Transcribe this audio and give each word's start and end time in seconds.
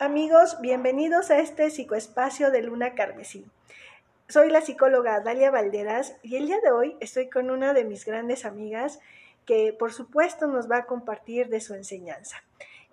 Amigos, 0.00 0.60
bienvenidos 0.60 1.32
a 1.32 1.40
este 1.40 1.68
psicoespacio 1.70 2.52
de 2.52 2.62
Luna 2.62 2.94
Carmesí. 2.94 3.44
Soy 4.28 4.48
la 4.48 4.60
psicóloga 4.60 5.18
Dalia 5.18 5.50
Valderas 5.50 6.16
y 6.22 6.36
el 6.36 6.46
día 6.46 6.60
de 6.60 6.70
hoy 6.70 6.96
estoy 7.00 7.28
con 7.28 7.50
una 7.50 7.74
de 7.74 7.84
mis 7.84 8.04
grandes 8.04 8.44
amigas 8.44 9.00
que 9.44 9.74
por 9.76 9.92
supuesto 9.92 10.46
nos 10.46 10.70
va 10.70 10.76
a 10.76 10.86
compartir 10.86 11.48
de 11.48 11.60
su 11.60 11.74
enseñanza. 11.74 12.44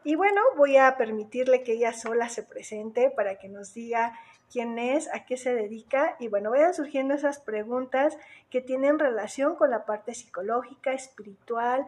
Y 0.04 0.15
bueno, 0.15 0.41
voy 0.57 0.78
a 0.78 0.97
permitirle 0.97 1.62
que 1.62 1.73
ella 1.73 1.94
sola 1.94 2.28
se 2.28 2.42
presente 2.42 3.12
para 3.12 3.37
que 3.37 3.49
nos 3.49 3.76
diga 3.76 4.17
quién 4.51 4.79
es, 4.79 5.08
a 5.13 5.26
qué 5.26 5.37
se 5.37 5.53
dedica 5.53 6.15
y 6.19 6.28
bueno, 6.28 6.49
vayan 6.49 6.74
surgiendo 6.74 7.13
esas 7.13 7.37
preguntas 7.37 8.17
que 8.49 8.62
tienen 8.62 8.97
relación 8.97 9.56
con 9.56 9.69
la 9.69 9.85
parte 9.85 10.15
psicológica, 10.15 10.92
espiritual, 10.94 11.85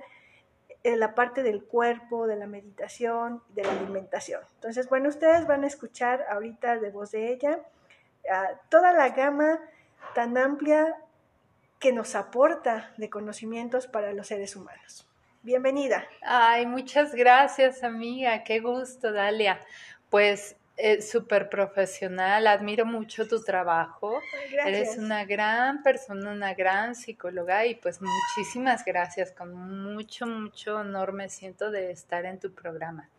la 0.96 1.16
parte 1.16 1.44
del 1.44 1.64
cuerpo, 1.64 2.28
de 2.28 2.38
la 2.38 2.48
meditación, 2.48 3.44
de 3.50 3.64
la 3.64 3.72
alimentación. 3.72 4.42
Entonces, 4.56 4.88
bueno, 4.88 5.10
ustedes 5.10 5.46
van 5.46 5.64
a 5.64 5.68
escuchar 5.68 6.26
ahorita 6.30 6.78
de 6.78 6.92
voz 6.92 7.12
de 7.12 7.34
ella 7.34 7.60
toda 8.70 8.94
la 8.94 9.10
gama 9.10 9.60
tan 10.14 10.38
amplia 10.38 10.96
que 11.80 11.92
nos 11.92 12.16
aporta 12.16 12.94
de 12.98 13.10
conocimientos 13.10 13.88
para 13.88 14.14
los 14.14 14.28
seres 14.28 14.56
humanos. 14.56 15.08
Bienvenida. 15.44 16.06
Ay, 16.22 16.66
muchas 16.66 17.14
gracias, 17.14 17.84
amiga. 17.84 18.44
Qué 18.44 18.60
gusto, 18.60 19.12
Dalia. 19.12 19.60
Pues 20.10 20.56
eh, 20.78 21.02
súper 21.02 21.50
profesional, 21.50 22.46
admiro 22.46 22.86
mucho 22.86 23.28
tu 23.28 23.44
trabajo. 23.44 24.22
Eres 24.64 24.98
una 24.98 25.26
gran 25.26 25.82
persona, 25.82 26.32
una 26.32 26.54
gran 26.54 26.94
psicóloga 26.94 27.66
y 27.66 27.76
pues 27.76 28.00
muchísimas 28.00 28.86
gracias, 28.86 29.32
con 29.32 29.54
mucho, 29.56 30.28
mucho 30.28 30.78
honor 30.78 31.14
me 31.14 31.30
siento 31.30 31.72
de 31.72 31.90
estar 31.90 32.26
en 32.26 32.40
tu 32.40 32.54
programa. 32.54 33.10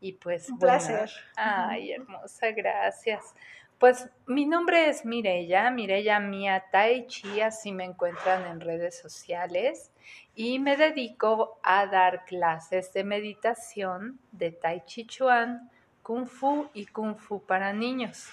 Y 0.00 0.12
pues... 0.12 0.50
Un 0.50 0.58
placer. 0.58 1.10
Ay, 1.34 1.92
hermosa, 1.92 2.50
gracias. 2.50 3.34
Pues 3.78 4.08
mi 4.26 4.44
nombre 4.44 4.90
es 4.90 5.04
Mireya, 5.04 5.70
Mireya 5.70 6.20
Mia 6.20 6.62
Tai 6.70 7.06
Chi, 7.06 7.40
así 7.40 7.72
me 7.72 7.84
encuentran 7.84 8.46
en 8.46 8.60
redes 8.60 8.98
sociales 8.98 9.90
y 10.34 10.58
me 10.58 10.76
dedico 10.76 11.58
a 11.62 11.86
dar 11.86 12.24
clases 12.26 12.92
de 12.92 13.02
meditación 13.02 14.20
de 14.30 14.52
Tai 14.52 14.84
Chi 14.84 15.06
Chuan, 15.06 15.70
Kung 16.02 16.26
Fu 16.26 16.68
y 16.74 16.86
Kung 16.86 17.16
Fu 17.16 17.42
para 17.42 17.72
niños. 17.72 18.28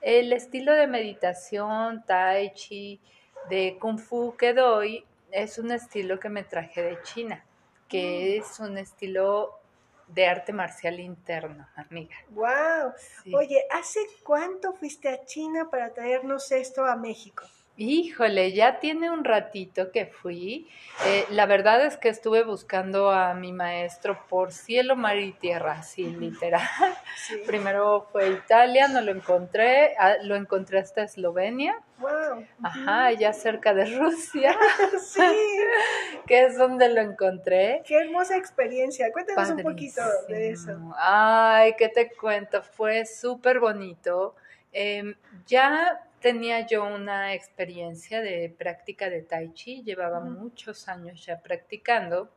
El 0.00 0.32
estilo 0.32 0.72
de 0.72 0.86
meditación, 0.86 2.04
tai 2.06 2.52
chi, 2.54 3.00
de 3.48 3.76
Kung 3.78 3.98
Fu 3.98 4.36
que 4.36 4.54
doy 4.54 5.04
es 5.30 5.58
un 5.58 5.70
estilo 5.70 6.18
que 6.18 6.28
me 6.28 6.42
traje 6.42 6.82
de 6.82 7.02
China, 7.02 7.44
que 7.88 8.38
mm. 8.38 8.42
es 8.42 8.60
un 8.60 8.78
estilo 8.78 9.60
de 10.08 10.26
arte 10.26 10.52
marcial 10.52 10.98
interno, 10.98 11.68
amiga. 11.76 12.16
¡Wow! 12.30 12.92
Oye, 13.34 13.64
¿hace 13.70 14.00
cuánto 14.24 14.72
fuiste 14.72 15.08
a 15.08 15.24
China 15.24 15.68
para 15.70 15.92
traernos 15.92 16.50
esto 16.50 16.84
a 16.84 16.96
México? 16.96 17.44
Híjole, 17.82 18.52
ya 18.52 18.78
tiene 18.78 19.10
un 19.10 19.24
ratito 19.24 19.90
que 19.90 20.04
fui. 20.04 20.68
Eh, 21.06 21.24
la 21.30 21.46
verdad 21.46 21.82
es 21.86 21.96
que 21.96 22.10
estuve 22.10 22.44
buscando 22.44 23.10
a 23.10 23.32
mi 23.32 23.54
maestro 23.54 24.22
por 24.28 24.52
cielo, 24.52 24.96
mar 24.96 25.16
y 25.16 25.32
tierra, 25.32 25.78
así 25.78 26.04
literal. 26.04 26.60
Primero 27.46 28.06
fue 28.12 28.32
Italia, 28.32 28.86
no 28.88 29.00
lo 29.00 29.12
encontré, 29.12 29.96
ah, 29.98 30.16
lo 30.22 30.36
encontré 30.36 30.78
hasta 30.78 31.04
Eslovenia. 31.04 31.74
Wow. 32.00 32.44
Ajá, 32.62 33.12
ya 33.12 33.32
cerca 33.32 33.72
de 33.72 33.86
Rusia. 33.96 34.54
sí. 35.00 35.22
que 36.26 36.44
es 36.44 36.58
donde 36.58 36.90
lo 36.90 37.00
encontré. 37.00 37.82
Qué 37.86 37.96
hermosa 37.96 38.36
experiencia. 38.36 39.10
Cuéntanos 39.10 39.48
un 39.48 39.62
poquito 39.62 40.02
de 40.28 40.50
eso. 40.50 40.76
Ay, 40.98 41.72
¿qué 41.78 41.88
te 41.88 42.10
cuento? 42.14 42.62
Fue 42.62 43.06
súper 43.06 43.58
bonito. 43.58 44.34
Em, 44.70 45.14
ya 45.46 45.98
tenía 46.20 46.66
yo 46.66 46.84
una 46.84 47.34
experiencia 47.34 48.20
de 48.20 48.54
práctica 48.56 49.08
de 49.10 49.22
tai 49.22 49.52
chi, 49.52 49.82
llevaba 49.82 50.20
muchos 50.20 50.88
años 50.88 51.24
ya 51.24 51.40
practicando 51.40 52.30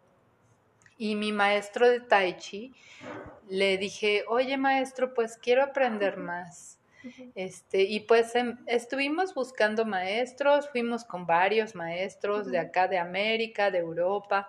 y 0.97 1.15
mi 1.15 1.31
maestro 1.31 1.89
de 1.89 1.99
tai 1.99 2.37
chi 2.37 2.73
le 3.49 3.77
dije, 3.77 4.23
oye 4.27 4.57
maestro, 4.57 5.13
pues 5.13 5.37
quiero 5.37 5.63
aprender 5.63 6.17
más. 6.17 6.79
Este, 7.35 7.81
y 7.81 7.99
pues 8.01 8.33
em, 8.35 8.57
estuvimos 8.65 9.33
buscando 9.33 9.85
maestros, 9.85 10.69
fuimos 10.69 11.03
con 11.03 11.25
varios 11.25 11.75
maestros 11.75 12.49
de 12.49 12.59
acá, 12.59 12.87
de 12.87 12.97
América, 12.97 13.69
de 13.69 13.79
Europa, 13.79 14.47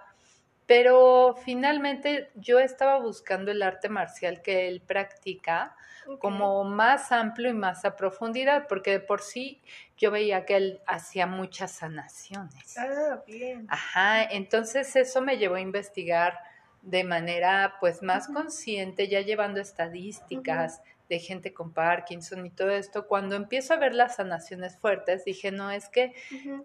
pero 0.64 1.34
finalmente 1.44 2.30
yo 2.36 2.60
estaba 2.60 3.00
buscando 3.00 3.50
el 3.50 3.60
arte 3.60 3.88
marcial 3.88 4.40
que 4.40 4.68
él 4.68 4.80
practica 4.80 5.74
como 6.18 6.64
más 6.64 7.12
amplio 7.12 7.50
y 7.50 7.54
más 7.54 7.84
a 7.84 7.96
profundidad, 7.96 8.66
porque 8.68 8.92
de 8.92 9.00
por 9.00 9.22
sí 9.22 9.60
yo 9.96 10.10
veía 10.10 10.44
que 10.44 10.56
él 10.56 10.80
hacía 10.86 11.26
muchas 11.26 11.72
sanaciones. 11.72 12.76
Ah, 12.78 13.22
bien. 13.26 13.66
Ajá, 13.68 14.24
entonces 14.24 14.94
eso 14.96 15.22
me 15.22 15.38
llevó 15.38 15.56
a 15.56 15.60
investigar 15.60 16.38
de 16.82 17.04
manera 17.04 17.76
pues 17.80 18.02
más 18.02 18.28
consciente, 18.28 19.08
ya 19.08 19.22
llevando 19.22 19.60
estadísticas 19.60 20.82
de 21.08 21.18
gente 21.18 21.52
con 21.52 21.72
Parkinson 21.72 22.46
y 22.46 22.50
todo 22.50 22.70
esto, 22.70 23.06
cuando 23.06 23.36
empiezo 23.36 23.74
a 23.74 23.76
ver 23.76 23.94
las 23.94 24.16
sanaciones 24.16 24.76
fuertes, 24.78 25.24
dije, 25.24 25.50
no, 25.50 25.70
es 25.70 25.88
que 25.88 26.14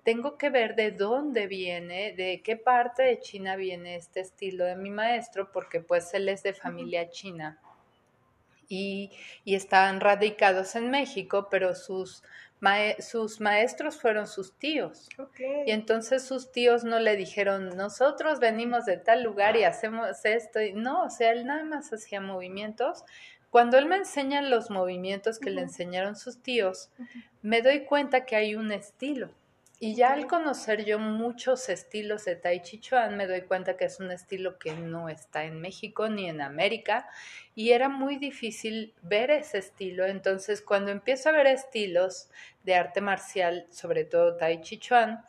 tengo 0.03 0.37
que 0.37 0.49
ver 0.49 0.75
de 0.75 0.91
dónde 0.91 1.47
viene, 1.47 2.13
de 2.13 2.41
qué 2.41 2.55
parte 2.55 3.03
de 3.03 3.19
China 3.19 3.55
viene 3.57 3.95
este 3.95 4.21
estilo 4.21 4.65
de 4.65 4.75
mi 4.75 4.91
maestro, 4.91 5.51
porque 5.51 5.81
pues 5.81 6.13
él 6.13 6.29
es 6.29 6.43
de 6.43 6.53
familia 6.53 7.09
china 7.09 7.59
y, 8.69 9.11
y 9.43 9.55
están 9.55 9.99
radicados 9.99 10.75
en 10.75 10.89
México, 10.89 11.49
pero 11.51 11.75
sus, 11.75 12.23
sus 12.99 13.41
maestros 13.41 13.99
fueron 13.99 14.27
sus 14.27 14.57
tíos. 14.57 15.09
Y 15.65 15.71
entonces 15.71 16.23
sus 16.23 16.51
tíos 16.51 16.83
no 16.83 16.99
le 16.99 17.15
dijeron, 17.15 17.75
nosotros 17.75 18.39
venimos 18.39 18.85
de 18.85 18.97
tal 18.97 19.23
lugar 19.23 19.57
y 19.57 19.63
hacemos 19.63 20.23
esto. 20.23 20.61
Y 20.61 20.73
no, 20.73 21.03
o 21.03 21.09
sea, 21.09 21.31
él 21.31 21.45
nada 21.45 21.63
más 21.63 21.91
hacía 21.91 22.21
movimientos. 22.21 23.03
Cuando 23.49 23.77
él 23.79 23.87
me 23.87 23.95
enseña 23.95 24.41
los 24.41 24.69
movimientos 24.69 25.39
que 25.39 25.49
le 25.49 25.61
enseñaron 25.61 26.15
sus 26.15 26.41
tíos, 26.43 26.91
me 27.41 27.63
doy 27.63 27.85
cuenta 27.85 28.25
que 28.25 28.35
hay 28.35 28.55
un 28.55 28.71
estilo. 28.71 29.31
Y 29.79 29.95
ya 29.95 30.11
al 30.11 30.27
conocer 30.27 30.83
yo 30.83 30.99
muchos 30.99 31.69
estilos 31.69 32.25
de 32.25 32.35
Tai 32.35 32.61
Chi 32.61 32.79
Chuan, 32.79 33.15
me 33.15 33.27
doy 33.27 33.41
cuenta 33.43 33.77
que 33.77 33.85
es 33.85 33.99
un 33.99 34.11
estilo 34.11 34.59
que 34.59 34.73
no 34.73 35.07
está 35.07 35.45
en 35.45 35.61
México 35.61 36.09
ni 36.09 36.27
en 36.27 36.41
América 36.41 37.07
y 37.55 37.71
era 37.71 37.87
muy 37.87 38.17
difícil 38.17 38.93
ver 39.01 39.31
ese 39.31 39.59
estilo. 39.59 40.05
Entonces, 40.05 40.61
cuando 40.61 40.91
empiezo 40.91 41.29
a 41.29 41.31
ver 41.31 41.47
estilos 41.47 42.29
de 42.63 42.75
arte 42.75 42.99
marcial, 42.99 43.67
sobre 43.69 44.03
todo 44.03 44.35
Tai 44.35 44.59
Chi 44.61 44.79
Chuan, 44.79 45.23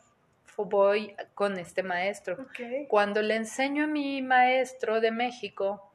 voy 0.65 1.15
con 1.34 1.59
este 1.59 1.82
maestro. 1.82 2.47
Cuando 2.88 3.22
le 3.22 3.37
enseño 3.37 3.84
a 3.84 3.87
mi 3.87 4.22
maestro 4.22 5.00
de 5.00 5.11
México, 5.11 5.93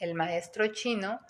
el 0.00 0.14
maestro 0.14 0.68
chino, 0.68 1.20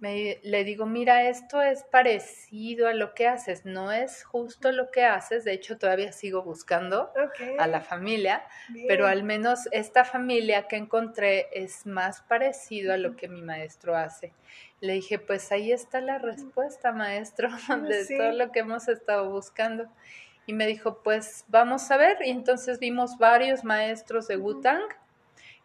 me, 0.00 0.38
le 0.42 0.64
digo, 0.64 0.86
mira, 0.86 1.28
esto 1.28 1.62
es 1.62 1.84
parecido 1.84 2.88
a 2.88 2.94
lo 2.94 3.14
que 3.14 3.26
haces, 3.26 3.64
no 3.64 3.92
es 3.92 4.24
justo 4.24 4.72
lo 4.72 4.90
que 4.90 5.04
haces, 5.04 5.44
de 5.44 5.52
hecho 5.52 5.78
todavía 5.78 6.12
sigo 6.12 6.42
buscando 6.42 7.12
a 7.58 7.66
la 7.66 7.80
familia, 7.80 8.44
pero 8.88 9.06
al 9.06 9.22
menos 9.22 9.68
esta 9.72 10.04
familia 10.04 10.68
que 10.68 10.76
encontré 10.76 11.48
es 11.52 11.86
más 11.86 12.22
parecido 12.22 12.92
a 12.92 12.96
lo 12.96 13.16
que 13.16 13.28
mi 13.28 13.42
maestro 13.42 13.96
hace. 13.96 14.32
Le 14.80 14.94
dije, 14.94 15.18
pues 15.18 15.50
ahí 15.52 15.72
está 15.72 16.00
la 16.00 16.18
respuesta, 16.18 16.92
maestro, 16.92 17.48
de 17.88 18.06
todo 18.16 18.32
lo 18.32 18.52
que 18.52 18.60
hemos 18.60 18.88
estado 18.88 19.30
buscando. 19.30 19.86
Y 20.46 20.52
me 20.52 20.66
dijo, 20.66 21.02
pues 21.02 21.44
vamos 21.48 21.90
a 21.90 21.96
ver. 21.96 22.18
Y 22.24 22.30
entonces 22.30 22.78
vimos 22.78 23.18
varios 23.18 23.64
maestros 23.64 24.28
de 24.28 24.36
Wutang 24.36 24.82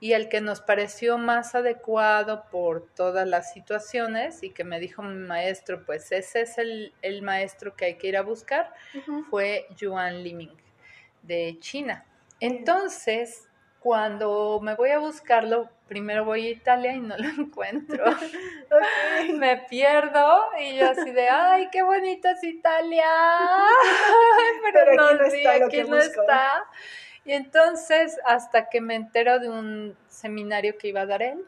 y 0.02 0.14
el 0.14 0.30
que 0.30 0.42
nos 0.42 0.62
pareció 0.62 1.20
más 1.20 1.54
adecuado 1.54 2.46
por 2.50 2.88
todas 2.96 3.28
las 3.28 3.54
situaciones 3.54 4.42
y 4.42 4.50
que 4.50 4.64
me 4.64 4.80
dijo 4.80 5.04
mi 5.04 5.28
maestro, 5.28 5.86
pues 5.86 6.12
ese 6.12 6.42
es 6.42 6.58
el, 6.58 7.22
maestro 7.22 7.76
que 7.76 7.86
hay 7.86 7.98
que 8.00 8.08
ir 8.08 8.18
a 8.18 8.24
buscar, 8.24 8.74
fue 9.30 9.68
Yuan 9.78 10.24
Liming 10.24 10.58
de 11.22 11.56
China. 11.60 12.04
Entonces, 12.40 13.48
cuando 13.80 14.60
me 14.60 14.74
voy 14.74 14.90
a 14.90 14.98
buscarlo, 14.98 15.70
primero 15.88 16.26
voy 16.26 16.48
a 16.48 16.50
Italia 16.50 16.94
y 16.94 17.00
no 17.00 17.16
lo 17.16 17.30
encuentro. 17.38 18.04
Me 19.36 19.58
pierdo 19.70 20.50
y 20.60 20.78
yo 20.78 20.90
así 20.90 21.12
de, 21.12 21.30
ay, 21.30 21.70
qué 21.72 21.84
bonita 21.84 22.32
es 22.32 22.44
Italia. 22.44 23.06
pero, 24.74 24.96
no, 24.96 25.26
está, 25.26 25.66
aquí 25.66 25.84
no 25.84 25.98
está. 25.98 26.66
Y 27.24 27.34
entonces, 27.34 28.18
hasta 28.26 28.70
que 28.70 28.82
me 28.82 28.96
entero 28.96 29.40
de 29.40 29.50
un 29.50 29.96
seminario 30.08 30.78
que 30.78 30.88
iba 30.88 31.02
a 31.02 31.06
dar 31.06 31.22
él, 31.22 31.46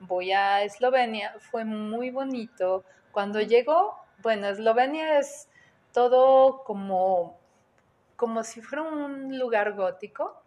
voy 0.00 0.32
a 0.32 0.62
Eslovenia, 0.62 1.34
fue 1.40 1.64
muy 1.64 2.10
bonito. 2.10 2.84
Cuando 3.10 3.40
llegó, 3.40 3.96
bueno, 4.22 4.48
Eslovenia 4.48 5.18
es 5.18 5.48
todo 5.92 6.62
como, 6.62 7.36
como 8.14 8.44
si 8.44 8.60
fuera 8.60 8.82
un 8.82 9.38
lugar 9.38 9.72
gótico. 9.74 10.40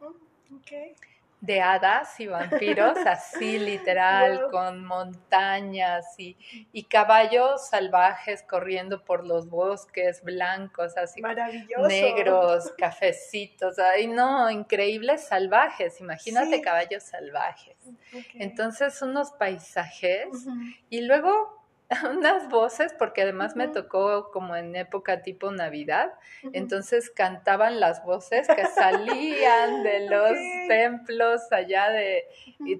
De 1.42 1.60
hadas 1.60 2.20
y 2.20 2.28
vampiros, 2.28 2.98
así 3.06 3.58
literal, 3.58 4.48
con 4.52 4.86
montañas 4.86 6.06
y, 6.20 6.38
y, 6.72 6.84
caballos 6.84 7.68
salvajes 7.68 8.44
corriendo 8.44 9.04
por 9.04 9.26
los 9.26 9.50
bosques 9.50 10.24
blancos, 10.24 10.96
así 10.98 11.22
negros, 11.88 12.72
cafecitos, 12.78 13.80
ay 13.80 14.08
no, 14.08 14.52
increíbles 14.52 15.26
salvajes, 15.28 16.00
imagínate 16.00 16.62
caballos 16.62 17.04
salvajes. 17.04 17.76
Entonces 18.36 19.02
unos 19.02 19.32
paisajes 19.32 20.28
y 20.90 21.02
luego 21.02 21.61
unas 22.12 22.50
voces, 22.50 22.94
porque 22.98 23.24
además 23.24 23.56
me 23.56 23.68
tocó 23.68 24.32
como 24.32 24.56
en 24.56 24.76
época 24.76 25.22
tipo 25.22 25.52
Navidad, 25.52 26.14
entonces 26.54 27.10
cantaban 27.10 27.80
las 27.80 28.04
voces 28.06 28.48
que 28.48 28.66
salían 28.68 29.84
de 29.84 30.08
los 30.10 30.38
templos 30.68 31.42
allá 31.52 31.90
de 31.90 32.26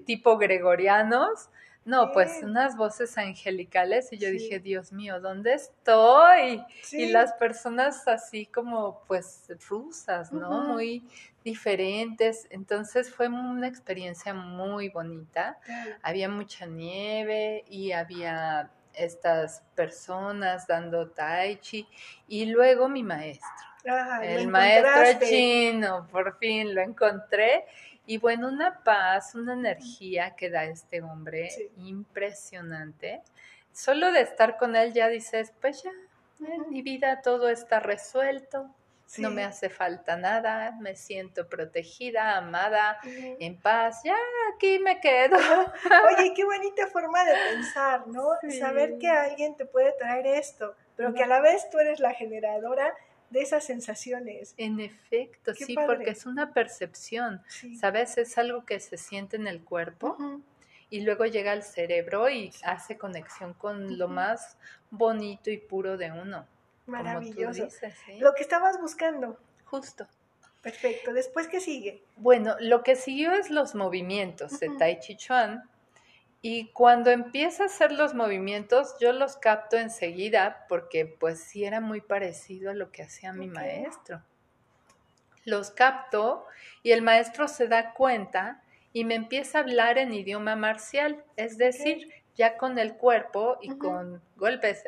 tipo 0.06 0.38
gregorianos. 0.38 1.50
No, 1.84 2.12
pues 2.12 2.44
unas 2.44 2.76
voces 2.76 3.18
angelicales 3.18 4.12
y 4.12 4.18
yo 4.18 4.30
dije, 4.30 4.60
Dios 4.60 4.92
mío, 4.92 5.20
¿dónde 5.20 5.54
estoy? 5.54 6.62
Y 6.92 7.06
las 7.06 7.32
personas 7.32 8.06
así 8.06 8.46
como 8.46 9.02
pues 9.08 9.48
rusas, 9.68 10.30
¿no? 10.30 10.62
Muy 10.62 11.02
diferentes. 11.42 12.46
Entonces 12.50 13.12
fue 13.12 13.26
una 13.26 13.66
experiencia 13.66 14.32
muy 14.32 14.90
bonita. 14.90 15.58
Había 16.02 16.28
mucha 16.28 16.66
nieve 16.66 17.64
y 17.68 17.90
había 17.90 18.70
estas 18.94 19.62
personas 19.74 20.66
dando 20.66 21.10
tai 21.10 21.56
chi 21.56 21.86
y 22.28 22.46
luego 22.46 22.88
mi 22.88 23.02
maestro. 23.02 23.48
el 24.22 24.48
maestro 24.48 25.26
chino, 25.26 26.08
por 26.10 26.38
fin 26.38 26.74
lo 26.74 26.80
encontré. 26.80 27.64
Y 28.06 28.18
bueno, 28.18 28.48
una 28.48 28.82
paz, 28.82 29.34
una 29.34 29.52
energía 29.52 30.34
que 30.34 30.50
da 30.50 30.64
este 30.64 31.02
hombre 31.02 31.48
impresionante. 31.76 33.22
Solo 33.72 34.12
de 34.12 34.22
estar 34.22 34.58
con 34.58 34.76
él 34.76 34.92
ya 34.92 35.08
dices, 35.08 35.52
pues 35.60 35.82
ya, 35.82 35.90
en 36.46 36.68
mi 36.70 36.82
vida 36.82 37.22
todo 37.22 37.48
está 37.48 37.80
resuelto, 37.80 38.68
no 39.18 39.30
me 39.30 39.44
hace 39.44 39.68
falta 39.68 40.16
nada, 40.16 40.76
me 40.80 40.96
siento 40.96 41.48
protegida, 41.48 42.36
amada, 42.36 42.98
en 43.04 43.60
paz, 43.60 44.02
ya 44.04 44.16
aquí 44.54 44.78
me 44.78 45.00
quedo. 45.00 45.36
Oye, 46.18 46.32
qué 46.34 46.44
bonita 46.44 46.86
forma 46.86 47.24
de 47.24 47.34
pensar, 47.52 48.06
¿no? 48.08 48.28
Saber 48.58 48.98
que 48.98 49.08
alguien 49.08 49.56
te 49.56 49.66
puede 49.66 49.92
traer 49.92 50.26
esto, 50.26 50.74
pero 50.96 51.12
que 51.14 51.22
a 51.22 51.26
la 51.26 51.40
vez 51.40 51.68
tú 51.70 51.78
eres 51.78 52.00
la 52.00 52.14
generadora 52.14 52.94
de 53.30 53.40
esas 53.40 53.64
sensaciones. 53.64 54.54
En 54.56 54.78
efecto, 54.80 55.54
sí, 55.54 55.74
porque 55.74 56.10
es 56.10 56.26
una 56.26 56.52
percepción, 56.52 57.42
¿sabes? 57.80 58.18
Es 58.18 58.38
algo 58.38 58.64
que 58.64 58.78
se 58.78 58.96
siente 58.96 59.36
en 59.36 59.46
el 59.46 59.64
cuerpo. 59.64 60.16
Y 60.90 61.00
luego 61.00 61.24
llega 61.24 61.52
al 61.52 61.62
cerebro 61.62 62.28
y 62.28 62.52
hace 62.64 62.98
conexión 62.98 63.54
con 63.54 63.96
lo 63.98 64.08
más 64.08 64.58
bonito 64.90 65.50
y 65.50 65.56
puro 65.56 65.96
de 65.96 66.12
uno. 66.12 66.46
Maravilloso. 66.86 67.68
Lo 68.18 68.34
que 68.34 68.42
estabas 68.42 68.80
buscando. 68.80 69.38
Justo. 69.64 70.06
Perfecto. 70.62 71.12
Después, 71.12 71.48
¿qué 71.48 71.60
sigue? 71.60 72.02
Bueno, 72.16 72.54
lo 72.60 72.82
que 72.82 72.94
siguió 72.94 73.32
es 73.32 73.50
los 73.50 73.74
movimientos 73.74 74.60
de 74.60 74.70
Tai 74.70 75.00
Chi 75.00 75.16
Chuan. 75.16 75.68
Y 76.40 76.68
cuando 76.72 77.10
empieza 77.10 77.64
a 77.64 77.66
hacer 77.66 77.92
los 77.92 78.14
movimientos, 78.14 78.96
yo 79.00 79.12
los 79.12 79.36
capto 79.36 79.76
enseguida 79.76 80.66
porque 80.68 81.06
pues 81.06 81.40
sí 81.40 81.64
era 81.64 81.80
muy 81.80 82.00
parecido 82.00 82.70
a 82.70 82.74
lo 82.74 82.90
que 82.90 83.02
hacía 83.02 83.32
mi 83.32 83.46
maestro. 83.46 84.22
Los 85.44 85.70
capto 85.70 86.46
y 86.82 86.90
el 86.92 87.02
maestro 87.02 87.46
se 87.46 87.68
da 87.68 87.94
cuenta 87.94 88.62
y 88.92 89.04
me 89.04 89.14
empieza 89.14 89.58
a 89.58 89.60
hablar 89.62 89.98
en 89.98 90.12
idioma 90.12 90.56
marcial, 90.56 91.24
es 91.36 91.58
decir, 91.58 92.12
ya 92.34 92.56
con 92.56 92.78
el 92.78 92.94
cuerpo 92.94 93.58
y 93.60 93.76
con 93.76 94.22
golpes. 94.36 94.84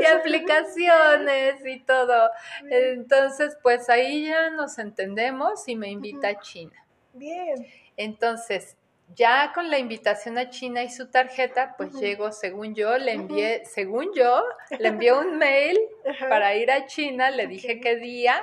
y 0.00 0.06
aplicaciones 0.06 1.64
y 1.64 1.80
todo. 1.80 2.30
Entonces, 2.70 3.56
pues 3.62 3.88
ahí 3.88 4.26
ya 4.26 4.50
nos 4.50 4.78
entendemos 4.78 5.66
y 5.68 5.76
me 5.76 5.88
invita 5.90 6.28
a 6.28 6.40
China. 6.40 6.84
Bien. 7.12 7.66
Entonces, 7.96 8.76
ya 9.14 9.52
con 9.54 9.70
la 9.70 9.78
invitación 9.78 10.38
a 10.38 10.50
China 10.50 10.82
y 10.82 10.90
su 10.90 11.08
tarjeta, 11.08 11.74
pues 11.76 11.92
llego, 11.94 12.32
según 12.32 12.74
yo, 12.74 12.96
le 12.98 13.12
envié, 13.12 13.64
según 13.64 14.12
yo, 14.14 14.42
le 14.78 14.88
envié 14.88 15.12
un 15.12 15.38
mail 15.38 15.78
para 16.28 16.54
ir 16.54 16.70
a 16.70 16.86
China, 16.86 17.30
le 17.30 17.46
dije 17.46 17.80
qué 17.80 17.96
día 17.96 18.40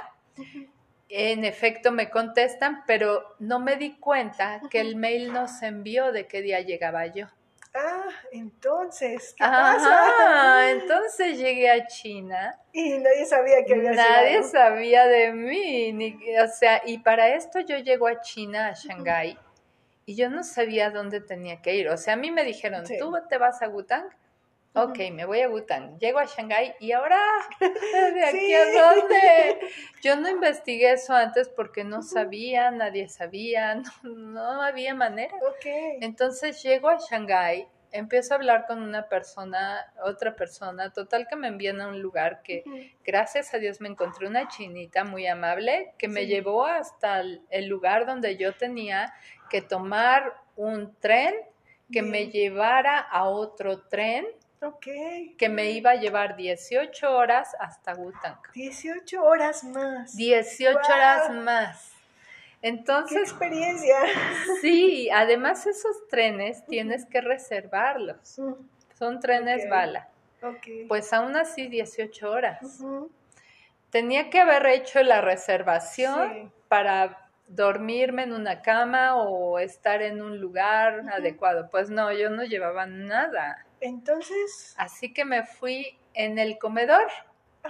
en 1.12 1.44
efecto 1.46 1.92
me 1.92 2.10
contestan, 2.10 2.84
pero 2.88 3.36
no 3.40 3.60
me 3.60 3.76
di 3.76 3.98
cuenta 3.98 4.62
que 4.70 4.80
el 4.80 4.96
mail 4.96 5.34
no 5.34 5.48
se 5.48 5.68
envió 5.68 6.12
de 6.12 6.28
qué 6.28 6.42
día 6.42 6.62
llegaba 6.62 7.06
yo. 7.08 7.28
Ah, 7.74 8.10
entonces, 8.32 9.34
¿qué 9.38 9.44
pasa? 9.44 10.72
entonces 10.72 11.38
llegué 11.38 11.70
a 11.70 11.86
China. 11.88 12.60
Y 12.74 12.98
nadie 12.98 13.26
sabía 13.26 13.64
que 13.66 13.74
había 13.74 13.92
Nadie 13.92 14.44
sabía 14.44 15.08
de 15.08 15.32
mí, 15.32 15.94
ni, 15.94 16.18
o 16.38 16.48
sea, 16.48 16.82
y 16.86 16.98
para 16.98 17.30
esto 17.30 17.60
yo 17.62 17.78
llego 17.78 18.08
a 18.08 18.20
China, 18.22 18.68
a 18.68 18.74
Shanghái, 18.74 19.38
y 20.06 20.16
yo 20.16 20.30
no 20.30 20.44
sabía 20.44 20.90
dónde 20.90 21.22
tenía 21.22 21.62
que 21.62 21.76
ir. 21.76 21.88
O 21.90 21.98
sea, 21.98 22.16
a 22.16 22.18
mí 22.18 22.32
me 22.32 22.44
dijeron, 22.44 22.84
tú 23.00 23.14
te 23.30 23.38
vas 23.38 23.62
a 23.62 23.68
Gutang, 23.68 24.10
Ok, 24.74 25.00
me 25.12 25.26
voy 25.26 25.42
a 25.42 25.50
Bután, 25.50 26.00
llego 26.00 26.20
a 26.20 26.26
Shanghái 26.26 26.76
y 26.80 26.94
ahora, 26.94 27.20
¿de 27.60 28.24
aquí 28.24 28.54
a 28.54 28.66
dónde? 28.72 29.60
Yo 30.02 30.16
no 30.16 30.30
investigué 30.30 30.94
eso 30.94 31.14
antes 31.14 31.50
porque 31.50 31.84
no 31.84 32.02
sabía, 32.02 32.72
nadie 32.72 33.10
sabía, 33.10 33.76
no, 34.04 34.62
había 34.62 34.96
manera. 34.96 35.36
Okay. 35.58 35.98
Entonces 36.00 36.64
llego 36.64 36.88
a 36.88 36.98
Shanghái, 37.00 37.68
empiezo 37.92 38.34
a 38.34 38.38
hablar 38.38 38.66
con 38.66 38.82
una 38.82 39.10
persona, 39.10 39.92
otra 40.06 40.38
persona, 40.38 40.94
total 40.94 41.28
que 41.28 41.36
me 41.36 41.50
envían 41.50 41.82
a 41.82 41.90
un 41.90 42.02
lugar 42.02 42.42
que 42.42 42.64
gracias 43.04 43.54
a 43.54 43.58
Dios 43.58 43.82
me 43.82 43.90
encontré 43.90 44.26
una 44.26 44.48
chinita 44.48 45.04
muy 45.04 45.28
amable 45.28 45.94
que 45.98 46.08
me 46.08 46.28
llevó 46.28 46.66
hasta 46.66 47.20
el 47.50 47.68
lugar 47.68 48.06
donde 48.06 48.38
yo 48.38 48.54
tenía 48.54 49.14
que 49.50 49.62
tomar 49.62 50.34
un 50.56 50.96
tren 50.96 51.36
que 51.92 52.02
me 52.02 52.28
llevara 52.30 53.00
a 53.00 53.26
otro 53.26 53.82
tren 53.82 54.26
que 55.38 55.50
me 55.50 55.72
iba 55.72 55.92
a 55.92 55.96
llevar 55.96 56.36
18 56.36 57.12
horas 57.12 57.56
hasta 57.60 57.94
Gutang. 57.94 58.38
18 58.54 59.24
horas 59.24 59.64
más. 59.64 60.16
18 60.16 60.80
horas 60.80 61.32
más. 61.32 61.92
Entonces. 62.62 63.18
¡Qué 63.18 63.24
experiencia! 63.24 63.98
Sí, 64.62 65.10
además 65.10 65.66
esos 65.66 66.08
trenes 66.08 66.64
tienes 66.68 67.06
que 67.06 67.22
reservarlos. 67.22 68.40
Son 68.94 69.20
trenes 69.20 69.68
bala. 69.68 70.08
Pues 70.88 71.12
aún 71.14 71.36
así 71.36 71.68
18 71.68 72.30
horas. 72.30 72.84
Tenía 73.90 74.30
que 74.30 74.40
haber 74.40 74.66
hecho 74.68 75.02
la 75.02 75.22
reservación 75.22 76.52
para 76.68 77.30
dormirme 77.48 78.24
en 78.24 78.34
una 78.34 78.62
cama 78.62 79.16
o 79.16 79.60
estar 79.60 80.02
en 80.02 80.22
un 80.22 80.40
lugar 80.40 81.04
adecuado. 81.12 81.70
Pues 81.70 81.90
no, 81.90 82.12
yo 82.12 82.30
no 82.30 82.44
llevaba 82.44 82.86
nada. 82.86 83.66
Entonces. 83.82 84.74
Así 84.78 85.14
que 85.14 85.26
me 85.26 85.44
fui 85.44 85.98
en 86.14 86.40
el 86.40 86.58
comedor. 86.58 87.08
Ah. 87.64 87.70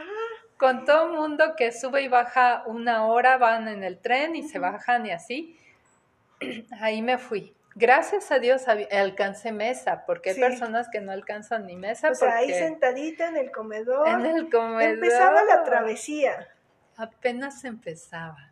Con 0.58 0.86
todo 0.86 1.08
el 1.08 1.14
mundo 1.14 1.56
que 1.58 1.72
sube 1.72 2.04
y 2.04 2.08
baja 2.08 2.64
una 2.68 3.08
hora, 3.08 3.38
van 3.38 3.68
en 3.68 3.84
el 3.84 3.98
tren 3.98 4.36
y 4.36 4.44
se 4.44 4.60
bajan 4.60 5.08
y 5.08 5.12
así. 5.12 5.58
Ahí 6.80 7.02
me 7.02 7.18
fui. 7.18 7.56
Gracias 7.74 8.32
a 8.32 8.40
Dios 8.40 8.68
alcancé 8.68 9.54
mesa, 9.54 10.04
porque 10.06 10.32
hay 10.32 10.40
personas 10.40 10.90
que 10.92 11.00
no 11.00 11.14
alcanzan 11.14 11.66
ni 11.66 11.78
mesa. 11.78 12.12
O 12.12 12.16
sea, 12.16 12.36
ahí 12.36 12.52
sentadita 12.52 13.30
en 13.30 13.38
el 13.38 13.50
comedor. 13.50 14.10
En 14.10 14.26
el 14.26 14.50
comedor. 14.50 14.82
Empezaba 14.82 15.42
la 15.46 15.64
travesía. 15.64 16.50
Apenas 16.98 17.64
empezaba. 17.64 18.52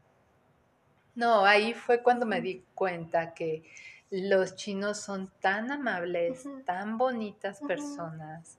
No, 1.15 1.45
ahí 1.45 1.73
fue 1.73 2.01
cuando 2.01 2.25
me 2.25 2.39
di 2.39 2.63
cuenta 2.73 3.33
que 3.33 3.63
los 4.11 4.55
chinos 4.55 4.99
son 4.99 5.31
tan 5.39 5.71
amables, 5.71 6.43
tan 6.65 6.97
bonitas 6.97 7.59
personas. 7.61 8.57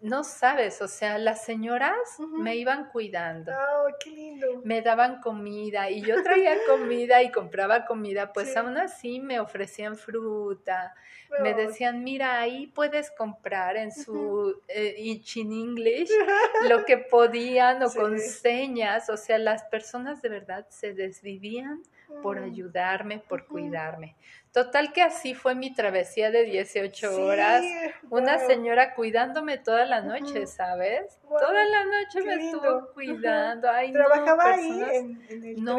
No 0.00 0.22
sabes, 0.22 0.80
o 0.80 0.86
sea, 0.86 1.18
las 1.18 1.44
señoras 1.44 1.96
me 2.38 2.54
iban 2.54 2.88
cuidando. 2.90 3.50
Oh, 3.52 3.88
qué 3.98 4.10
lindo. 4.10 4.46
Me 4.62 4.80
daban 4.80 5.20
comida 5.20 5.90
y 5.90 6.02
yo 6.02 6.22
traía 6.22 6.56
comida 6.68 7.20
y 7.22 7.32
compraba 7.32 7.84
comida, 7.84 8.32
pues 8.32 8.56
aún 8.56 8.76
así 8.76 9.18
me 9.18 9.40
ofrecían 9.40 9.96
fruta. 9.96 10.94
Me 11.42 11.52
decían, 11.52 12.04
mira, 12.04 12.40
ahí 12.40 12.68
puedes 12.68 13.10
comprar 13.10 13.76
en 13.76 13.92
su 13.92 14.62
eh, 14.68 15.20
chin 15.22 15.52
English 15.52 16.08
lo 16.70 16.84
que 16.84 16.96
podían 16.96 17.82
o 17.82 17.92
con 17.92 18.18
señas. 18.20 19.10
O 19.10 19.16
sea, 19.16 19.38
las 19.38 19.64
personas 19.64 20.22
de 20.22 20.28
verdad 20.28 20.66
se 20.70 20.94
desvivían 20.94 21.82
por 22.22 22.38
ayudarme, 22.38 23.18
por 23.18 23.46
cuidarme. 23.46 24.16
Total 24.52 24.92
que 24.92 25.02
así 25.02 25.34
fue 25.34 25.54
mi 25.54 25.74
travesía 25.74 26.30
de 26.30 26.44
18 26.44 27.24
horas. 27.24 27.62
Una 28.10 28.38
señora 28.38 28.94
cuidándome 28.94 29.58
toda 29.58 29.84
la 29.84 30.00
noche, 30.00 30.46
¿sabes? 30.46 31.18
Toda 31.28 31.64
la 31.64 31.84
noche 31.84 32.22
me 32.22 32.34
estuvo 32.34 32.88
cuidando. 32.92 33.68
¿Trabajaba 33.92 34.54
ahí 34.54 34.82
en, 34.92 35.22
el 35.30 35.62
No, 35.62 35.76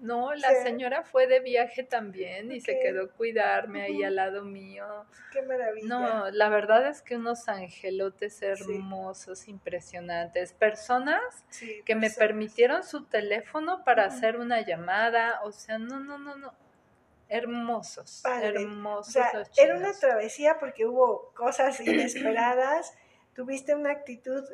no, 0.00 0.34
la 0.34 0.50
Sí. 0.50 0.62
señora 0.62 1.02
fue 1.02 1.26
de 1.26 1.40
viaje 1.40 1.82
también 1.82 2.52
y 2.52 2.60
se 2.60 2.78
quedó 2.80 3.04
a 3.04 3.08
cuidarme 3.08 3.82
ahí 3.82 4.02
al 4.02 4.16
lado 4.16 4.44
mío. 4.44 5.06
Qué 5.32 5.42
maravilla. 5.42 5.86
No, 5.86 6.30
la 6.30 6.48
verdad 6.48 6.86
es 6.86 7.02
que 7.02 7.16
unos 7.16 7.48
angelotes 7.48 8.40
hermosos, 8.42 9.48
impresionantes, 9.48 10.52
personas 10.52 11.20
Sí, 11.50 11.82
que 11.84 11.94
me 11.94 12.10
permitieron 12.10 12.82
su 12.82 13.04
teléfono 13.06 13.84
para 13.84 14.04
hacer 14.04 14.36
una 14.38 14.60
llamada, 14.60 15.40
o 15.42 15.52
sea, 15.52 15.78
no, 15.78 16.00
no, 16.00 16.18
no, 16.18 16.36
no, 16.36 16.54
hermosos, 17.28 18.20
Padre. 18.22 18.50
O 18.58 18.62
hermosos 18.62 19.12
sea, 19.12 19.32
era 19.56 19.76
una 19.76 19.92
travesía 19.92 20.58
porque 20.58 20.86
hubo 20.86 21.32
cosas 21.34 21.80
inesperadas, 21.80 22.94
tuviste 23.34 23.74
una 23.74 23.90
actitud 23.92 24.44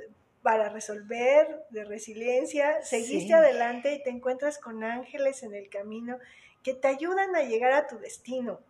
para 0.44 0.68
resolver, 0.68 1.64
de 1.70 1.84
resiliencia, 1.84 2.82
seguiste 2.82 3.28
Sí. 3.28 3.32
adelante 3.32 3.94
y 3.94 4.02
te 4.02 4.10
encuentras 4.10 4.58
con 4.58 4.84
ángeles 4.84 5.42
en 5.42 5.54
el 5.54 5.70
camino 5.70 6.18
que 6.62 6.74
te 6.74 6.86
ayudan 6.86 7.34
a 7.34 7.44
llegar 7.44 7.72
a 7.72 7.86
tu 7.86 7.98
destino, 7.98 8.60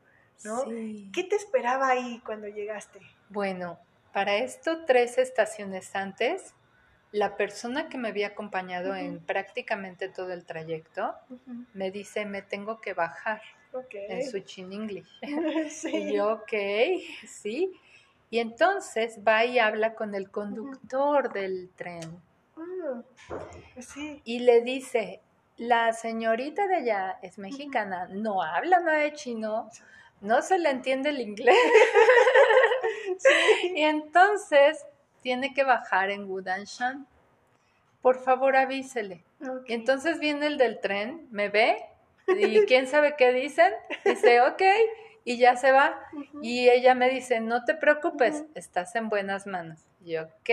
¿no? 0.44 0.62
Sí. 0.62 1.10
¿Qué 1.12 1.24
te 1.24 1.34
esperaba 1.34 1.88
ahí 1.88 2.22
cuando 2.24 2.46
llegaste? 2.46 3.00
Bueno, 3.28 3.80
para 4.12 4.36
esto, 4.36 4.84
tres 4.84 5.18
estaciones 5.18 5.96
antes, 5.96 6.54
la 7.10 7.36
persona 7.36 7.88
que 7.88 7.98
me 7.98 8.08
había 8.08 8.28
acompañado 8.28 8.94
en 8.94 9.18
prácticamente 9.18 10.08
todo 10.08 10.32
el 10.32 10.44
trayecto 10.44 11.12
me 11.72 11.90
dice, 11.90 12.24
me 12.24 12.42
tengo 12.42 12.80
que 12.80 12.94
bajar 12.94 13.42
Ok. 13.72 13.94
en 13.94 14.30
su 14.30 14.38
chin 14.40 14.72
English. 14.72 15.08
Sí. 15.70 15.88
Y 15.96 16.14
yo, 16.14 16.34
ok, 16.34 16.52
sí. 17.26 17.72
Y 18.30 18.38
entonces 18.38 19.20
va 19.26 19.44
y 19.44 19.58
habla 19.58 19.94
con 19.94 20.14
el 20.14 20.30
conductor 20.30 21.32
del 21.32 21.70
tren 21.76 22.20
pues 23.74 23.86
sí. 23.86 24.20
y 24.24 24.40
le 24.40 24.60
dice, 24.60 25.20
la 25.56 25.92
señorita 25.92 26.66
de 26.66 26.76
allá 26.76 27.18
es 27.22 27.38
mexicana, 27.38 28.08
no 28.10 28.42
habla 28.42 28.80
nada 28.80 28.98
de 28.98 29.12
chino, 29.12 29.68
no 30.20 30.42
se 30.42 30.58
le 30.58 30.70
entiende 30.70 31.10
el 31.10 31.20
inglés. 31.20 31.56
Y 33.74 33.82
entonces 33.82 34.84
tiene 35.22 35.54
que 35.54 35.62
bajar 35.62 36.10
en 36.10 36.28
Wudanshan. 36.28 37.06
Por 38.02 38.18
favor, 38.18 38.56
avísele. 38.56 39.22
Ok. 39.40 39.68
Y 39.68 39.74
entonces 39.74 40.18
viene 40.18 40.46
el 40.46 40.58
del 40.58 40.80
tren, 40.80 41.28
me 41.30 41.48
ve 41.48 41.84
y 42.26 42.64
quién 42.66 42.86
sabe 42.86 43.14
qué 43.16 43.32
dicen. 43.32 43.72
Dice, 44.04 44.40
ok, 44.40 44.62
y 45.24 45.38
ya 45.38 45.56
se 45.56 45.72
va. 45.72 45.98
Y 46.42 46.68
ella 46.68 46.94
me 46.94 47.08
dice, 47.10 47.40
no 47.40 47.64
te 47.64 47.74
preocupes, 47.74 48.44
estás 48.54 48.94
en 48.94 49.08
buenas 49.08 49.46
manos. 49.46 49.80
Y 50.00 50.12
yo, 50.12 50.24
ok, 50.24 50.50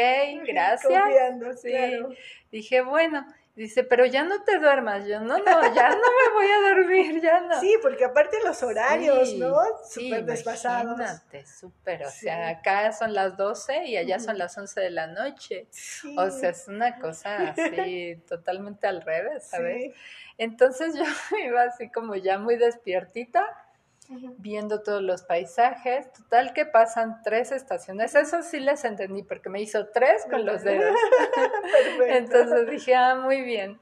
gracias. 0.48 1.02
Confiando, 1.02 1.54
Sí. 1.54 1.70
claro. 1.70 2.10
Dije, 2.52 2.82
bueno. 2.82 3.26
Dice, 3.54 3.84
pero 3.84 4.06
ya 4.06 4.24
no 4.24 4.44
te 4.46 4.60
duermas. 4.60 5.06
Yo, 5.06 5.20
no, 5.20 5.38
no, 5.38 5.76
ya 5.76 5.90
no 5.90 5.96
me 5.98 6.34
voy 6.34 6.48
a 6.50 6.70
dormir, 6.70 7.22
ya 7.22 7.42
no. 7.42 7.60
Sí, 7.60 7.76
porque 7.82 8.06
aparte 8.06 8.38
los 8.46 8.64
horarios, 8.64 9.30
Sí, 9.30 9.40
¿no? 9.40 9.58
sí, 9.84 10.06
Súper 10.06 10.24
desfasados. 10.24 10.98
Imagínate, 10.98 11.46
súper. 11.46 12.06
O 12.06 12.10
Sí. 12.10 12.20
sea, 12.22 12.48
acá 12.48 12.94
son 12.94 13.14
las 13.14 13.36
12 13.36 13.84
y 13.88 13.98
allá 13.98 14.20
son 14.20 14.38
las 14.38 14.58
11 14.58 14.80
de 14.80 14.90
la 14.92 15.08
noche. 15.08 15.68
Sí. 15.70 16.16
O 16.18 16.30
sea, 16.32 16.52
es 16.52 16.70
una 16.70 16.98
cosa 17.00 17.50
así 17.50 18.16
totalmente 18.30 18.88
al 18.88 19.02
revés, 19.02 19.44
¿sabes? 19.50 19.84
Sí. 19.84 19.94
Entonces 20.38 20.96
yo 20.96 21.04
iba 21.46 21.64
así 21.64 21.92
como 21.92 22.16
ya 22.16 22.38
muy 22.40 22.56
despiertita, 22.56 23.46
Viendo 24.38 24.82
todos 24.84 25.02
los 25.02 25.24
paisajes. 25.24 26.12
Total 26.12 26.54
que 26.54 26.66
pasan 26.66 27.22
tres 27.24 27.52
estaciones. 27.52 28.16
Eso 28.16 28.44
sí 28.44 28.60
les 28.60 28.84
entendí 28.84 29.24
porque 29.24 29.50
me 29.50 29.62
hizo 29.62 29.88
tres 29.88 30.26
con 30.30 30.46
los 30.46 30.64
dedos. 30.64 30.96
Entonces 32.08 32.70
dije, 32.70 32.96
ah, 32.96 33.16
muy 33.16 33.42
bien. 33.42 33.80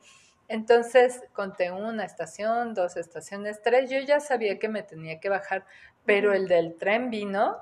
Entonces 0.48 1.22
conté 1.34 1.72
una 1.72 2.06
estación, 2.06 2.74
dos 2.74 2.98
estaciones, 2.98 3.62
tres. 3.62 3.90
Yo 3.90 4.00
ya 4.00 4.20
sabía 4.20 4.58
que 4.60 4.68
me 4.68 4.84
tenía 4.84 5.20
que 5.20 5.30
bajar, 5.30 5.66
pero 6.06 6.34
el 6.34 6.48
del 6.48 6.76
tren 6.78 7.10
vino 7.10 7.58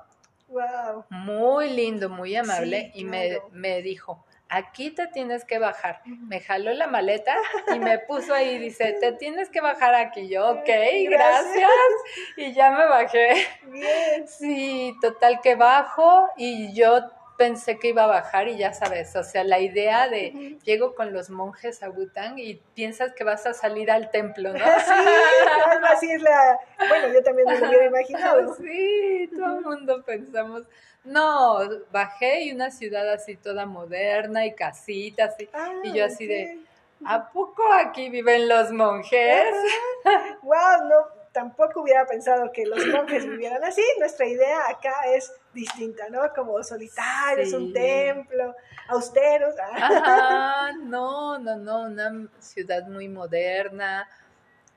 Wow. 0.48 1.04
muy 1.10 1.68
lindo, 1.68 2.08
muy 2.08 2.34
amable 2.34 2.90
Sí, 2.94 3.00
y 3.00 3.04
me, 3.04 3.38
me 3.52 3.82
dijo, 3.82 4.24
aquí 4.48 4.90
te 4.90 5.06
tienes 5.08 5.44
que 5.44 5.58
bajar. 5.58 6.00
Me 6.04 6.40
jaló 6.40 6.72
la 6.72 6.86
maleta 6.86 7.36
y 7.74 7.78
me 7.78 7.98
puso 8.08 8.34
ahí, 8.34 8.58
dice, 8.58 8.96
te 9.00 9.12
tienes 9.12 9.50
que 9.50 9.60
bajar 9.60 9.94
aquí. 9.94 10.28
Yo, 10.28 10.48
ok, 10.50 10.66
Gracias. 10.66 11.10
gracias. 11.10 11.70
Y 12.36 12.52
ya 12.52 12.70
me 12.70 12.86
bajé. 12.86 13.46
Bien. 13.64 14.26
Sí, 14.26 14.94
total 15.00 15.40
que 15.40 15.54
bajo 15.54 16.28
y 16.36 16.72
yo 16.74 17.00
pensé 17.38 17.78
que 17.78 17.88
iba 17.88 18.04
a 18.04 18.08
bajar 18.08 18.48
y 18.48 18.58
ya 18.58 18.74
sabes, 18.74 19.16
o 19.16 19.22
sea, 19.22 19.44
la 19.44 19.60
idea 19.60 20.08
de 20.08 20.58
llego 20.64 20.94
con 20.94 21.14
los 21.14 21.30
monjes 21.30 21.82
a 21.82 21.88
Bután 21.88 22.38
y 22.38 22.56
piensas 22.74 23.14
que 23.14 23.24
vas 23.24 23.46
a 23.46 23.54
salir 23.54 23.90
al 23.90 24.10
templo, 24.10 24.52
¿no? 24.52 24.58
Sí, 24.88 24.92
algo 25.70 25.86
así 25.86 26.10
es 26.10 26.20
la. 26.20 26.58
Bueno, 26.88 27.14
yo 27.14 27.22
también 27.22 27.48
me 27.48 27.58
lo 27.58 27.68
hubiera 27.68 27.86
imaginado. 27.94 28.54
Sí, 28.56 29.30
todo 29.34 29.58
el 29.58 29.64
mundo 29.64 30.02
pensamos. 30.04 30.64
No, 31.04 31.60
bajé 31.92 32.42
y 32.42 32.52
una 32.52 32.70
ciudad 32.70 33.08
así 33.10 33.36
toda 33.36 33.64
moderna 33.64 34.44
y 34.44 34.54
casitas 34.54 35.34
y, 35.40 35.48
Ah, 35.54 35.72
y 35.84 35.92
yo 35.92 36.04
así 36.04 36.26
de. 36.26 36.58
¿a 37.06 37.30
poco 37.30 37.62
aquí 37.72 38.10
viven 38.10 38.48
los 38.48 38.72
monjes? 38.72 39.54
Wow, 40.42 40.88
no, 40.88 41.17
tampoco 41.38 41.82
hubiera 41.82 42.04
pensado 42.04 42.50
que 42.50 42.66
los 42.66 42.84
monjes 42.88 43.24
vivieran 43.24 43.62
así. 43.62 43.82
Nuestra 44.00 44.26
idea 44.26 44.58
acá 44.68 44.92
es 45.14 45.32
distinta, 45.54 46.08
¿no? 46.08 46.20
Como 46.34 46.60
solitarios, 46.64 47.52
un 47.52 47.72
templo, 47.72 48.56
austeros. 48.88 49.54
ah. 49.62 49.68
Ajá, 50.68 50.72
no, 50.82 51.38
no, 51.38 51.56
no, 51.56 51.82
una 51.82 52.28
ciudad 52.40 52.88
muy 52.88 53.08
moderna, 53.08 54.08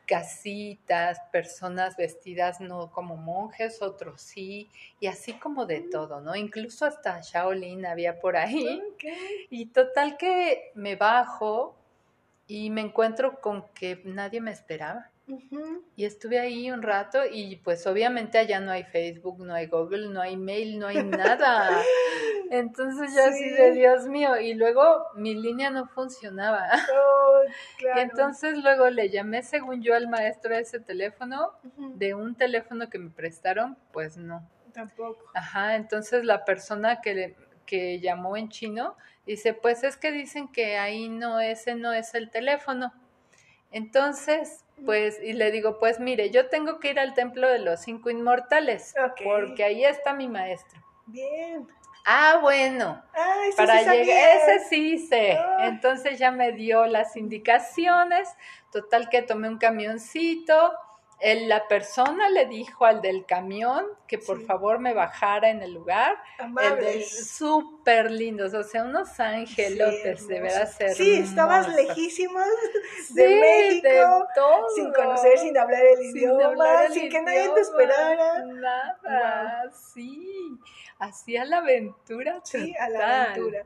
casitas, 0.06 1.18
personas 1.32 1.98
vestidas 1.98 2.62
no 2.62 2.92
como 2.92 3.18
monjes, 3.18 3.82
otros 3.82 4.22
sí, 4.22 4.70
y 5.00 5.08
así 5.08 5.34
como 5.34 5.66
de 5.66 5.82
todo, 5.82 6.22
¿no? 6.22 6.36
Incluso 6.36 6.86
hasta 6.86 7.22
Shaolin 7.22 7.88
había 7.88 8.20
por 8.20 8.38
ahí. 8.38 8.84
Y 9.50 9.66
total 9.68 10.16
que 10.16 10.72
me 10.76 10.96
bajo 10.96 11.76
y 12.46 12.70
me 12.70 12.82
encuentro 12.82 13.42
con 13.42 13.68
que 13.70 14.00
nadie 14.06 14.42
me 14.42 14.52
esperaba. 14.52 15.11
Y 15.96 16.06
estuve 16.06 16.40
ahí 16.40 16.72
un 16.72 16.82
rato 16.82 17.20
y 17.32 17.58
pues 17.58 17.86
obviamente 17.88 18.38
allá 18.38 18.60
no 18.60 18.72
hay 18.72 18.84
Facebook, 18.84 19.40
no 19.46 19.54
hay 19.54 19.68
Google, 19.68 20.10
no 20.10 20.22
hay 20.22 20.38
mail, 20.38 20.80
no 20.80 20.88
hay 20.88 21.04
nada. 21.04 21.82
Entonces 22.50 23.14
yo 23.16 23.24
así 23.24 23.44
Sí. 23.50 23.56
de 23.56 23.72
Dios 23.72 24.08
mío. 24.08 24.38
Y 24.40 24.54
luego 24.56 25.06
mi 25.16 25.34
línea 25.36 25.70
no 25.70 25.88
funcionaba. 25.88 26.68
Oh, 26.94 27.40
claro. 27.78 28.00
Y 28.00 28.04
entonces 28.04 28.58
luego 28.58 28.90
le 28.90 29.10
llamé 29.10 29.44
según 29.44 29.82
yo 29.82 29.96
al 29.96 30.08
maestro 30.10 30.54
de 30.54 30.62
ese 30.62 30.80
teléfono, 30.80 31.52
de 31.96 32.14
un 32.14 32.36
teléfono 32.36 32.90
que 32.90 33.00
me 33.00 33.10
prestaron, 33.10 33.78
pues 33.94 34.18
no. 34.18 34.50
Tampoco. 34.74 35.24
Ajá, 35.34 35.76
entonces 35.76 36.24
la 36.26 36.46
persona 36.46 37.02
que, 37.02 37.14
le- 37.14 37.36
que 37.66 38.00
llamó 38.00 38.36
en 38.38 38.50
chino 38.50 38.96
dice, 39.26 39.54
pues 39.54 39.84
es 39.84 39.96
que 39.98 40.12
dicen 40.12 40.48
que 40.50 40.78
ahí 40.78 41.08
no, 41.10 41.40
ese 41.40 41.76
no 41.76 41.94
es 41.94 42.14
el 42.16 42.30
teléfono. 42.32 42.94
Entonces, 43.72 44.66
pues, 44.86 45.20
y 45.22 45.34
le 45.34 45.52
digo, 45.52 45.80
pues 45.80 46.00
mire, 46.00 46.30
yo 46.30 46.48
tengo 46.50 46.80
que 46.80 46.92
ir 46.92 47.00
al 47.00 47.14
templo 47.14 47.48
de 47.50 47.60
los 47.60 47.82
cinco 47.82 48.10
inmortales, 48.10 48.94
porque 49.24 49.64
ahí 49.64 49.86
está 49.86 50.14
mi 50.14 50.28
maestro. 50.28 50.80
Bien. 51.06 51.68
Ah, 52.06 52.40
bueno, 52.42 53.04
Ah, 53.14 53.36
para 53.56 53.84
sí 53.84 53.90
llegar, 53.92 54.50
ese 54.50 54.70
sí 54.70 54.98
sé. 54.98 55.34
Ah. 55.34 55.68
Entonces 55.68 56.18
ya 56.18 56.32
me 56.32 56.52
dio 56.52 56.86
las 56.88 57.16
indicaciones, 57.16 58.28
total 58.72 59.10
que 59.10 59.22
tomé 59.22 59.50
un 59.50 59.58
camioncito. 59.60 60.74
Él- 61.22 61.48
la 61.48 61.68
persona 61.68 62.30
le 62.30 62.46
dijo 62.48 62.86
al 62.86 63.02
del 63.02 63.26
camión 63.26 63.86
que 64.08 64.18
por 64.18 64.40
Sí. 64.40 64.46
favor 64.46 64.80
me 64.80 64.94
bajara 64.94 65.50
en 65.50 65.62
el 65.62 65.74
lugar. 65.74 66.18
El 66.40 66.54
del 66.54 66.68
Amables. 66.68 67.28
súper 67.30 68.10
lindos, 68.12 68.54
o 68.54 68.64
sea, 68.64 68.84
unos 68.84 69.20
angelotes, 69.20 70.22
Sí, 70.22 70.28
de 70.28 70.50
ser 70.68 70.94
Sí, 70.96 71.14
estabas 71.20 71.68
lejísimos 71.76 72.46
Sí, 73.08 73.14
de 73.14 73.40
México, 73.40 74.28
todo. 74.36 74.70
sin 74.76 74.92
conocer, 74.94 75.38
sin 75.38 75.58
hablar 75.58 75.86
el 75.86 75.98
Sin 75.98 76.18
idioma, 76.18 76.46
hablar 76.46 76.86
el 76.86 76.94
sin 76.94 77.10
que 77.10 77.22
nadie 77.22 77.50
te 77.54 77.62
esperara. 77.62 78.46
Nada, 78.46 79.72
sí. 79.72 80.58
Hacía 81.00 81.46
la 81.46 81.58
aventura 81.58 82.40
Sí, 82.44 82.76
a 82.80 82.90
la 82.90 83.00
total. 83.00 83.22
aventura. 83.22 83.66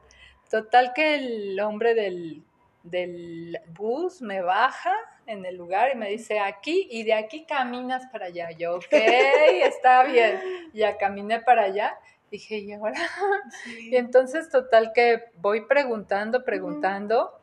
Total 0.50 0.94
que 0.94 1.16
el 1.16 1.60
hombre 1.60 1.96
del, 1.96 2.44
del 2.84 3.58
bus 3.70 4.22
me 4.22 4.42
baja 4.42 4.94
en 5.28 5.46
el 5.46 5.56
lugar 5.56 5.92
y 5.94 5.98
me 5.98 6.10
dice 6.10 6.40
aquí 6.40 6.88
y 6.92 7.04
de 7.04 7.14
aquí 7.14 7.46
caminas 7.46 8.04
para 8.12 8.28
allá. 8.28 8.52
Yo, 8.52 8.76
ok, 8.76 8.92
está 8.92 10.04
bien. 10.04 10.40
Ya 10.74 10.98
caminé 10.98 11.40
para 11.42 11.64
allá. 11.64 11.98
Dije, 12.32 12.58
¿y 12.58 12.74
ahora? 12.74 13.00
Sí. 13.64 13.90
Y 13.92 13.96
entonces, 13.96 14.50
total 14.50 14.92
que 14.94 15.26
voy 15.38 15.66
preguntando, 15.66 16.44
preguntando, 16.44 17.40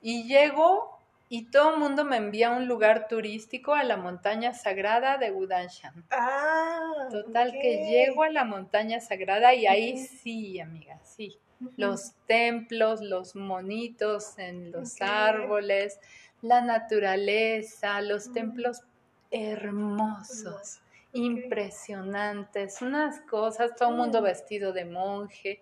y 0.00 0.24
llego 0.28 0.98
y 1.30 1.50
todo 1.50 1.74
el 1.74 1.80
mundo 1.80 2.04
me 2.04 2.16
envía 2.16 2.48
a 2.48 2.56
un 2.56 2.66
lugar 2.66 3.06
turístico 3.06 3.74
a 3.74 3.84
la 3.84 3.96
montaña 3.98 4.54
sagrada 4.54 5.18
de 5.18 5.30
Wudanshan. 5.30 6.04
Ah, 6.10 7.08
Total 7.10 7.52
que 7.52 7.84
llego 7.90 8.22
a 8.22 8.30
la 8.30 8.44
montaña 8.44 9.00
sagrada 9.00 9.54
y 9.54 9.66
ahí 9.66 9.98
sí, 9.98 10.58
amiga, 10.58 10.98
sí. 11.04 11.38
Los 11.76 12.14
templos, 12.26 13.02
los 13.02 13.34
monitos 13.34 14.38
en 14.38 14.70
los 14.70 15.02
árboles, 15.02 16.00
la 16.42 16.60
naturaleza, 16.60 18.00
los 18.00 18.32
templos 18.32 18.82
hermosos, 19.30 20.80
impresionantes, 21.12 22.80
unas 22.82 23.20
cosas, 23.22 23.74
todo 23.76 23.90
el 23.90 23.96
mundo 23.96 24.22
vestido 24.22 24.72
de 24.72 24.84
monje. 24.84 25.60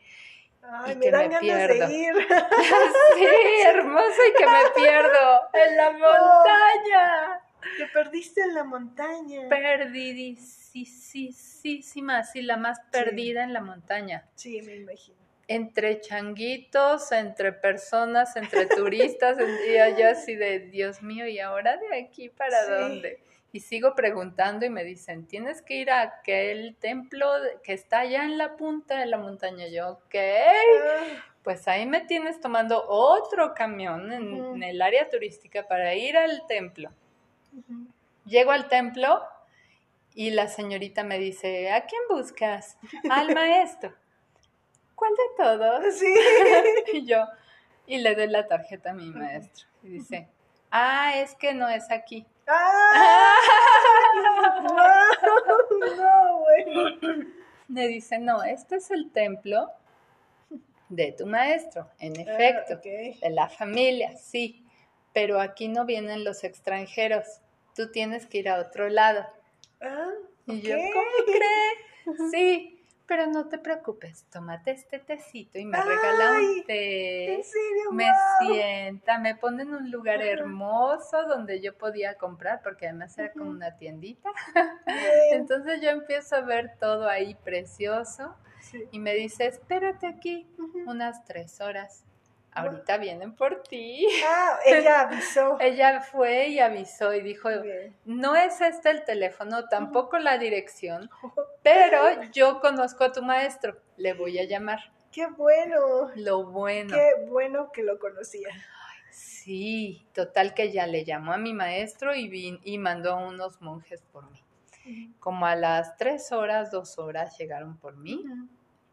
Ay, 0.63 0.93
y 0.93 0.97
me 0.97 1.01
que 1.01 1.11
dan 1.11 1.23
me 1.23 1.29
ganas 1.29 1.41
pierdo. 1.41 1.89
de 1.89 1.95
ir. 1.95 2.15
sí, 3.17 3.27
hermoso 3.67 4.21
y 4.29 4.33
que 4.37 4.47
me 4.47 4.59
pierdo 4.77 5.41
en 5.53 5.77
la 5.77 5.91
montaña. 5.93 7.41
Te 7.77 7.87
perdiste 7.93 8.41
en 8.43 8.55
la 8.55 8.65
montaña. 8.65 9.49
Perdidísima, 9.49 10.45
sí, 12.25 12.43
la 12.43 12.57
más 12.57 12.81
perdida 12.91 13.45
en 13.45 13.53
la 13.53 13.61
montaña. 13.61 14.25
Sí, 14.35 14.61
me 14.63 14.77
imagino. 14.77 15.26
Entre 15.49 16.01
changuitos, 16.01 17.13
entre 17.13 17.53
personas, 17.53 18.37
entre 18.37 18.67
turistas, 18.67 19.37
y 19.69 19.77
allá 19.77 20.11
así 20.11 20.35
de, 20.35 20.59
Dios 20.59 21.03
mío, 21.03 21.27
¿y 21.27 21.39
ahora 21.39 21.77
de 21.77 22.01
aquí 22.01 22.29
para 22.29 22.65
dónde? 22.67 23.21
Y 23.53 23.61
sigo 23.61 23.95
preguntando 23.95 24.67
y 24.67 24.71
me 24.71 24.85
dicen, 24.85 25.27
tienes 25.27 25.63
que 25.63 25.77
ir 25.77 25.91
a 25.91 26.03
aquel 26.03 26.77
templo 26.77 27.31
que 27.63 27.73
está 27.73 28.01
allá 28.01 28.25
en 28.25 28.39
la 28.39 28.57
punta 28.57 28.99
de 28.99 29.07
la 29.07 29.19
montaña. 29.19 29.69
Yo, 29.69 29.91
ok. 29.91 30.15
Ah. 30.15 31.25
Pues 31.43 31.69
ahí 31.69 31.87
me 31.87 32.01
tienes 32.01 32.41
tomando 32.41 32.85
otro 32.89 33.55
camión 33.55 34.13
en 34.13 34.63
el 34.65 34.83
área 34.83 35.09
turística 35.09 35.67
para 35.69 35.95
ir 35.95 36.17
al 36.17 36.45
templo. 36.49 36.91
Llego 38.25 38.51
al 38.51 38.69
templo 38.69 39.23
y 40.15 40.31
la 40.31 40.49
señorita 40.49 41.05
me 41.05 41.19
dice, 41.19 41.71
¿a 41.71 41.85
quién 41.85 42.01
buscas? 42.09 42.77
Al 43.09 43.35
maestro. 43.35 43.95
¿Cuál 44.97 45.13
de 45.13 45.45
todos? 45.45 45.95
Sí. 45.99 46.13
y 46.93 47.07
yo, 47.07 47.25
y 47.87 47.99
le 47.99 48.17
doy 48.17 48.27
la 48.27 48.49
tarjeta 48.49 48.91
a 48.91 48.95
mi 48.95 49.11
maestro. 49.11 49.69
Y 49.85 49.91
dice, 49.91 50.29
ah, 50.73 51.13
es 51.17 51.37
que 51.37 51.55
no 51.55 51.69
es 51.69 51.89
aquí. 51.93 52.27
¡Ah! 52.49 53.35
no, 55.97 56.39
güey. 56.39 57.29
Me 57.69 57.87
dice, 57.87 58.19
no, 58.19 58.43
este 58.43 58.77
es 58.77 58.91
el 58.91 59.13
templo 59.13 59.71
de 60.89 61.13
tu 61.13 61.27
maestro, 61.27 61.89
en 62.01 62.15
ah, 62.19 62.23
efecto, 62.23 62.77
de 62.83 63.19
la 63.31 63.49
familia, 63.49 64.17
sí, 64.17 64.65
pero 65.13 65.41
aquí 65.41 65.69
no 65.69 65.85
vienen 65.85 66.25
los 66.25 66.45
extranjeros 66.45 67.41
tú 67.77 67.91
tienes 67.93 68.27
que 68.27 68.39
ir 68.39 68.49
a 68.49 68.59
otro 68.59 68.89
lado. 68.89 69.27
Ah, 69.81 70.11
y 70.47 70.61
yo, 70.63 70.77
¿cómo 70.77 71.25
crees? 71.27 71.77
Sí, 72.31 72.76
pero 73.07 73.27
no 73.27 73.49
te 73.49 73.59
preocupes, 73.59 74.27
tómate 74.31 74.73
este 74.73 74.99
tecito 74.99 75.59
y 75.59 75.65
me 75.65 75.81
regala 75.81 76.41
un 76.41 76.65
té. 76.65 77.35
¿En 77.35 77.45
serio? 77.45 77.93
Me 77.93 78.11
sienta, 78.41 79.19
me 79.19 79.35
pone 79.37 79.63
en 79.63 79.75
un 79.75 79.91
lugar 79.91 80.23
hermoso 80.23 81.25
donde 81.29 81.61
yo 81.61 81.77
podía 81.77 82.17
comprar, 82.17 82.63
porque 82.63 82.87
además 82.89 83.17
era 83.19 83.33
como 83.33 83.51
una 83.51 83.77
tiendita. 83.77 84.31
Entonces 85.33 85.81
yo 85.81 85.91
empiezo 85.91 86.37
a 86.37 86.41
ver 86.41 86.77
todo 86.79 87.09
ahí 87.09 87.35
precioso 87.37 88.35
y 88.91 88.99
me 88.99 89.15
dice, 89.15 89.47
espérate 89.47 90.07
aquí 90.07 90.49
unas 90.87 91.25
tres 91.25 91.61
horas 91.61 92.05
ahorita 92.57 92.97
vienen 92.99 93.35
por 93.35 93.63
ti. 93.63 94.07
Ah, 94.27 94.59
ella 94.65 95.01
avisó. 95.09 95.59
ella 95.61 96.01
fue 96.01 96.49
y 96.49 96.59
avisó 96.59 97.15
y 97.15 97.21
dijo, 97.23 97.49
no 98.05 98.35
es 98.35 98.61
este 98.61 98.91
el 98.91 99.05
teléfono, 99.05 99.69
tampoco 99.69 100.19
la 100.19 100.39
dirección, 100.39 101.11
pero 101.63 102.23
yo 102.33 102.61
conozco 102.61 103.05
a 103.05 103.13
tu 103.13 103.23
maestro, 103.23 103.77
le 103.97 104.15
voy 104.15 104.39
a 104.39 104.45
llamar. 104.45 104.81
Qué 105.13 105.27
bueno. 105.27 106.11
Lo 106.17 106.45
bueno. 106.45 106.95
Qué 106.95 107.27
bueno 107.29 107.71
que 107.73 107.83
lo 107.83 107.99
conocía. 107.99 108.49
Sí, 109.11 110.07
total 110.13 110.53
que 110.53 110.73
ya 110.73 110.87
le 110.87 111.05
llamó 111.05 111.33
a 111.33 111.39
mi 111.39 111.55
maestro 111.55 112.15
y, 112.15 112.61
y 112.63 112.79
mandó 112.79 113.13
a 113.13 113.27
unos 113.27 113.63
monjes 113.63 114.03
por 114.13 114.31
mí. 114.31 114.43
Como 115.19 115.47
a 115.47 115.57
las 115.57 115.97
tres 115.97 116.33
horas, 116.33 116.71
dos 116.71 116.99
horas 116.99 117.37
llegaron 117.39 117.77
por 117.79 117.97
mí 117.97 118.25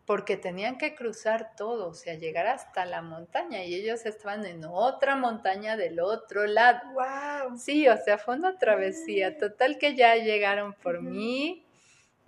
porque 0.06 0.36
tenían 0.36 0.78
que 0.78 0.96
cruzar 0.96 1.56
todo, 1.56 1.90
o 1.90 1.94
sea, 1.94 2.16
llegar 2.16 2.48
hasta 2.48 2.86
la 2.86 3.02
montaña 3.02 3.64
y 3.64 3.74
ellos 3.74 4.06
estaban 4.06 4.46
en 4.46 4.66
otra 4.66 5.16
montaña 5.16 5.78
del 5.78 6.00
otro 6.00 6.46
lado. 6.46 6.80
Wow. 6.94 7.58
Sí, 7.58 7.88
o 7.88 7.98
sea, 7.98 8.18
fue 8.18 8.36
una 8.36 8.58
travesía. 8.58 9.38
Total 9.38 9.78
que 9.78 9.96
ya 9.96 10.16
llegaron 10.16 10.74
por 10.74 11.02
mí. 11.02 11.66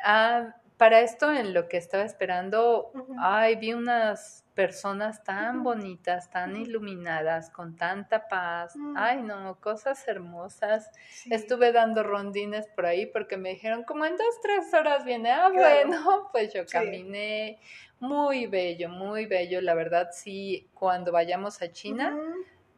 Ah, 0.03 0.55
para 0.77 0.99
esto, 0.99 1.31
en 1.31 1.53
lo 1.53 1.67
que 1.67 1.77
estaba 1.77 2.03
esperando, 2.03 2.91
ay, 3.19 3.55
vi 3.55 3.73
unas 3.73 4.43
personas 4.53 5.23
tan 5.23 5.63
bonitas, 5.63 6.29
tan 6.29 6.55
iluminadas, 6.55 7.49
con 7.49 7.75
tanta 7.75 8.27
paz. 8.27 8.75
Mm. 8.75 8.95
Ay, 8.97 9.21
no, 9.21 9.59
cosas 9.59 10.07
hermosas. 10.07 10.89
Estuve 11.29 11.71
dando 11.71 12.03
rondines 12.03 12.67
por 12.67 12.85
ahí 12.85 13.05
porque 13.05 13.37
me 13.37 13.49
dijeron, 13.49 13.83
como 13.83 14.05
en 14.05 14.17
dos, 14.17 14.41
tres 14.41 14.73
horas 14.73 15.05
viene. 15.05 15.31
Ah, 15.31 15.49
bueno, 15.53 16.29
pues 16.31 16.53
yo 16.53 16.65
caminé. 16.65 17.59
Muy 17.99 18.47
bello, 18.47 18.89
muy 18.89 19.25
bello. 19.25 19.61
La 19.61 19.73
verdad, 19.73 20.09
sí, 20.11 20.69
cuando 20.73 21.11
vayamos 21.11 21.61
a 21.61 21.71
China 21.71 22.17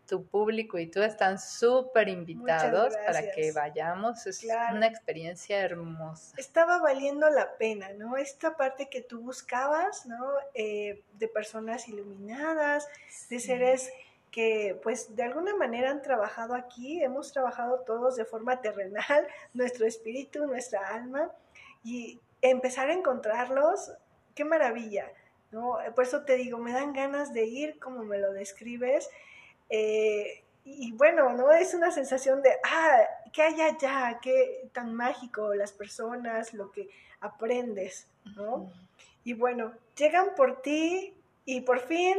tu 0.08 0.26
público 0.26 0.80
y 0.80 0.88
tú 0.88 1.02
están 1.02 1.38
súper 1.38 2.08
invitados 2.08 2.96
para 3.06 3.32
que 3.32 3.52
vayamos. 3.52 4.26
Es 4.26 4.43
una 4.43 4.88
experiencia 4.88 5.60
hermosa. 5.60 6.36
Estaba 6.38 6.80
valiendo 6.80 7.30
la 7.30 7.58
pena, 7.58 7.89
¿no? 7.93 8.17
Esta 8.17 8.56
parte 8.56 8.89
que 8.89 9.02
tú 9.02 9.20
buscabas, 9.20 10.06
¿no? 10.06 10.26
Eh, 10.54 11.04
de 11.20 11.28
personas 11.28 11.88
iluminadas, 11.88 12.88
de 13.30 13.39
seres 13.39 13.91
que 14.32 14.80
pues 14.84 15.15
de 15.15 15.24
alguna 15.24 15.56
manera 15.56 15.89
han 15.89 16.02
trabajado 16.02 16.54
aquí, 16.54 17.02
hemos 17.02 17.32
trabajado 17.32 17.80
todos 17.80 18.15
de 18.15 18.26
forma 18.26 18.62
terrenal, 18.62 19.28
nuestro 19.54 19.86
espíritu, 19.86 20.46
nuestra 20.46 20.88
alma, 20.93 21.32
y 21.84 22.20
empezar 22.41 22.89
a 22.89 22.93
encontrarlos, 22.93 23.91
qué 24.36 24.46
maravilla, 24.46 25.12
¿no? 25.52 25.78
Por 25.96 26.04
eso 26.04 26.24
te 26.24 26.36
digo, 26.36 26.58
me 26.58 26.74
dan 26.74 26.93
ganas 26.93 27.34
de 27.34 27.46
ir 27.46 27.80
como 27.80 28.04
me 28.04 28.20
lo 28.20 28.32
describes, 28.34 29.10
eh, 29.69 30.43
y 30.63 30.91
bueno, 30.91 31.32
¿no? 31.34 31.51
Es 31.53 31.73
una 31.73 31.91
sensación 31.91 32.41
de, 32.41 32.51
ah, 32.63 32.99
¿qué 33.32 33.43
hay 33.43 33.62
allá? 33.62 34.19
¿Qué 34.21 34.69
tan 34.73 34.93
mágico 34.93 35.53
las 35.53 35.71
personas, 35.71 36.53
lo 36.53 36.71
que 36.71 36.89
aprendes, 37.21 38.08
¿no? 38.36 38.71
Y 39.23 39.34
bueno, 39.34 39.73
llegan 39.97 40.36
por 40.36 40.62
ti 40.62 41.13
y 41.45 41.62
por 41.62 41.80
fin 41.80 42.15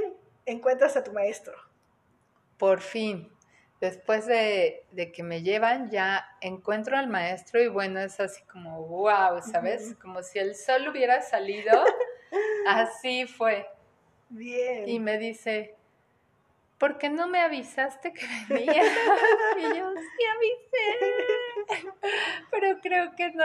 encuentras 0.47 0.97
a 0.97 1.05
tu 1.05 1.13
maestro. 1.13 1.55
Por 2.57 2.81
fin. 2.81 3.31
Después 3.81 4.27
de, 4.27 4.85
que 5.15 5.23
me 5.23 5.43
llevan, 5.43 5.91
ya 5.91 6.27
encuentro 6.41 6.97
al 6.97 7.07
maestro 7.07 7.63
y 7.63 7.69
bueno, 7.69 8.01
es 8.01 8.19
así 8.19 8.43
como, 8.45 8.83
wow, 8.87 9.41
¿sabes? 9.41 9.95
Como 10.03 10.23
si 10.23 10.41
el 10.41 10.57
sol 10.57 10.89
hubiera 10.89 11.23
salido. 11.23 11.73
así 12.67 13.27
fue. 13.27 13.69
Bien. 14.31 14.89
Y 14.89 14.99
me 14.99 15.19
dice, 15.19 15.77
¿por 16.79 16.99
qué 16.99 17.09
no 17.11 17.27
me 17.27 17.41
avisaste 17.41 18.13
que 18.13 18.27
venía? 18.49 18.83
y 19.59 19.63
yo, 19.63 19.93
sí 19.93 20.25
avisé, 20.37 21.91
pero 22.51 22.81
creo 22.81 23.15
que 23.17 23.31
no. 23.33 23.45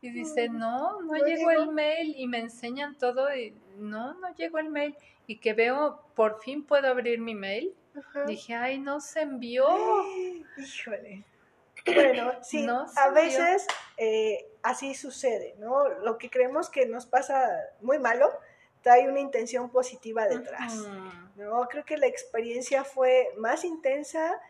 Y 0.00 0.10
dice, 0.10 0.48
no, 0.48 1.02
no, 1.02 1.14
llegó, 1.16 1.50
el 1.50 1.72
mail 1.72 2.14
y 2.16 2.28
me 2.28 2.38
enseñan 2.38 2.96
todo 2.96 3.34
y 3.34 3.52
no, 3.78 4.14
no 4.14 4.32
llegó 4.36 4.58
el 4.58 4.70
mail. 4.70 4.94
Y 5.26 5.38
que 5.38 5.54
veo, 5.54 6.00
por 6.14 6.40
fin 6.40 6.62
puedo 6.62 6.86
abrir 6.86 7.18
mi 7.20 7.34
mail. 7.34 7.74
Dije, 8.28 8.54
ay, 8.54 8.78
no 8.78 9.00
se 9.00 9.22
envió. 9.22 9.66
Híjole. 10.56 11.24
Bueno, 11.84 12.32
sí, 12.42 12.64
a 12.96 13.10
veces 13.10 13.66
eh, 13.96 14.46
así 14.62 14.94
sucede, 14.94 15.56
¿no? 15.58 15.88
Lo 15.88 16.16
que 16.16 16.30
creemos 16.30 16.70
que 16.70 16.86
nos 16.86 17.06
pasa 17.06 17.50
muy 17.80 17.98
malo, 17.98 18.30
trae 18.82 19.08
una 19.08 19.18
intención 19.18 19.68
positiva 19.70 20.26
detrás. 20.26 20.86
¿No? 21.38 21.66
Creo 21.68 21.84
que 21.84 21.96
la 21.96 22.06
experiencia 22.06 22.84
fue 22.84 23.28
más 23.36 23.64
intensa 23.64 24.40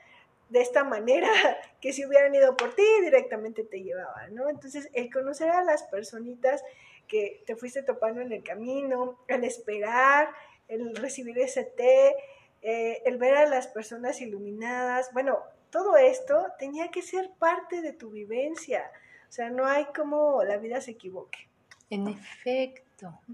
de 0.48 0.61
esta 0.61 0.83
manera 0.83 1.31
que 1.81 1.92
si 1.92 2.05
hubieran 2.05 2.35
ido 2.35 2.57
por 2.57 2.74
ti 2.74 2.85
directamente 3.03 3.64
te 3.64 3.83
llevaban, 3.83 4.35
¿no? 4.35 4.48
Entonces, 4.48 4.88
el 4.94 5.12
conocer 5.12 5.51
a 5.51 5.62
las 5.62 5.85
personitas 5.85 6.64
que 7.07 7.42
te 7.46 7.57
fuiste 7.57 7.83
topando 7.83 8.20
en 8.20 8.33
el 8.33 8.42
camino, 8.42 9.18
el 9.29 9.44
esperar, 9.44 10.29
el 10.68 10.96
recibir 10.96 11.38
ese 11.38 11.64
té, 11.64 12.14
eh, 12.62 13.03
el 13.05 13.18
ver 13.18 13.37
a 13.37 13.46
las 13.46 13.68
personas 13.68 14.20
iluminadas, 14.20 15.12
bueno, 15.12 15.38
todo 15.70 15.96
esto 15.96 16.46
tenía 16.59 16.88
que 16.88 17.03
ser 17.03 17.31
parte 17.38 17.83
de 17.83 17.92
tu 17.92 18.11
vivencia. 18.11 18.90
O 19.29 19.33
sea, 19.33 19.51
no 19.51 19.66
hay 19.66 19.85
como 19.87 20.42
la 20.42 20.57
vida 20.57 20.81
se 20.81 20.92
equivoque. 20.92 21.48
En 21.90 22.09
efecto 22.09 22.79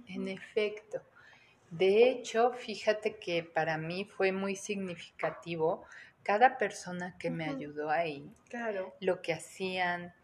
en 0.08 0.28
efecto. 0.28 1.00
De 1.70 2.09
hecho, 2.09 2.53
fíjate 2.53 3.16
que 3.16 3.42
para 3.42 3.79
mí 3.79 4.05
fue 4.05 4.33
muy 4.33 4.57
significativo 4.57 5.85
cada 6.22 6.57
persona 6.59 7.16
que 7.18 7.31
me 7.31 7.44
ayudó 7.44 7.90
ahí, 7.90 8.31
claro. 8.48 8.94
lo 9.00 9.22
que 9.22 9.33
hacían. 9.33 10.14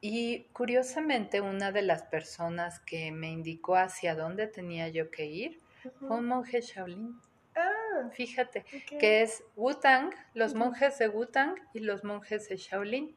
Y 0.00 0.44
curiosamente, 0.52 1.40
una 1.40 1.72
de 1.72 1.82
las 1.82 2.02
personas 2.02 2.80
que 2.80 3.12
me 3.12 3.30
indicó 3.30 3.76
hacia 3.76 4.14
dónde 4.14 4.46
tenía 4.46 4.88
yo 4.88 5.10
que 5.10 5.26
ir 5.26 5.60
fue 5.98 6.16
un 6.18 6.26
monje 6.26 6.60
Shaolin. 6.60 7.20
Ah, 7.54 8.10
Fíjate, 8.12 8.64
que 8.98 9.22
es 9.22 9.44
Wutang, 9.56 10.10
los 10.34 10.54
monjes 10.54 10.98
de 10.98 11.08
Wutang 11.08 11.54
y 11.72 11.80
los 11.80 12.02
monjes 12.02 12.48
de 12.48 12.56
Shaolin. 12.56 13.14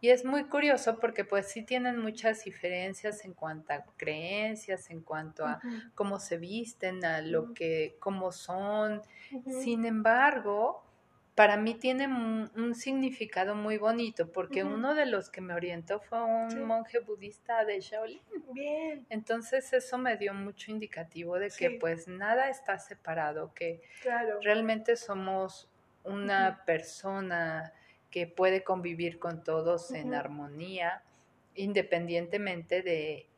Y 0.00 0.10
es 0.10 0.24
muy 0.24 0.44
curioso 0.44 0.98
porque 1.00 1.24
pues 1.24 1.48
sí 1.48 1.62
tienen 1.62 1.98
muchas 1.98 2.44
diferencias 2.44 3.24
en 3.24 3.32
cuanto 3.34 3.72
a 3.72 3.84
creencias, 3.96 4.90
en 4.90 5.00
cuanto 5.02 5.44
a 5.46 5.60
cómo 5.94 6.18
se 6.20 6.36
visten, 6.38 7.04
a 7.04 7.20
lo 7.22 7.54
que, 7.54 7.96
cómo 7.98 8.30
son. 8.32 9.02
Sin 9.46 9.84
embargo, 9.86 10.84
para 11.34 11.56
mí 11.56 11.74
tiene 11.74 12.06
un, 12.08 12.50
un 12.56 12.74
significado 12.74 13.54
muy 13.54 13.78
bonito 13.78 14.30
porque 14.32 14.64
uno 14.64 14.94
de 14.94 15.06
los 15.06 15.30
que 15.30 15.40
me 15.40 15.54
orientó 15.54 16.00
fue 16.00 16.22
un 16.22 16.50
Sí. 16.50 16.58
monje 16.58 16.98
budista 17.00 17.64
de 17.64 17.80
Shaolin. 17.80 18.20
Bien, 18.52 19.06
Entonces 19.08 19.72
eso 19.72 19.98
me 19.98 20.16
dio 20.16 20.34
mucho 20.34 20.70
indicativo 20.70 21.38
de 21.38 21.46
que 21.48 21.68
Sí. 21.70 21.78
pues 21.80 22.08
nada 22.08 22.48
está 22.50 22.78
separado, 22.78 23.54
que 23.54 23.82
claro. 24.02 24.40
realmente 24.42 24.96
somos 24.96 25.68
una 26.04 26.64
persona 26.64 27.72
que 28.10 28.26
puede 28.26 28.64
convivir 28.64 29.18
con 29.18 29.44
todos 29.44 29.90
en 29.92 30.14
armonía, 30.14 31.02
independientemente 31.54 32.82
de, 32.82 33.28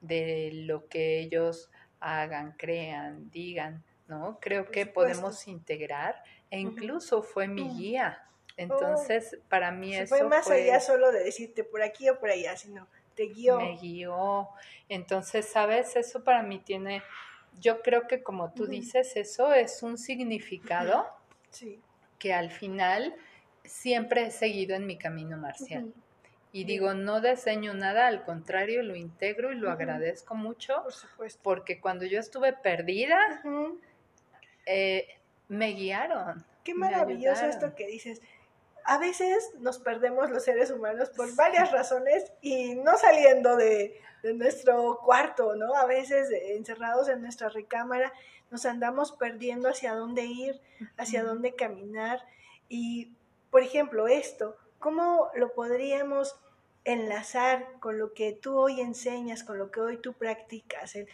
de 0.00 0.50
lo 0.52 0.86
que 0.88 1.18
ellos 1.20 1.70
hagan, 1.98 2.52
crean, 2.56 3.30
digan, 3.30 3.84
¿no? 4.06 4.38
Creo 4.40 4.70
que 4.70 4.86
podemos 4.86 5.46
integrar 5.48 6.22
e 6.50 6.58
incluso 6.58 7.22
fue 7.22 7.48
mi 7.48 7.64
Mm. 7.64 7.76
guía. 7.78 8.24
Entonces, 8.56 9.38
para 9.48 9.70
mí 9.70 9.94
eso 9.96 10.14
fue 10.16 10.24
más 10.26 10.46
fue- 10.46 10.62
allá 10.62 10.80
solo 10.80 11.12
de 11.12 11.24
decirte 11.24 11.64
por 11.64 11.82
aquí 11.82 12.08
o 12.08 12.18
por 12.18 12.30
allá, 12.30 12.56
sino 12.56 12.86
te 13.14 13.26
guió. 13.26 13.58
me 13.58 13.76
guió. 13.76 14.48
Entonces, 14.88 15.46
¿sabes? 15.48 15.96
Eso 15.96 16.24
para 16.24 16.42
mí 16.42 16.58
tiene, 16.58 17.02
yo 17.60 17.82
creo 17.82 18.06
que 18.06 18.22
como 18.22 18.52
tú 18.52 18.66
dices, 18.66 19.16
eso 19.16 19.52
es 19.52 19.82
un 19.82 19.98
significado 19.98 21.06
Sí. 21.50 21.80
que 22.18 22.32
al 22.32 22.50
final 22.50 23.14
siempre 23.64 24.26
he 24.26 24.30
seguido 24.30 24.74
en 24.76 24.86
mi 24.86 24.98
camino 24.98 25.36
marcial. 25.36 25.92
Y 26.52 26.64
digo, 26.64 26.94
no 26.94 27.20
diseño 27.20 27.74
nada, 27.74 28.08
al 28.08 28.24
contrario, 28.24 28.82
lo 28.82 28.96
integro 28.96 29.52
y 29.52 29.56
lo 29.56 29.70
agradezco 29.70 30.34
mucho, 30.34 30.82
Por 30.82 30.92
supuesto. 30.92 31.40
porque 31.44 31.80
cuando 31.80 32.04
yo 32.06 32.18
estuve 32.18 32.52
perdida, 32.52 33.18
eh, 34.66 35.06
me 35.48 35.68
guiaron. 35.68 36.44
Qué 36.64 36.74
maravilloso 36.74 37.46
esto 37.46 37.74
que 37.76 37.86
dices. 37.86 38.20
A 38.84 38.98
veces 38.98 39.52
nos 39.60 39.78
perdemos 39.78 40.30
los 40.30 40.44
seres 40.44 40.70
humanos 40.70 41.10
por 41.10 41.32
varias 41.36 41.70
razones 41.70 42.32
y 42.40 42.74
no 42.74 42.96
saliendo 42.96 43.56
de, 43.56 44.00
de 44.22 44.34
nuestro 44.34 44.98
cuarto, 45.04 45.54
¿no? 45.54 45.74
A 45.74 45.86
veces 45.86 46.30
eh, 46.30 46.56
encerrados 46.56 47.08
en 47.08 47.22
nuestra 47.22 47.48
recámara 47.48 48.12
nos 48.50 48.66
andamos 48.66 49.12
perdiendo 49.12 49.68
hacia 49.68 49.94
dónde 49.94 50.24
ir, 50.24 50.60
hacia 50.96 51.22
dónde 51.22 51.54
caminar. 51.54 52.20
Y, 52.68 53.12
por 53.50 53.62
ejemplo, 53.62 54.08
esto, 54.08 54.56
¿cómo 54.78 55.30
lo 55.34 55.52
podríamos 55.52 56.38
enlazar 56.84 57.66
con 57.80 57.98
lo 57.98 58.14
que 58.14 58.32
tú 58.32 58.58
hoy 58.58 58.80
enseñas, 58.80 59.44
con 59.44 59.58
lo 59.58 59.70
que 59.70 59.80
hoy 59.80 59.96
tú 59.98 60.12
practicas? 60.14 60.94
El 60.96 61.08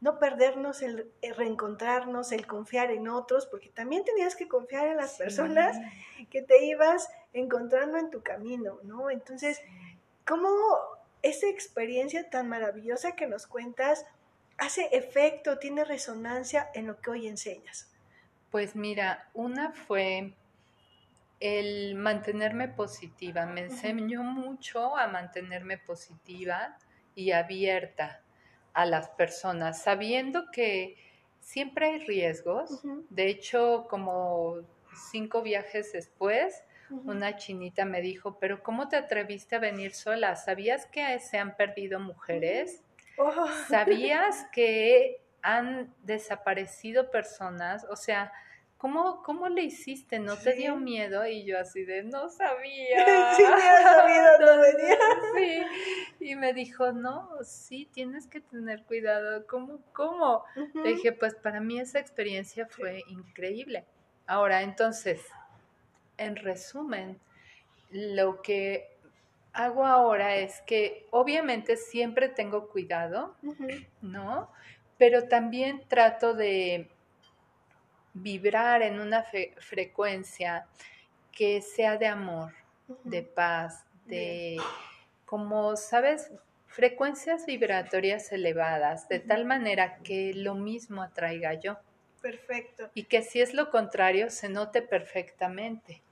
no 0.00 0.18
perdernos, 0.18 0.82
el, 0.82 1.12
el 1.22 1.36
reencontrarnos, 1.36 2.32
el 2.32 2.44
confiar 2.46 2.90
en 2.90 3.06
otros, 3.08 3.46
porque 3.46 3.68
también 3.68 4.04
tenías 4.04 4.34
que 4.34 4.48
confiar 4.48 4.88
en 4.88 4.96
las 4.96 5.12
Sí. 5.12 5.18
personas 5.18 5.76
que 6.28 6.42
te 6.42 6.64
ibas 6.64 7.08
encontrando 7.32 7.98
en 7.98 8.10
tu 8.10 8.20
camino, 8.20 8.80
¿no? 8.82 9.10
Entonces, 9.10 9.60
¿cómo 10.26 10.50
esa 11.22 11.48
experiencia 11.48 12.28
tan 12.30 12.48
maravillosa 12.48 13.12
que 13.14 13.28
nos 13.28 13.46
cuentas 13.46 14.04
hace 14.58 14.88
efecto, 14.92 15.58
tiene 15.58 15.84
resonancia 15.84 16.68
en 16.74 16.88
lo 16.88 17.00
que 17.00 17.10
hoy 17.10 17.28
enseñas? 17.28 17.88
Pues 18.50 18.74
mira, 18.74 19.30
una 19.34 19.72
fue 19.72 20.34
el 21.42 21.96
mantenerme 21.96 22.68
positiva. 22.68 23.44
Me 23.46 23.62
enseñó 23.62 24.22
mucho 24.22 24.96
a 24.96 25.08
mantenerme 25.08 25.76
positiva 25.76 26.78
y 27.16 27.32
abierta 27.32 28.22
a 28.72 28.86
las 28.86 29.08
personas, 29.10 29.82
sabiendo 29.82 30.50
que 30.52 30.96
siempre 31.40 31.86
hay 31.86 31.98
riesgos. 32.06 32.82
De 33.10 33.26
hecho, 33.26 33.88
como 33.90 34.58
cinco 35.10 35.42
viajes 35.42 35.92
después, 35.92 36.62
una 36.90 37.36
chinita 37.36 37.84
me 37.84 38.00
dijo, 38.00 38.38
pero 38.38 38.62
¿cómo 38.62 38.88
te 38.88 38.96
atreviste 38.96 39.56
a 39.56 39.58
venir 39.58 39.94
sola? 39.94 40.36
¿Sabías 40.36 40.86
que 40.86 41.18
se 41.18 41.38
han 41.38 41.56
perdido 41.56 41.98
mujeres? 41.98 42.84
Oh, 43.18 43.48
¿Sabías 43.68 44.46
que 44.52 45.20
han 45.42 45.92
desaparecido 46.04 47.10
personas? 47.10 47.84
O 47.90 47.96
sea, 47.96 48.32
¿cómo, 48.82 49.22
cómo 49.22 49.48
le 49.48 49.62
hiciste? 49.62 50.18
¿No 50.18 50.36
te 50.36 50.54
dio 50.54 50.74
Sí. 50.74 50.80
miedo? 50.82 51.24
Y 51.24 51.44
yo 51.44 51.56
así 51.60 51.84
de, 51.84 52.02
no 52.02 52.28
sabía. 52.40 53.04
Hubiera 53.38 53.82
sabido, 53.82 54.38
no 54.40 54.60
venía. 54.60 54.98
Sí. 55.36 55.62
Y 56.18 56.34
me 56.36 56.52
dijo, 56.52 56.90
no, 56.92 57.30
sí, 57.44 57.88
tienes 57.92 58.26
que 58.26 58.40
tener 58.40 58.82
cuidado. 58.82 59.46
¿Cómo? 59.46 59.78
¿Cómo? 59.92 60.44
Le 60.74 60.94
dije, 60.94 61.12
pues 61.12 61.34
para 61.36 61.60
mí 61.60 61.78
esa 61.78 62.00
experiencia 62.00 62.66
fue 62.66 63.04
increíble. 63.08 63.86
Ahora, 64.26 64.62
entonces, 64.62 65.20
en 66.18 66.34
resumen, 66.36 67.20
lo 67.90 68.42
que 68.42 68.88
hago 69.52 69.86
ahora 69.86 70.36
es 70.36 70.60
que 70.62 71.06
obviamente 71.12 71.76
siempre 71.76 72.28
tengo 72.28 72.68
cuidado, 72.68 73.36
¿no? 74.00 74.50
Pero 74.98 75.28
también 75.28 75.86
trato 75.88 76.34
de 76.34 76.90
vibrar 78.14 78.82
en 78.82 79.00
una 79.00 79.22
fe- 79.22 79.54
frecuencia 79.58 80.66
que 81.30 81.62
sea 81.62 81.96
de 81.96 82.06
amor, 82.06 82.52
de 83.04 83.22
paz, 83.22 83.84
de 84.06 84.58
como, 85.24 85.76
¿sabes? 85.76 86.30
Frecuencias 86.66 87.46
vibratorias 87.46 88.32
elevadas, 88.32 89.08
de 89.08 89.18
tal 89.18 89.44
manera 89.44 89.98
que 89.98 90.32
lo 90.34 90.54
mismo 90.54 91.02
atraiga 91.02 91.54
yo 91.54 91.78
Perfecto. 92.20 92.90
y 92.94 93.04
que 93.04 93.22
si 93.22 93.40
es 93.40 93.54
lo 93.54 93.70
contrario 93.70 94.30
se 94.30 94.48
note 94.48 94.82
perfectamente. 94.82 96.02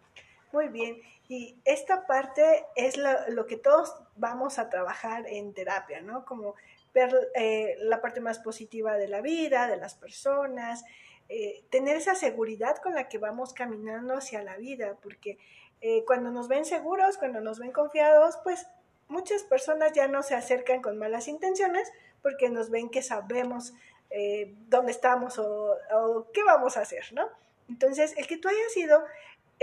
Muy 0.53 0.69
bien. 0.69 1.01
Y 1.29 1.57
esta 1.65 2.07
parte 2.07 2.65
es 2.75 2.97
lo, 2.97 3.11
lo 3.29 3.47
que 3.47 3.57
todos 3.57 3.95
vamos 4.17 4.59
a 4.59 4.69
trabajar 4.69 5.27
en 5.29 5.55
terapia, 5.55 6.01
¿no? 6.01 6.25
Como 6.25 6.57
ver 6.93 7.15
eh, 7.37 7.77
la 7.79 8.01
parte 8.01 8.21
más 8.21 8.41
positiva 8.41 8.97
de 8.97 9.07
la 9.07 9.21
vida, 9.21 9.69
de 9.69 9.77
las 9.77 9.95
personas, 9.95 10.85
eh, 11.31 11.63
tener 11.71 11.97
esa 11.97 12.15
seguridad 12.15 12.77
con 12.83 12.95
la 12.95 13.09
que 13.09 13.17
vamos 13.17 13.55
caminando 13.55 14.15
hacia 14.15 14.43
la 14.43 14.57
vida, 14.57 14.99
porque 15.03 15.39
eh, 15.81 16.05
cuando 16.05 16.31
nos 16.31 16.49
ven 16.49 16.65
seguros, 16.65 17.17
cuando 17.17 17.41
nos 17.41 17.59
ven 17.59 17.73
confiados, 17.73 18.37
pues 18.45 18.67
muchas 19.09 19.45
personas 19.45 19.93
ya 19.93 20.09
no 20.09 20.23
se 20.23 20.35
acercan 20.35 20.83
con 20.83 20.99
malas 20.99 21.29
intenciones 21.29 21.91
porque 22.21 22.51
nos 22.51 22.69
ven 22.69 22.91
que 22.91 23.01
sabemos 23.01 23.73
eh, 24.11 24.53
dónde 24.69 24.93
estamos 24.93 25.39
o, 25.39 26.27
qué 26.35 26.43
vamos 26.45 26.77
a 26.77 26.81
hacer, 26.81 27.13
¿no? 27.13 27.29
Entonces, 27.69 28.13
el 28.19 28.27
que 28.27 28.37
tú 28.37 28.49
hayas 28.49 28.77
ido 28.77 29.03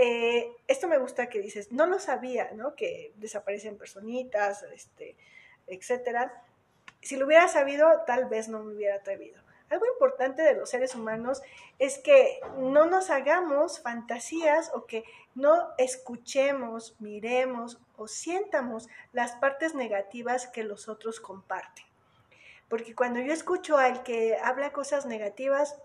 eh, 0.00 0.52
esto 0.68 0.86
me 0.86 0.96
gusta 0.96 1.28
que 1.28 1.40
dices, 1.40 1.72
no 1.72 1.86
lo 1.86 1.98
sabía, 1.98 2.52
¿no? 2.54 2.76
Que 2.76 3.12
desaparecen 3.16 3.76
personitas, 3.76 4.62
este, 4.72 5.16
etcétera. 5.66 6.44
Si 7.02 7.16
lo 7.16 7.26
hubiera 7.26 7.48
sabido, 7.48 8.04
tal 8.06 8.26
vez 8.26 8.48
no 8.48 8.62
me 8.62 8.74
hubiera 8.74 8.94
atrevido. 8.94 9.42
Algo 9.70 9.86
importante 9.86 10.42
de 10.42 10.54
los 10.54 10.70
seres 10.70 10.94
humanos 10.94 11.42
es 11.78 11.98
que 11.98 12.40
no 12.56 12.86
nos 12.86 13.10
hagamos 13.10 13.80
fantasías 13.80 14.70
o 14.74 14.86
que 14.86 15.04
no 15.34 15.68
escuchemos, 15.76 16.96
miremos 17.00 17.78
o 17.96 18.08
sientamos 18.08 18.88
las 19.12 19.36
partes 19.36 19.74
negativas 19.74 20.46
que 20.46 20.64
los 20.64 20.88
otros 20.88 21.20
comparten. 21.20 21.84
Porque 22.68 22.94
cuando 22.94 23.20
yo 23.20 23.32
escucho 23.32 23.78
al 23.78 24.02
que 24.02 24.36
habla 24.42 24.72
cosas 24.72 25.06
negativas, 25.06 25.76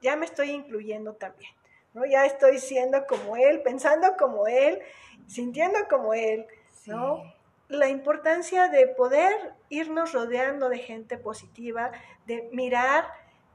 ya 0.00 0.16
me 0.16 0.26
estoy 0.26 0.50
incluyendo 0.50 1.14
también. 1.14 1.52
¿no? 1.94 2.04
Ya 2.04 2.24
estoy 2.26 2.58
siendo 2.58 3.06
como 3.06 3.36
él, 3.36 3.62
pensando 3.62 4.16
como 4.16 4.46
él, 4.46 4.80
sintiendo 5.26 5.78
como 5.88 6.14
él, 6.14 6.46
¿no? 6.86 7.22
Sí. 7.22 7.32
La 7.68 7.88
importancia 7.88 8.68
de 8.68 8.86
poder 8.86 9.54
irnos 9.70 10.12
rodeando 10.12 10.68
de 10.68 10.78
gente 10.78 11.16
positiva, 11.16 11.90
de 12.26 12.48
mirar, 12.52 13.06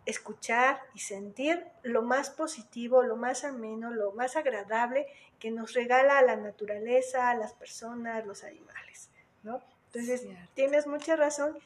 escuchar 0.07 0.79
y 0.95 0.99
sentir 0.99 1.63
lo 1.83 2.01
más 2.01 2.29
positivo, 2.29 3.03
lo 3.03 3.15
más 3.15 3.43
ameno, 3.43 3.91
lo 3.91 4.11
más 4.13 4.35
agradable 4.35 5.07
que 5.39 5.51
nos 5.51 5.73
regala 5.73 6.21
la 6.23 6.35
naturaleza, 6.35 7.35
las 7.35 7.53
personas, 7.53 8.25
los 8.25 8.43
animales, 8.43 9.09
¿no? 9.43 9.61
Entonces, 9.87 10.21
Cierto. 10.21 10.51
tienes 10.55 10.87
mucha 10.87 11.15
razón 11.15 11.57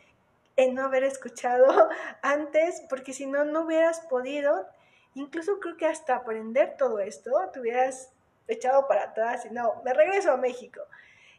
en 0.58 0.76
no 0.76 0.84
haber 0.86 1.04
escuchado 1.04 1.90
antes, 2.22 2.82
porque 2.90 3.14
si 3.14 3.26
no, 3.26 3.46
no 3.46 3.62
hubieras 3.62 4.02
podido 4.02 4.68
incluso 5.16 5.60
creo 5.60 5.78
que 5.78 5.86
hasta 5.86 6.16
aprender 6.16 6.76
todo 6.78 7.00
esto, 7.00 7.32
te 7.52 7.60
hubieras 7.60 8.12
echado 8.48 8.88
para 8.88 9.04
atrás 9.04 9.46
y 9.46 9.54
no, 9.54 9.82
me 9.84 9.94
regreso 9.94 10.32
a 10.32 10.38
México. 10.38 10.82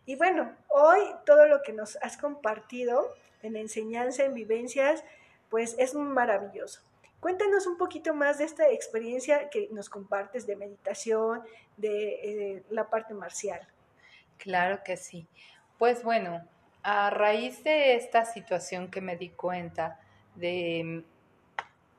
Y 0.07 0.17
bueno, 0.17 0.55
hoy 0.69 1.01
todo 1.25 1.47
lo 1.47 1.63
que 1.63 1.73
nos 1.73 1.97
has 2.03 2.17
compartido 2.17 3.15
en 3.43 3.57
enseñanza, 3.57 4.25
en 4.25 4.35
vivencias, 4.35 5.05
pues 5.49 5.75
es 5.79 5.95
maravilloso. 5.95 6.81
Cuéntanos 7.23 7.69
un 7.69 7.77
poquito 7.77 8.15
más 8.15 8.39
de 8.39 8.45
esta 8.47 8.69
experiencia 8.69 9.49
que 9.49 9.69
nos 9.71 9.89
compartes 9.89 10.45
de 10.45 10.57
meditación, 10.57 11.41
de 11.77 12.57
eh, 12.57 12.65
la 12.71 12.91
parte 12.91 13.15
marcial. 13.15 13.61
Claro 14.39 14.81
que 14.85 14.97
sí. 14.97 15.29
Pues 15.79 16.03
bueno, 16.03 16.43
a 16.83 17.11
raíz 17.11 17.63
de 17.63 17.95
esta 17.95 18.25
situación 18.25 18.91
que 18.91 19.01
me 19.01 19.17
di 19.17 19.29
cuenta 19.29 20.01
de 20.35 21.05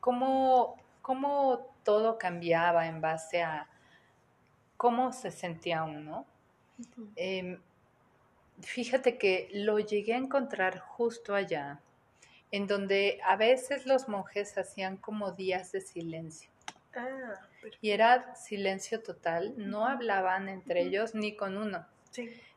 cómo, 0.02 0.76
cómo 1.02 1.74
todo 1.86 2.18
cambiaba 2.18 2.88
en 2.88 3.00
base 3.00 3.42
a 3.44 3.70
cómo 4.76 5.14
se 5.14 5.32
sentía 5.32 5.86
uno, 5.86 6.26
em, 7.16 7.62
fíjate 8.60 9.18
que 9.18 9.48
lo 9.54 9.80
llegué 9.80 10.16
a 10.16 10.18
encontrar 10.18 10.80
justo 10.80 11.34
allá, 11.34 11.80
en 12.54 12.68
donde 12.68 13.20
a 13.26 13.36
veces 13.36 13.88
los 13.88 14.08
monjes 14.08 14.56
hacían 14.60 14.98
como 14.98 15.32
días 15.32 15.72
de 15.72 15.82
silencio. 15.82 16.52
Ah, 16.96 17.34
y 17.82 17.90
era 17.90 18.36
silencio 18.36 19.02
total, 19.02 19.56
no 19.58 19.88
hablaban 19.88 20.48
entre 20.50 20.84
ellos 20.84 21.16
ni 21.16 21.36
con 21.36 21.58
uno. 21.58 21.88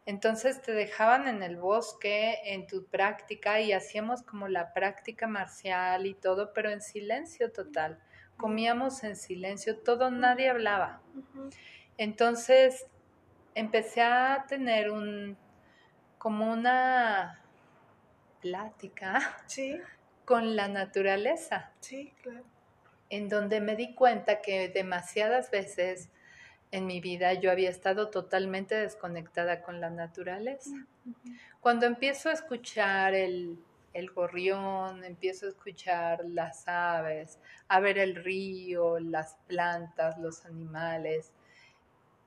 Entonces 0.05 0.61
te 0.61 0.73
dejaban 0.73 1.29
en 1.29 1.43
el 1.43 1.57
bosque, 1.57 2.41
en 2.45 2.67
tu 2.67 2.85
práctica, 2.85 3.59
y 3.63 3.73
hacíamos 3.73 4.23
como 4.23 4.49
la 4.49 4.75
práctica 4.75 5.27
marcial 5.27 6.05
y 6.05 6.13
todo, 6.13 6.53
pero 6.53 6.69
en 6.69 6.83
silencio 6.83 7.51
total. 7.51 7.99
Comíamos 8.37 9.03
en 9.03 9.17
silencio, 9.17 9.79
todo, 9.79 10.11
nadie 10.11 10.51
hablaba. 10.51 11.01
Entonces 11.97 12.87
empecé 13.55 14.03
a 14.03 14.45
tener 14.47 14.91
un, 14.91 15.39
como 16.19 16.53
una 16.53 17.46
plática 18.47 19.37
con 20.25 20.57
la 20.57 20.69
naturaleza. 20.69 21.73
Sí, 21.81 22.13
claro. 22.23 22.45
En 23.09 23.29
donde 23.29 23.61
me 23.61 23.77
di 23.77 23.95
cuenta 23.95 24.41
que 24.41 24.69
demasiadas 24.69 25.51
veces 25.51 26.09
en 26.73 26.87
mi 26.87 27.01
vida 27.01 27.35
yo 27.35 27.51
había 27.51 27.71
estado 27.71 28.11
totalmente 28.11 28.75
desconectada 28.75 29.63
con 29.63 29.81
la 29.81 29.91
naturaleza. 29.91 30.75
Cuando 31.61 31.87
empiezo 31.87 32.29
a 32.29 32.33
escuchar 32.33 33.15
el, 33.15 33.59
el 33.93 34.11
gorrión, 34.11 35.05
empiezo 35.05 35.47
a 35.47 35.51
escuchar 35.51 36.25
las 36.25 36.67
aves, 36.67 37.39
a 37.69 37.79
ver 37.81 37.99
el 37.99 38.17
río, 38.17 38.99
las 38.99 39.37
plantas, 39.47 40.19
los 40.19 40.45
animales, 40.45 41.33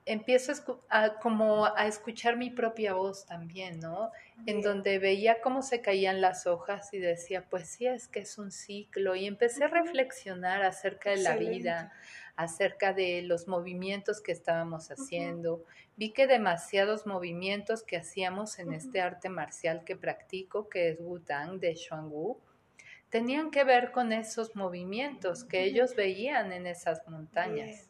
empiezo 0.06 0.82
a, 0.88 1.18
como 1.20 1.66
a 1.66 1.86
escuchar 1.86 2.36
mi 2.36 2.50
propia 2.50 2.94
voz 2.94 3.26
también, 3.26 3.80
¿no? 3.80 4.10
En 4.46 4.62
donde 4.62 4.98
veía 4.98 5.40
cómo 5.40 5.62
se 5.62 5.80
caían 5.80 6.20
las 6.20 6.46
hojas 6.46 6.92
y 6.92 6.98
decía, 6.98 7.46
pues 7.48 7.68
sí, 7.68 7.86
es 7.86 8.08
que 8.08 8.20
es 8.20 8.38
un 8.38 8.50
ciclo. 8.50 9.14
Y 9.14 9.26
empecé 9.26 9.64
a 9.64 9.68
reflexionar 9.68 10.62
acerca 10.62 11.10
de 11.10 11.18
la 11.18 11.36
vida, 11.36 11.92
acerca 12.36 12.92
de 12.92 13.22
los 13.22 13.48
movimientos 13.48 14.20
que 14.20 14.32
estábamos 14.32 14.90
haciendo. 14.90 15.64
Vi 15.96 16.12
que 16.12 16.26
demasiados 16.26 17.06
movimientos 17.06 17.82
que 17.82 17.98
hacíamos 17.98 18.58
en 18.58 18.72
este 18.72 19.00
arte 19.00 19.28
marcial 19.28 19.84
que 19.84 19.96
practico, 19.96 20.68
que 20.68 20.88
es 20.90 20.96
Wutang 21.00 21.60
de 21.60 21.76
Xuangwu, 21.76 22.38
tenían 23.10 23.50
que 23.50 23.64
ver 23.64 23.92
con 23.92 24.12
esos 24.12 24.56
movimientos 24.56 25.44
que 25.44 25.64
ellos 25.64 25.94
veían 25.94 26.52
en 26.52 26.66
esas 26.66 27.06
montañas. 27.06 27.89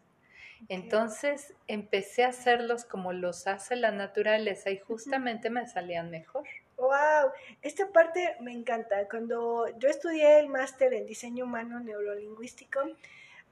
Entonces 0.68 1.54
empecé 1.66 2.24
a 2.24 2.28
hacerlos 2.28 2.84
como 2.84 3.12
los 3.12 3.46
hace 3.46 3.76
la 3.76 3.90
naturaleza 3.90 4.70
y 4.70 4.78
justamente 4.78 5.50
me 5.50 5.66
salían 5.66 6.10
mejor. 6.10 6.44
¡Wow! 6.76 7.32
Esta 7.62 7.88
parte 7.88 8.36
me 8.40 8.52
encanta. 8.52 9.08
Cuando 9.08 9.66
yo 9.78 9.88
estudié 9.88 10.38
el 10.38 10.48
máster 10.48 10.94
en 10.94 11.06
diseño 11.06 11.44
humano 11.44 11.80
neurolingüístico, 11.80 12.80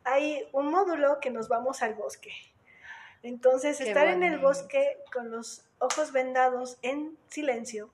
hay 0.04 0.48
un 0.52 0.70
módulo 0.70 1.20
que 1.20 1.30
nos 1.30 1.48
vamos 1.48 1.82
al 1.82 1.94
bosque. 1.94 2.32
Entonces, 3.22 3.80
estar 3.80 4.06
en 4.08 4.22
el 4.22 4.38
bosque 4.38 4.96
con 5.12 5.30
los 5.30 5.64
ojos 5.78 6.12
vendados 6.12 6.78
en 6.82 7.18
silencio, 7.28 7.90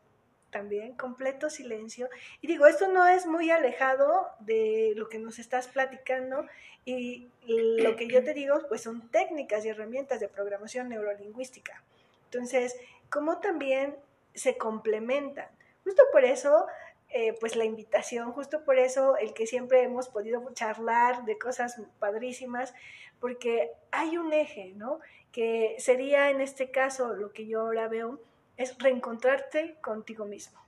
también, 0.50 0.94
completo 0.96 1.50
silencio. 1.50 2.08
Y 2.40 2.46
digo, 2.46 2.66
esto 2.66 2.88
no 2.88 3.06
es 3.08 3.26
muy 3.26 3.50
alejado 3.50 4.28
de 4.40 4.92
lo 4.94 5.08
que 5.08 5.18
nos 5.18 5.38
estás 5.38 5.66
platicando 5.66 6.46
y 6.84 7.30
lo 7.46 7.96
que 7.96 8.08
yo 8.08 8.22
te 8.22 8.34
digo, 8.34 8.58
pues 8.68 8.82
son 8.82 9.08
técnicas 9.08 9.64
y 9.64 9.68
herramientas 9.68 10.20
de 10.20 10.28
programación 10.28 10.88
neurolingüística. 10.88 11.82
Entonces, 12.26 12.76
¿cómo 13.10 13.38
también 13.38 13.96
se 14.34 14.56
complementan? 14.56 15.48
Justo 15.84 16.02
por 16.12 16.24
eso, 16.24 16.66
eh, 17.10 17.34
pues 17.38 17.56
la 17.56 17.64
invitación, 17.64 18.32
justo 18.32 18.64
por 18.64 18.78
eso 18.78 19.16
el 19.16 19.34
que 19.34 19.46
siempre 19.46 19.82
hemos 19.82 20.08
podido 20.08 20.42
charlar 20.52 21.24
de 21.24 21.38
cosas 21.38 21.80
padrísimas, 21.98 22.74
porque 23.20 23.70
hay 23.90 24.16
un 24.16 24.32
eje, 24.32 24.72
¿no? 24.76 25.00
Que 25.32 25.76
sería 25.78 26.30
en 26.30 26.40
este 26.40 26.70
caso 26.70 27.14
lo 27.14 27.32
que 27.32 27.46
yo 27.46 27.60
ahora 27.60 27.88
veo, 27.88 28.20
es 28.56 28.78
reencontrarte 28.78 29.76
contigo 29.80 30.24
mismo, 30.24 30.60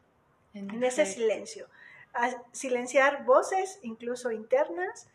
en, 0.55 0.83
ese 0.83 1.07
silencio. 1.07 1.69
silenciar 2.53 3.25
voces, 3.25 3.79
incluso 3.83 4.31
internas, 4.31 5.09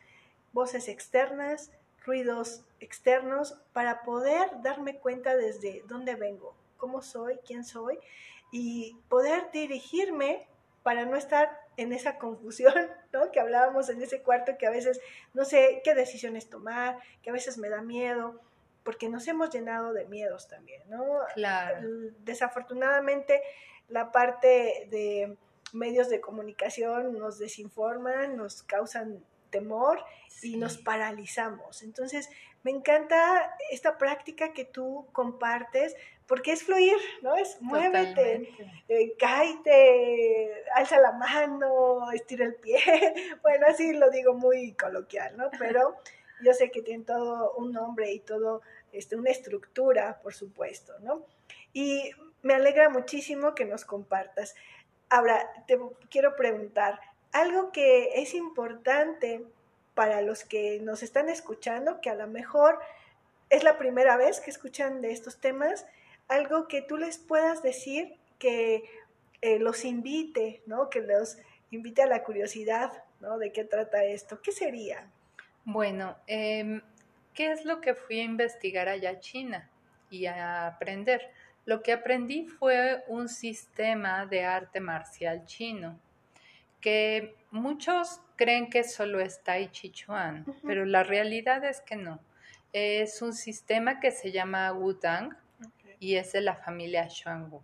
voces 0.53 0.87
externas, 0.87 1.71
ruidos 2.05 2.63
externos, 2.79 3.57
para 3.73 4.03
poder 4.03 4.49
darme 4.61 4.97
cuenta 4.97 5.35
desde 5.35 5.83
dónde 5.87 6.15
vengo, 6.15 6.55
cómo 6.77 7.01
soy, 7.01 7.39
quién 7.45 7.63
soy, 7.63 7.99
y 8.51 8.97
poder 9.07 9.51
dirigirme 9.51 10.47
para 10.83 11.05
no 11.05 11.15
estar 11.15 11.59
en 11.77 11.93
esa 11.93 12.17
confusión, 12.17 12.73
¿no? 13.13 13.31
Que 13.31 13.39
hablábamos 13.39 13.89
en 13.89 14.01
ese 14.01 14.21
cuarto, 14.21 14.57
que 14.57 14.67
a 14.67 14.71
veces 14.71 14.99
no 15.33 15.45
sé 15.45 15.81
qué 15.83 15.93
decisiones 15.93 16.49
tomar, 16.49 16.97
que 17.21 17.29
a 17.29 17.33
veces 17.33 17.57
me 17.57 17.69
da 17.69 17.81
miedo, 17.81 18.39
porque 18.83 19.09
nos 19.09 19.27
hemos 19.27 19.51
llenado 19.51 19.93
de 19.93 20.05
miedos 20.05 20.47
también, 20.47 20.81
¿no? 20.89 21.19
Claro. 21.35 21.87
Desafortunadamente, 22.19 23.41
la 23.89 24.11
parte 24.11 24.87
de 24.89 25.37
medios 25.73 26.09
de 26.09 26.19
comunicación 26.19 27.17
nos 27.17 27.37
desinforman, 27.37 28.35
nos 28.35 28.63
causan 28.63 29.23
temor 29.51 30.03
y 30.41 30.57
nos 30.57 30.77
paralizamos. 30.77 31.83
Entonces, 31.83 32.29
me 32.63 32.71
encanta 32.71 33.55
esta 33.69 33.97
práctica 33.97 34.53
que 34.53 34.65
tú 34.65 35.07
compartes 35.11 35.95
porque 36.27 36.53
es 36.53 36.63
fluir, 36.63 36.95
¿no? 37.21 37.35
Es 37.35 37.61
muévete, 37.61 38.49
eh, 38.87 39.15
cállate, 39.19 40.63
alza 40.75 40.97
la 40.99 41.11
mano, 41.11 42.11
estira 42.11 42.45
el 42.45 42.55
pie. 42.55 42.79
Bueno, 43.41 43.67
así 43.67 43.93
lo 43.93 44.09
digo 44.09 44.33
muy 44.33 44.73
coloquial, 44.73 45.35
¿no? 45.35 45.49
Pero 45.59 45.97
yo 46.41 46.53
sé 46.53 46.71
que 46.71 46.81
tiene 46.81 47.03
todo 47.03 47.53
un 47.55 47.73
nombre 47.73 48.11
y 48.11 48.19
todo 48.19 48.61
este, 48.93 49.15
una 49.15 49.29
estructura, 49.29 50.21
por 50.21 50.33
supuesto, 50.33 50.93
¿no? 50.99 51.25
Y 51.73 52.11
me 52.43 52.53
alegra 52.53 52.89
muchísimo 52.89 53.53
que 53.53 53.65
nos 53.65 53.85
compartas. 53.85 54.55
Ahora, 55.09 55.51
te 55.67 55.77
quiero 56.09 56.35
preguntar, 56.35 56.99
algo 57.31 57.71
que 57.71 58.21
es 58.21 58.33
importante 58.33 59.45
para 59.93 60.21
los 60.21 60.43
que 60.43 60.79
nos 60.81 61.03
están 61.03 61.29
escuchando, 61.29 62.01
que 62.01 62.09
a 62.09 62.15
lo 62.15 62.27
mejor 62.27 62.79
es 63.49 63.63
la 63.63 63.77
primera 63.77 64.17
vez 64.17 64.39
que 64.39 64.49
escuchan 64.49 65.01
de 65.01 65.11
estos 65.11 65.39
temas, 65.39 65.85
algo 66.27 66.67
que 66.67 66.81
tú 66.81 66.97
les 66.97 67.17
puedas 67.17 67.61
decir 67.61 68.15
que 68.39 68.83
eh, 69.41 69.59
los 69.59 69.85
invite, 69.85 70.61
¿no? 70.65 70.89
Que 70.89 71.01
los 71.01 71.37
invite 71.71 72.03
a 72.03 72.07
la 72.07 72.23
curiosidad, 72.23 73.03
¿no? 73.19 73.37
De 73.37 73.51
qué 73.51 73.63
trata 73.65 74.03
esto. 74.03 74.41
¿Qué 74.41 74.51
sería? 74.51 75.07
Bueno, 75.65 76.17
em, 76.27 76.81
¿qué 77.33 77.51
es 77.51 77.65
lo 77.65 77.81
que 77.81 77.93
fui 77.93 78.19
a 78.19 78.23
investigar 78.23 78.87
allá 78.87 79.11
a 79.11 79.19
China 79.19 79.69
y 80.09 80.25
a 80.25 80.67
aprender? 80.67 81.29
Lo 81.65 81.83
que 81.83 81.93
aprendí 81.93 82.47
fue 82.47 83.03
un 83.07 83.29
sistema 83.29 84.25
de 84.25 84.43
arte 84.43 84.79
marcial 84.79 85.45
chino, 85.45 85.99
que 86.81 87.35
muchos 87.51 88.21
creen 88.35 88.69
que 88.69 88.83
solo 88.83 89.19
es 89.19 89.43
Tai 89.43 89.69
Chi 89.71 89.91
Chuan, 89.91 90.45
pero 90.65 90.85
la 90.85 91.03
realidad 91.03 91.63
es 91.63 91.81
que 91.81 91.95
no. 91.95 92.19
Es 92.73 93.21
un 93.21 93.33
sistema 93.33 93.99
que 93.99 94.11
se 94.11 94.31
llama 94.31 94.71
Wutang 94.73 95.37
y 95.99 96.15
es 96.15 96.31
de 96.33 96.41
la 96.41 96.55
familia 96.55 97.07
Xuangu. 97.09 97.61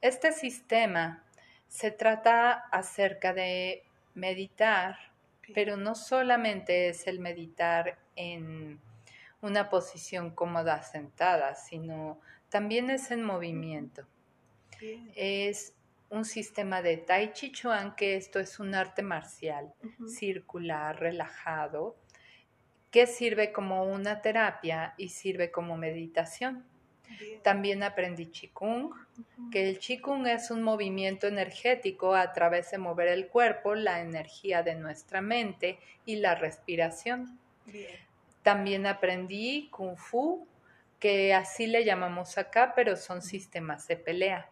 Este 0.00 0.32
sistema 0.32 1.22
se 1.68 1.90
trata 1.90 2.52
acerca 2.70 3.32
de 3.32 3.84
meditar 4.14 4.96
pero 5.54 5.76
no 5.76 5.94
solamente 5.94 6.88
es 6.88 7.06
el 7.06 7.20
meditar 7.20 7.98
en 8.16 8.80
una 9.40 9.70
posición 9.70 10.30
cómoda 10.30 10.82
sentada, 10.82 11.54
sino 11.54 12.18
también 12.48 12.90
es 12.90 13.10
en 13.10 13.22
movimiento. 13.22 14.06
Es 15.14 15.74
un 16.10 16.24
sistema 16.24 16.82
de 16.82 16.96
Tai 16.96 17.32
Chi 17.32 17.52
Chuan, 17.52 17.94
que 17.96 18.16
esto 18.16 18.38
es 18.38 18.60
un 18.60 18.74
arte 18.74 19.02
marcial, 19.02 19.72
circular, 20.06 20.98
relajado, 21.00 21.96
que 22.90 23.06
sirve 23.06 23.52
como 23.52 23.84
una 23.84 24.22
terapia 24.22 24.94
y 24.96 25.08
sirve 25.08 25.50
como 25.50 25.76
meditación. 25.76 26.64
También 27.42 27.82
aprendí 27.82 28.26
Qigong, 28.26 28.90
que 29.50 29.68
el 29.68 29.78
Qigong 29.78 30.26
es 30.26 30.50
un 30.50 30.62
movimiento 30.62 31.26
energético 31.26 32.14
a 32.14 32.32
través 32.32 32.70
de 32.70 32.78
mover 32.78 33.08
el 33.08 33.28
cuerpo, 33.28 33.74
la 33.74 34.00
energía 34.00 34.62
de 34.62 34.74
nuestra 34.74 35.20
mente 35.20 35.78
y 36.04 36.16
la 36.16 36.34
respiración. 36.34 37.38
También 38.42 38.86
aprendí 38.86 39.68
Kung 39.70 39.96
Fu, 39.96 40.46
que 40.98 41.34
así 41.34 41.66
le 41.66 41.84
llamamos 41.84 42.38
acá, 42.38 42.72
pero 42.74 42.96
son 42.96 43.22
sistemas 43.22 43.86
de 43.88 43.96
pelea. 43.96 44.50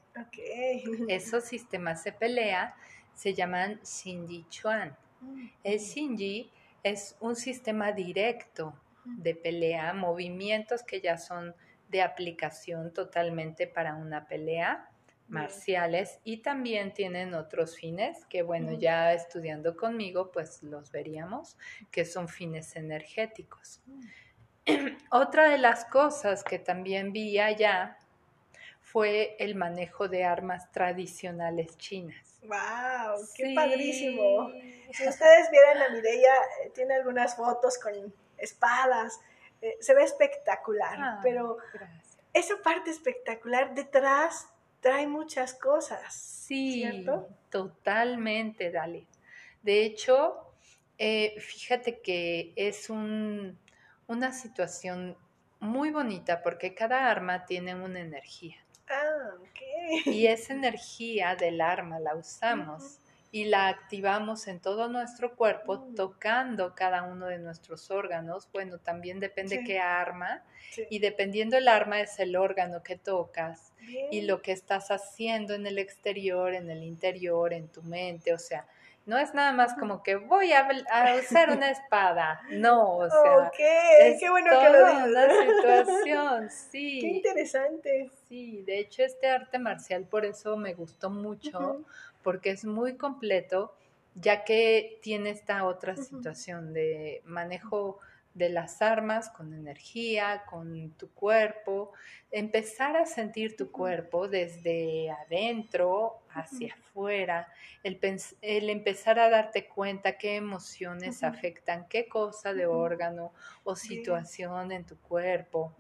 Esos 1.09 1.44
sistemas 1.44 2.04
de 2.04 2.12
pelea 2.12 2.74
se 3.14 3.35
llaman 3.35 3.80
Xinji 3.83 4.46
Chuan. 4.48 4.96
El 5.62 5.80
Xinji 5.80 6.50
es 6.83 7.16
un 7.20 7.35
sistema 7.35 7.92
directo 7.92 8.78
de 9.04 9.35
pelea, 9.35 9.92
movimientos 9.92 10.83
que 10.83 11.00
ya 11.00 11.18
son 11.18 11.54
de 11.88 12.02
aplicación 12.02 12.92
totalmente 12.92 13.66
para 13.66 13.94
una 13.94 14.26
pelea, 14.26 14.90
marciales, 15.28 16.20
y 16.24 16.38
también 16.38 16.92
tienen 16.92 17.35
otros 17.35 17.76
fines 17.76 18.26
que, 18.26 18.42
bueno, 18.42 18.72
ya 18.72 19.12
estudiando 19.14 19.76
conmigo, 19.76 20.30
pues 20.30 20.62
los 20.62 20.90
veríamos, 20.92 21.57
que 21.90 22.04
son 22.04 22.28
fines 22.28 22.76
energéticos. 22.76 23.80
Otra 25.11 25.50
de 25.50 25.59
las 25.59 25.85
cosas 25.85 26.42
que 26.44 26.59
también 26.59 27.12
vi 27.12 27.38
allá 27.38 27.98
fue 28.81 29.37
el 29.38 29.55
manejo 29.55 30.09
de 30.09 30.24
armas 30.24 30.70
tradicionales 30.70 31.77
chinas. 31.79 32.40
¡Wow! 32.42 33.27
¡Qué 33.35 33.53
padrísimo! 33.55 34.50
Si 34.92 35.09
ustedes 35.09 35.50
vieran 35.50 35.83
a 35.83 35.88
Mireia, 35.88 36.35
eh, 36.64 36.70
tiene 36.74 36.94
algunas 36.94 37.37
fotos 37.37 37.79
con 37.79 37.92
espadas, 38.38 39.20
eh, 39.61 39.77
se 39.81 39.94
ve 39.94 40.05
espectacular, 40.05 40.96
ah, 41.00 41.20
pero 41.22 41.59
esa 42.33 42.61
parte 42.62 42.90
espectacular 42.90 43.74
detrás 43.74 44.48
trae 44.81 45.07
muchas 45.07 45.55
cosas. 45.55 46.14
Sí, 46.14 46.85
totalmente, 47.50 48.70
Dale. 48.70 49.07
De 49.62 49.83
hecho, 49.85 50.53
eh, 50.98 51.35
fíjate 51.40 52.00
que 52.00 52.53
es 52.55 52.90
un, 52.90 53.59
una 54.07 54.33
situación 54.33 55.17
muy 55.61 55.90
bonita 55.90 56.43
porque 56.43 56.75
cada 56.75 57.11
arma 57.11 57.47
tiene 57.47 57.75
una 57.75 58.01
energía. 58.01 58.57
Ah, 58.88 59.37
Y 60.05 60.27
esa 60.27 60.53
energía 60.53 61.37
del 61.37 61.61
arma 61.61 61.99
la 61.99 62.14
usamos 62.14 62.99
y 63.35 63.47
la 63.47 63.67
activamos 63.67 64.47
en 64.47 64.61
todo 64.61 64.88
nuestro 64.88 65.35
cuerpo, 65.35 65.79
mm. 65.79 65.95
tocando 65.97 66.75
cada 66.77 67.03
uno 67.03 67.27
de 67.27 67.38
nuestros 67.38 67.90
órganos. 67.90 68.49
Bueno, 68.53 68.79
también 68.79 69.19
depende 69.19 69.64
qué 69.64 69.81
arma. 69.81 70.45
Y 70.88 71.01
dependiendo 71.01 71.57
el 71.57 71.67
arma 71.67 72.01
es 72.01 72.19
el 72.21 72.37
órgano 72.37 72.83
que 72.83 72.97
tocas 72.97 73.73
y 74.12 74.23
lo 74.23 74.40
que 74.40 74.53
estás 74.53 74.90
haciendo 74.90 75.55
en 75.55 75.67
el 75.67 75.79
exterior, 75.79 76.55
en 76.55 76.71
el 76.71 76.83
interior, 76.85 77.53
en 77.53 77.69
tu 77.69 77.83
mente. 77.83 78.33
O 78.33 78.38
sea, 78.38 78.67
no 79.07 79.19
es 79.19 79.35
nada 79.35 79.53
más 79.53 79.75
como 79.75 80.03
que 80.03 80.17
voy 80.17 80.53
a, 80.53 80.67
usar 81.23 81.51
una 81.51 81.71
espada. 81.71 82.40
No, 82.51 82.97
o 82.97 83.11
sea. 83.11 83.51
es 84.01 84.19
qué 84.19 84.31
bueno 84.31 84.51
que 84.51 84.71
lo 84.71 84.87
dices. 84.87 85.07
una 85.09 85.85
situación, 85.85 86.51
sí. 86.71 87.01
Qué 87.01 87.07
interesante. 87.09 88.11
Sí, 88.29 88.62
de 88.62 88.79
hecho, 88.79 89.03
este 89.03 89.29
arte 89.29 89.59
marcial 89.59 90.05
por 90.05 90.25
eso 90.25 90.57
me 90.57 90.75
gustó 90.75 91.11
mucho, 91.11 91.83
porque 92.23 92.51
es 92.51 92.64
muy 92.64 92.97
completo, 92.97 93.75
ya 94.14 94.45
que 94.45 94.99
tiene 95.03 95.31
esta 95.31 95.64
otra 95.64 95.97
situación 95.97 96.73
de 96.73 97.21
manejo 97.25 97.99
de 98.35 98.49
las 98.49 98.83
armas 98.83 99.31
con 99.31 99.55
energía, 99.55 100.42
con 100.51 100.90
tu 100.99 101.09
cuerpo, 101.11 101.92
empezar 102.31 102.97
a 102.97 103.07
sentir 103.07 103.57
tu 103.57 103.70
cuerpo 103.70 104.29
desde 104.29 105.11
adentro 105.11 106.20
hacia 106.31 106.75
afuera, 106.75 107.47
el, 107.85 108.01
el, 108.42 108.70
empezar 108.70 109.20
a 109.20 109.31
darte 109.31 109.68
cuenta 109.68 110.18
qué 110.18 110.35
emociones 110.35 111.23
afectan 111.23 111.87
qué 111.88 112.09
cosa 112.09 112.53
de 112.53 112.66
órgano 112.66 113.33
o 113.62 113.77
situación 113.77 114.73
en 114.73 114.85
tu 114.85 114.99
cuerpo. 114.99 115.73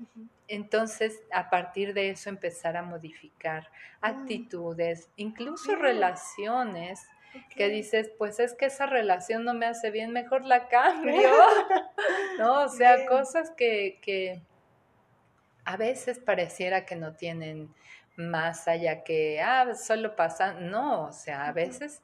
Entonces, 0.46 1.22
a 1.32 1.50
partir 1.50 1.92
de 1.92 2.10
eso, 2.10 2.28
empezar 2.28 2.76
a 2.76 2.82
modificar 2.82 3.68
ah. 4.00 4.08
actitudes, 4.10 5.08
incluso 5.16 5.74
relaciones 5.74 7.00
que 7.56 7.68
dices, 7.68 8.10
pues 8.18 8.40
es 8.40 8.54
que 8.54 8.66
esa 8.66 8.86
relación 8.86 9.44
no 9.44 9.54
me 9.54 9.66
hace 9.66 9.90
bien, 9.90 10.12
mejor 10.12 10.44
la 10.44 10.68
cambio. 10.68 11.30
¿No? 12.38 12.64
O 12.64 12.68
sea, 12.68 13.06
cosas 13.06 13.50
que, 13.50 13.98
que 14.02 14.42
a 15.64 15.76
veces 15.76 16.18
pareciera 16.18 16.84
que 16.84 16.96
no 16.96 17.14
tienen 17.14 17.72
más 18.16 18.68
allá 18.68 19.02
que, 19.02 19.40
ah, 19.40 19.74
solo 19.74 20.16
pasa. 20.16 20.54
No, 20.54 21.06
o 21.06 21.12
sea, 21.12 21.46
a 21.46 21.52
veces 21.52 22.02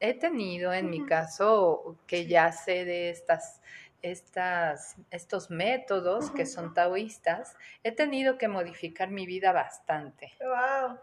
he 0.00 0.14
tenido 0.14 0.72
en 0.72 0.90
mi 0.90 1.04
caso 1.06 1.96
que 2.06 2.26
ya 2.26 2.52
sé 2.52 2.84
de 2.84 3.10
estas 3.10 3.60
estas, 4.02 4.96
estos 5.10 5.50
métodos 5.50 6.30
que 6.30 6.46
son 6.46 6.74
taoístas, 6.74 7.56
he 7.82 7.92
tenido 7.92 8.38
que 8.38 8.48
modificar 8.48 9.10
mi 9.10 9.26
vida 9.26 9.52
bastante. 9.52 10.32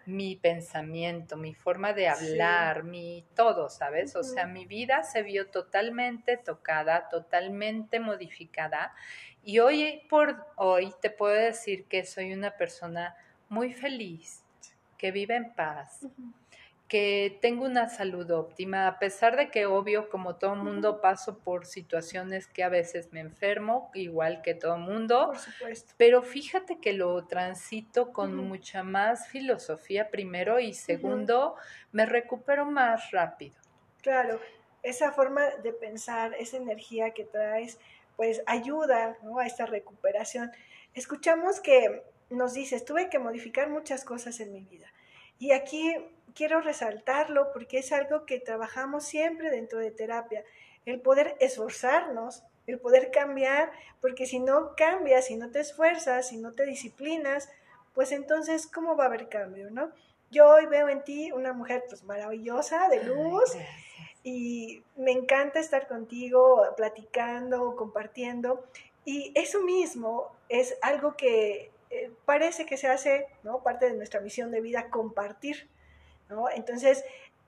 Mi 0.06 0.36
pensamiento, 0.36 1.38
mi 1.38 1.54
forma 1.54 1.94
de 1.94 2.08
hablar, 2.08 2.84
mi 2.84 3.26
todo, 3.36 3.70
¿sabes? 3.70 4.16
O 4.16 4.24
sea, 4.24 4.48
mi 4.48 4.66
vida 4.66 5.04
se 5.04 5.24
vio 5.24 5.48
totalmente 5.48 6.38
tocada, 6.38 7.10
totalmente 7.10 8.00
modificada. 8.00 8.94
Y 9.44 9.60
hoy 9.60 10.02
por 10.10 10.46
hoy 10.56 10.94
te 11.02 11.10
puedo 11.10 11.36
decir 11.36 11.86
que 11.86 12.06
soy 12.06 12.34
una 12.34 12.52
persona 12.52 13.16
muy 13.50 13.74
feliz, 13.74 14.44
que 14.98 15.12
vive 15.12 15.36
en 15.36 15.54
paz 15.54 16.02
que 16.88 17.40
tengo 17.42 17.66
una 17.66 17.90
salud 17.90 18.30
óptima, 18.30 18.88
a 18.88 19.00
pesar 19.00 19.36
de 19.36 19.50
que 19.50 19.66
obvio, 19.66 20.10
como 20.10 20.36
todo 20.36 20.56
mundo, 20.56 21.02
paso 21.02 21.40
por 21.40 21.66
situaciones 21.66 22.48
que 22.48 22.64
a 22.64 22.70
veces 22.70 23.12
me 23.12 23.22
enfermo, 23.22 23.90
igual 23.96 24.44
que 24.44 24.54
todo 24.54 24.78
mundo. 24.78 25.28
Por 25.28 25.40
supuesto. 25.40 25.94
Pero 25.98 26.22
fíjate 26.22 26.80
que 26.80 26.94
lo 26.94 27.26
transito 27.26 28.14
con 28.14 28.36
mucha 28.36 28.84
más 28.84 29.28
filosofía 29.30 30.10
primero 30.12 30.60
y 30.60 30.74
segundo, 30.74 31.56
me 31.92 32.06
recupero 32.06 32.66
más 32.66 33.10
rápido. 33.12 33.56
Claro, 34.04 34.40
esa 34.84 35.12
forma 35.12 35.50
de 35.64 35.74
pensar, 35.74 36.36
esa 36.38 36.58
energía 36.58 37.12
que 37.16 37.26
traes, 37.26 37.80
pues 38.16 38.44
ayuda 38.46 39.18
a 39.40 39.46
esta 39.48 39.66
recuperación. 39.66 40.52
Escuchamos 40.94 41.60
que 41.60 42.04
nos 42.30 42.54
dices, 42.54 42.86
tuve 42.86 43.10
que 43.10 43.18
modificar 43.18 43.70
muchas 43.70 44.06
cosas 44.06 44.40
en 44.40 44.54
mi 44.54 44.62
vida. 44.62 44.88
Y 45.40 45.52
aquí 45.52 45.96
quiero 46.34 46.62
resaltarlo 46.62 47.52
porque 47.52 47.80
es 47.80 47.92
algo 47.92 48.26
que 48.26 48.40
trabajamos 48.40 49.06
siempre 49.06 49.50
dentro 49.50 49.80
de 49.80 49.92
terapia, 49.92 50.44
el 50.86 51.00
poder 51.02 51.36
esforzarnos, 51.40 52.44
el 52.68 52.80
poder 52.80 53.12
cambiar, 53.12 53.72
porque 54.02 54.26
si 54.26 54.40
no 54.40 54.76
cambias, 54.76 55.28
si 55.28 55.36
no 55.36 55.52
te 55.52 55.60
esfuerzas, 55.60 56.30
si 56.30 56.38
no 56.38 56.52
te 56.52 56.66
disciplinas, 56.66 57.50
pues 57.94 58.12
entonces, 58.12 58.68
¿cómo 58.68 58.96
va 58.96 59.06
a 59.06 59.08
haber 59.08 59.30
cambio, 59.30 59.72
no? 59.72 59.92
Yo 60.32 60.50
hoy 60.50 60.66
veo 60.66 60.90
en 60.90 61.04
ti 61.04 61.32
una 61.32 61.54
mujer 61.54 61.84
pues 61.88 62.04
maravillosa, 62.04 62.90
de 62.90 63.04
luz, 63.04 63.56
y 64.24 64.84
me 64.96 65.12
encanta 65.12 65.60
estar 65.60 65.88
contigo, 65.88 66.74
platicando, 66.76 67.76
compartiendo, 67.76 68.66
y 69.06 69.32
eso 69.36 69.62
mismo 69.62 70.32
es 70.50 70.78
algo 70.82 71.16
que 71.16 71.72
eh, 71.96 72.12
parece 72.26 72.66
que 72.66 72.78
se 72.78 72.88
hace. 72.88 73.28
Parte 73.64 73.90
de 73.90 73.96
nuestra 73.96 74.20
misión 74.20 74.52
de 74.52 74.62
vida, 74.62 74.90
compartir 74.90 75.70
entonces, 76.56 77.04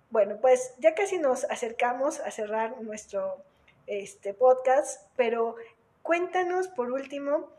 bueno, 0.10 0.38
pues 0.40 0.74
ya 0.80 0.94
casi 0.94 1.18
nos 1.18 1.44
acercamos 1.46 2.20
a 2.20 2.32
cerrar 2.32 2.82
nuestro 2.82 3.44
este, 3.88 4.34
podcast, 4.34 5.02
pero 5.16 5.56
cuéntanos 6.02 6.68
por 6.68 6.92
último, 6.92 7.50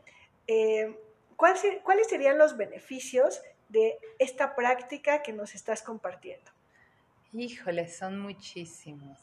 eh, 0.47 0.97
¿cuáles 1.35 2.07
serían 2.07 2.37
los 2.37 2.57
beneficios 2.57 3.41
de 3.69 3.97
esta 4.17 4.55
práctica 4.55 5.21
que 5.21 5.33
nos 5.33 5.55
estás 5.55 5.81
compartiendo? 5.81 6.51
Híjole, 7.33 7.87
son 7.87 8.19
muchísimos. 8.19 9.19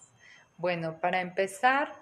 Bueno, 0.58 1.00
para 1.00 1.20
empezar, 1.20 1.92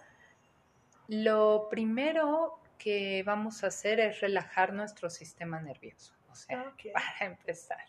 lo 1.09 1.69
primero 1.71 2.59
que 2.79 3.23
vamos 3.25 3.65
a 3.65 3.69
hacer 3.69 4.01
es 4.01 4.21
relajar 4.21 4.73
nuestro 4.73 5.11
sistema 5.11 5.61
nervioso, 5.61 6.15
o 6.31 6.35
sea, 6.35 6.73
para 6.93 7.27
empezar. 7.27 7.85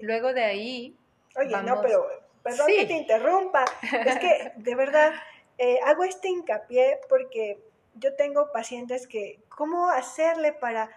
Luego 0.00 0.32
de 0.32 0.44
ahí 0.44 0.96
Oye, 1.36 1.62
no, 1.62 1.80
pero 1.80 2.06
perdón 2.42 2.66
que 2.68 2.86
te 2.86 2.94
interrumpa. 2.94 3.64
Es 3.82 4.18
que 4.18 4.52
de 4.56 4.74
verdad 4.74 5.12
eh, 5.58 5.78
hago 5.84 6.04
este 6.04 6.28
hincapié 6.28 7.00
porque 7.08 7.58
yo 7.94 8.14
tengo 8.14 8.52
pacientes 8.52 9.06
que, 9.06 9.40
¿cómo 9.48 9.90
hacerle 9.90 10.52
para 10.52 10.90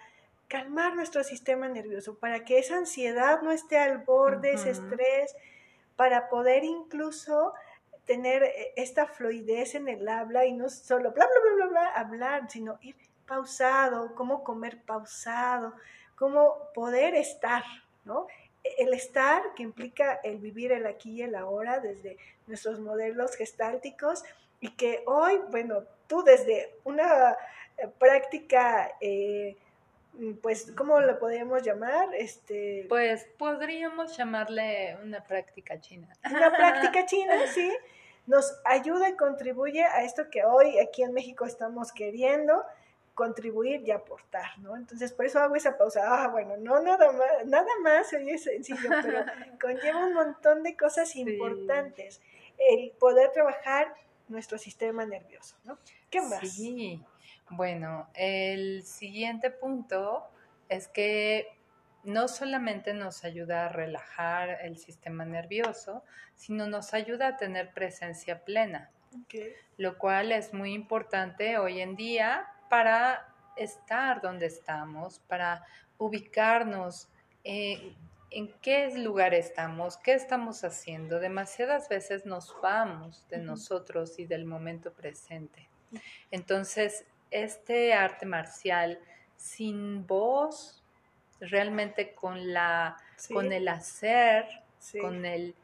calmar 0.48 0.96
nuestro 0.96 1.24
sistema 1.24 1.68
nervioso? 1.68 2.18
Para 2.18 2.46
que 2.46 2.60
esa 2.60 2.78
ansiedad 2.78 3.42
no 3.42 3.52
esté 3.52 3.78
al 3.78 4.00
borde, 4.00 4.54
ese 4.54 4.72
estrés, 4.72 5.36
para 5.96 6.30
poder 6.30 6.64
incluso 6.64 7.54
tener 8.06 8.44
eh, 8.44 8.74
esta 8.76 9.08
fluidez 9.08 9.76
en 9.76 9.88
el 9.88 10.08
habla 10.08 10.46
y 10.46 10.54
no 10.54 10.70
solo 10.70 11.12
bla, 11.12 11.26
bla, 11.26 11.42
bla, 11.42 11.56
bla, 11.56 11.68
bla, 11.68 11.88
hablar, 11.94 12.50
sino 12.50 12.78
ir 12.82 12.96
pausado, 13.26 14.16
cómo 14.16 14.44
comer 14.44 14.82
pausado, 14.84 15.74
como 16.16 16.58
poder 16.74 17.16
estar, 17.16 17.64
¿no? 18.04 18.28
El 18.78 18.94
estar 18.94 19.54
que 19.56 19.64
implica 19.64 20.20
el 20.24 20.38
vivir 20.38 20.72
el 20.72 20.88
aquí 20.88 21.12
y 21.12 21.22
el 21.22 21.36
ahora 21.36 21.80
desde 21.80 22.18
nuestros 22.48 22.80
modelos 22.80 23.36
gestálticos 23.36 24.24
y 24.60 24.72
que 24.72 25.04
hoy, 25.06 25.40
bueno, 25.52 25.84
tú 26.08 26.24
desde 26.24 26.76
una 26.84 27.38
eh, 27.78 27.88
práctica, 28.00 28.92
eh, 29.02 29.56
pues, 30.42 30.72
¿cómo 30.76 31.00
lo 31.02 31.20
podríamos 31.20 31.62
llamar? 31.64 32.10
Este, 32.16 32.86
pues 32.88 33.28
podríamos 33.38 34.16
llamarle 34.16 34.98
una 35.04 35.24
práctica 35.24 35.80
china. 35.80 36.08
Una 36.30 36.56
práctica 36.56 37.06
china, 37.06 37.34
sí. 37.54 37.72
Nos 38.28 38.60
ayuda 38.64 39.10
y 39.10 39.16
contribuye 39.16 39.84
a 39.84 40.04
esto 40.04 40.30
que 40.32 40.44
hoy 40.44 40.80
aquí 40.80 41.04
en 41.04 41.14
México 41.14 41.46
estamos 41.46 41.92
queriendo, 41.92 42.64
contribuir 43.16 43.82
y 43.88 43.92
aportar, 43.92 44.60
¿no? 44.60 44.76
Entonces, 44.76 45.14
por 45.14 45.26
eso 45.26 45.40
hago 45.40 45.56
esa 45.56 45.78
pausa. 45.78 46.02
Ah, 46.06 46.28
bueno, 46.28 46.58
no 46.58 46.82
nada 46.82 47.12
más, 47.14 47.46
nada 47.46 47.72
más, 47.82 48.14
oye, 48.14 48.38
sencillo, 48.38 48.90
pero 49.02 49.24
conlleva 49.62 50.06
un 50.06 50.14
montón 50.14 50.62
de 50.62 50.76
cosas 50.76 51.16
importantes. 51.16 52.22
El 52.58 52.92
poder 53.00 53.32
trabajar 53.32 53.96
nuestro 54.28 54.58
sistema 54.58 55.06
nervioso, 55.06 55.56
¿no? 55.64 55.80
¿Qué 56.10 56.22
más? 56.22 56.48
Sí, 56.48 57.02
bueno, 57.50 58.10
el 58.14 58.84
siguiente 58.84 59.50
punto 59.50 60.26
es 60.68 60.88
que 60.90 61.48
no 62.04 62.28
solamente 62.28 62.94
nos 62.94 63.24
ayuda 63.24 63.66
a 63.66 63.70
relajar 63.70 64.60
el 64.62 64.78
sistema 64.78 65.26
nervioso, 65.26 66.04
sino 66.36 66.68
nos 66.68 66.94
ayuda 66.94 67.30
a 67.30 67.38
tener 67.38 67.74
presencia 67.74 68.44
plena, 68.44 68.92
lo 69.78 69.98
cual 69.98 70.32
es 70.32 70.54
muy 70.54 70.74
importante 70.74 71.58
hoy 71.58 71.82
en 71.82 71.96
día 71.96 72.48
para 72.70 73.28
estar 73.56 74.22
donde 74.22 74.48
estamos, 74.48 75.20
para 75.20 75.66
ubicarnos 75.98 77.08
en 77.44 78.52
qué 78.62 78.98
lugar 78.98 79.34
estamos, 79.34 79.98
qué 79.98 80.14
estamos 80.14 80.64
haciendo. 80.64 81.20
Demasiadas 81.20 81.88
veces 81.90 82.26
nos 82.26 82.56
vamos 82.62 83.28
de 83.30 83.38
nosotros 83.38 84.20
y 84.20 84.26
del 84.26 84.46
momento 84.46 84.92
presente. 84.94 85.70
Entonces, 86.32 87.06
este 87.32 87.94
arte 87.94 88.26
marcial 88.26 89.00
sin 89.38 90.06
voz, 90.06 90.84
realmente 91.40 92.14
con 92.14 92.54
la 92.54 92.98
con 93.32 93.52
el 93.52 93.68
hacer, 93.68 94.46
con 95.02 95.26
el 95.26 95.56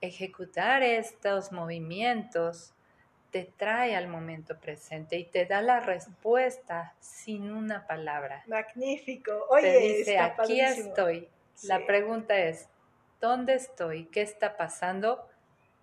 ejecutar 0.00 0.82
estos 0.82 1.52
movimientos, 1.52 2.72
te 3.30 3.44
trae 3.56 3.96
al 3.96 4.08
momento 4.08 4.58
presente 4.58 5.16
y 5.16 5.24
te 5.24 5.46
da 5.46 5.62
la 5.62 5.80
respuesta 5.80 6.94
sin 7.00 7.50
una 7.50 7.86
palabra. 7.86 8.42
Magnífico. 8.46 9.46
Oye, 9.50 9.72
te 9.72 9.78
dice, 9.78 10.18
aquí 10.18 10.60
estoy. 10.60 11.28
La 11.62 11.86
pregunta 11.86 12.36
es, 12.38 12.68
¿dónde 13.20 13.54
estoy? 13.54 14.06
¿Qué 14.06 14.22
está 14.22 14.56
pasando? 14.56 15.28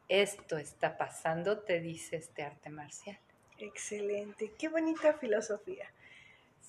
Esto 0.10 0.58
está 0.58 0.98
pasando, 0.98 1.60
te 1.60 1.80
dice 1.80 2.18
este 2.18 2.43
arte 2.43 2.70
marcial. 2.70 3.18
Excelente, 3.60 4.54
qué 4.58 4.70
bonita 4.70 5.14
filosofía. 5.14 5.89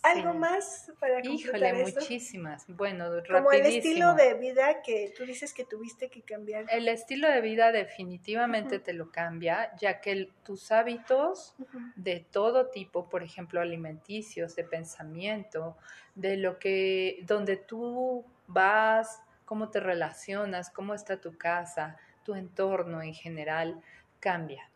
¿Algo 0.08 0.34
más 0.34 0.92
para 0.98 1.20
Híjole, 1.20 1.72
muchísimas. 1.74 2.64
Bueno, 2.68 3.10
Como 3.30 3.52
el 3.52 3.66
estilo 3.66 4.14
de 4.14 4.34
vida 4.34 4.82
que 4.82 5.12
tú 5.16 5.24
dices 5.24 5.52
que 5.52 5.64
tuviste 5.64 6.08
que 6.08 6.22
cambiar. 6.22 6.66
El 6.70 6.88
estilo 6.88 7.28
de 7.28 7.40
vida 7.40 7.72
definitivamente 7.72 8.78
te 8.78 8.92
lo 8.92 9.10
cambia, 9.10 9.74
ya 9.76 10.00
que 10.00 10.30
tus 10.44 10.72
hábitos 10.72 11.54
de 11.96 12.24
todo 12.30 12.68
tipo, 12.70 13.08
por 13.08 13.22
ejemplo, 13.22 13.60
alimenticios, 13.60 14.56
de 14.56 14.64
pensamiento, 14.64 15.76
de 16.14 16.36
lo 16.36 16.58
que, 16.58 17.22
donde 17.26 17.56
tú 17.56 18.24
vas, 18.46 19.22
cómo 19.44 19.70
te 19.70 19.80
relacionas, 19.80 20.70
cómo 20.70 20.94
está 20.94 21.20
tu 21.20 21.36
casa, 21.36 21.96
tu 22.24 22.34
entorno 22.34 23.02
en 23.02 23.14
general, 23.14 23.80
cambia. 24.20 24.68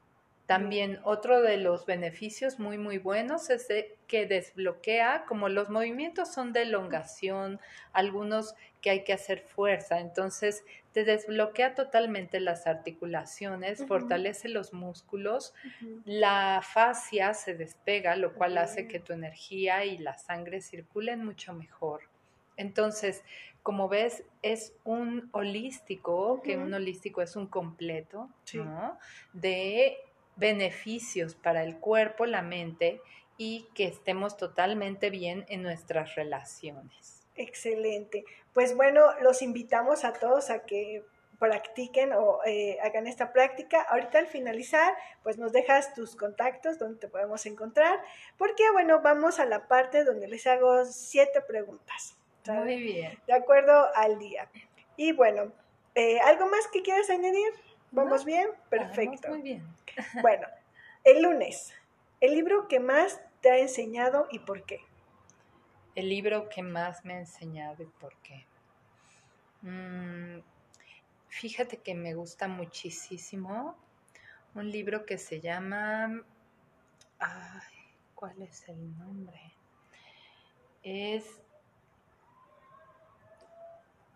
También 0.47 1.01
otro 1.05 1.41
de 1.41 1.57
los 1.57 1.87
beneficios 1.87 2.59
muy, 2.59 2.77
muy 2.77 2.99
buenos 2.99 3.49
es 3.49 3.69
que 4.07 4.27
desbloquea, 4.27 5.25
como 5.27 5.49
los 5.49 5.71
movimientos 5.71 6.33
son 6.33 6.53
de 6.53 6.63
elongación, 6.63 7.61
algunos 7.93 8.55
que 8.81 8.91
hay 8.91 9.05
que 9.05 9.13
hacer 9.13 9.41
fuerza, 9.41 10.01
entonces 10.01 10.65
te 10.93 11.05
desbloquea 11.05 11.75
totalmente 11.75 12.41
las 12.41 12.67
articulaciones, 12.67 13.87
fortalece 13.87 14.49
los 14.49 14.73
músculos, 14.73 15.55
la 16.05 16.61
fascia 16.63 17.33
se 17.35 17.55
despega, 17.55 18.17
lo 18.17 18.35
cual 18.35 18.59
hace 18.59 18.89
que 18.89 18.99
tu 18.99 19.13
energía 19.13 19.85
y 19.85 19.97
la 19.99 20.19
sangre 20.19 20.61
circulen 20.61 21.25
mucho 21.25 21.55
mejor. 21.55 22.03
Entonces, 22.57 23.23
como 23.63 23.89
ves, 23.89 24.25
es 24.43 24.75
un 24.85 25.31
holístico, 25.33 26.43
que 26.43 26.59
un 26.59 26.75
holístico 26.75 27.23
es 27.23 27.37
un 27.37 27.47
completo, 27.47 28.29
¿no? 28.55 28.99
De 29.33 29.97
beneficios 30.37 31.35
para 31.35 31.63
el 31.63 31.79
cuerpo, 31.79 32.27
la 32.27 32.43
mente 32.43 33.01
y 33.37 33.69
que 33.75 33.85
estemos 33.85 34.37
totalmente 34.37 35.11
bien 35.11 35.45
en 35.49 35.63
nuestras 35.63 36.15
relaciones. 36.15 37.27
Excelente. 37.35 38.25
Pues 38.53 38.77
bueno, 38.77 39.07
los 39.23 39.43
invitamos 39.43 40.05
a 40.05 40.13
todos 40.13 40.51
a 40.51 40.65
que 40.65 41.05
practiquen 41.39 42.13
o 42.13 42.39
eh, 42.45 42.79
hagan 42.83 43.09
esta 43.09 43.33
práctica. 43.33 43.83
Ahorita 43.83 44.21
al 44.21 44.29
finalizar, 44.29 44.95
pues 45.25 45.39
nos 45.39 45.51
dejas 45.51 45.93
tus 45.93 46.15
contactos 46.15 46.79
donde 46.79 47.01
te 47.01 47.09
podemos 47.09 47.47
encontrar, 47.47 47.99
porque 48.39 48.63
bueno, 48.71 49.01
vamos 49.03 49.41
a 49.41 49.45
la 49.45 49.67
parte 49.67 50.05
donde 50.05 50.29
les 50.29 50.47
hago 50.47 50.85
siete 50.85 51.41
preguntas. 51.41 52.17
Muy 52.47 52.81
bien. 52.81 53.19
De 53.27 53.33
acuerdo 53.33 53.89
al 53.97 54.21
día. 54.21 54.49
Y 54.97 55.13
bueno, 55.13 55.53
eh, 55.97 56.21
¿algo 56.21 56.47
más 56.47 56.69
que 56.69 56.83
quieras 56.83 57.11
añadir? 57.11 57.53
¿Vamos 57.93 58.25
bien? 58.25 58.49
Perfecto. 58.71 59.29
muy 59.29 59.43
bien. 59.43 59.63
Bueno, 60.23 60.47
el 61.05 61.23
lunes, 61.23 61.75
el 62.21 62.35
libro 62.35 62.67
que 62.67 62.81
más 62.81 63.21
te 63.43 63.51
ha 63.51 63.59
enseñado 63.59 64.29
y 64.31 64.39
por 64.39 64.65
qué. 64.65 64.81
El 65.95 66.09
libro 66.09 66.49
que 66.49 66.63
más 66.63 67.05
me 67.05 67.15
ha 67.15 67.19
enseñado 67.19 67.83
y 67.83 67.87
por 67.87 68.17
qué. 68.23 68.47
Mm, 69.61 70.41
fíjate 71.29 71.77
que 71.77 71.95
me 71.95 72.15
gusta 72.15 72.49
muchísimo 72.49 73.77
un 74.55 74.71
libro 74.71 75.05
que 75.05 75.19
se 75.19 75.41
llama... 75.41 76.23
Ay, 77.19 77.77
¿cuál 78.15 78.41
es 78.43 78.69
el 78.69 78.99
nombre? 78.99 79.55
Es... 80.83 81.41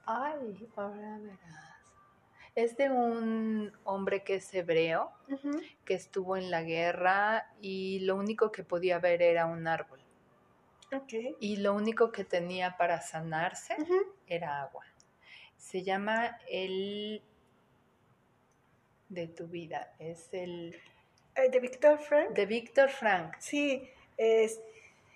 Ay, 0.07 0.69
ahora 0.77 1.19
verás. 1.19 1.66
Es 2.57 2.75
de 2.79 2.89
un 2.89 3.71
hombre 3.85 4.25
que 4.25 4.37
es 4.37 4.55
hebreo, 4.55 5.13
que 5.85 5.93
estuvo 5.93 6.39
en 6.39 6.51
la 6.51 6.63
guerra 6.63 7.53
y 7.61 8.01
lo 8.01 8.17
único 8.17 8.51
que 8.51 8.65
podía 8.65 8.99
ver 8.99 9.21
era 9.21 9.45
un 9.45 9.69
árbol. 9.69 10.01
Y 11.39 11.57
lo 11.57 11.75
único 11.75 12.11
que 12.11 12.25
tenía 12.25 12.79
para 12.79 13.03
sanarse 13.03 13.77
era 14.27 14.63
agua. 14.63 14.87
Se 15.59 15.83
llama 15.83 16.39
el 16.49 17.23
de 19.11 19.29
tu 19.29 19.49
vida. 19.49 19.93
Es 19.99 20.33
el... 20.33 20.81
Eh, 21.35 21.51
¿De 21.51 21.61
Víctor 21.61 21.99
Frank? 21.99 22.31
De 22.31 22.47
Víctor 22.47 22.89
Frank. 22.89 23.35
Sí, 23.39 23.87
es... 24.17 24.63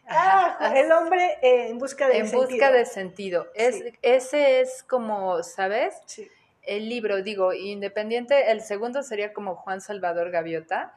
ah, 0.06 0.74
el 0.76 0.92
hombre 0.92 1.38
en 1.40 1.78
busca 1.78 2.06
de 2.06 2.16
sentido. 2.16 2.42
En 2.42 2.48
busca 2.48 2.70
de 2.70 2.84
sentido. 2.84 3.46
Es, 3.54 3.82
Ese 4.02 4.60
es 4.60 4.82
como, 4.82 5.42
¿sabes? 5.42 5.94
Sí 6.04 6.28
el 6.70 6.88
libro, 6.88 7.20
digo, 7.20 7.52
independiente, 7.52 8.52
el 8.52 8.60
segundo 8.60 9.02
sería 9.02 9.32
como 9.32 9.56
Juan 9.56 9.80
Salvador 9.80 10.30
Gaviota, 10.30 10.94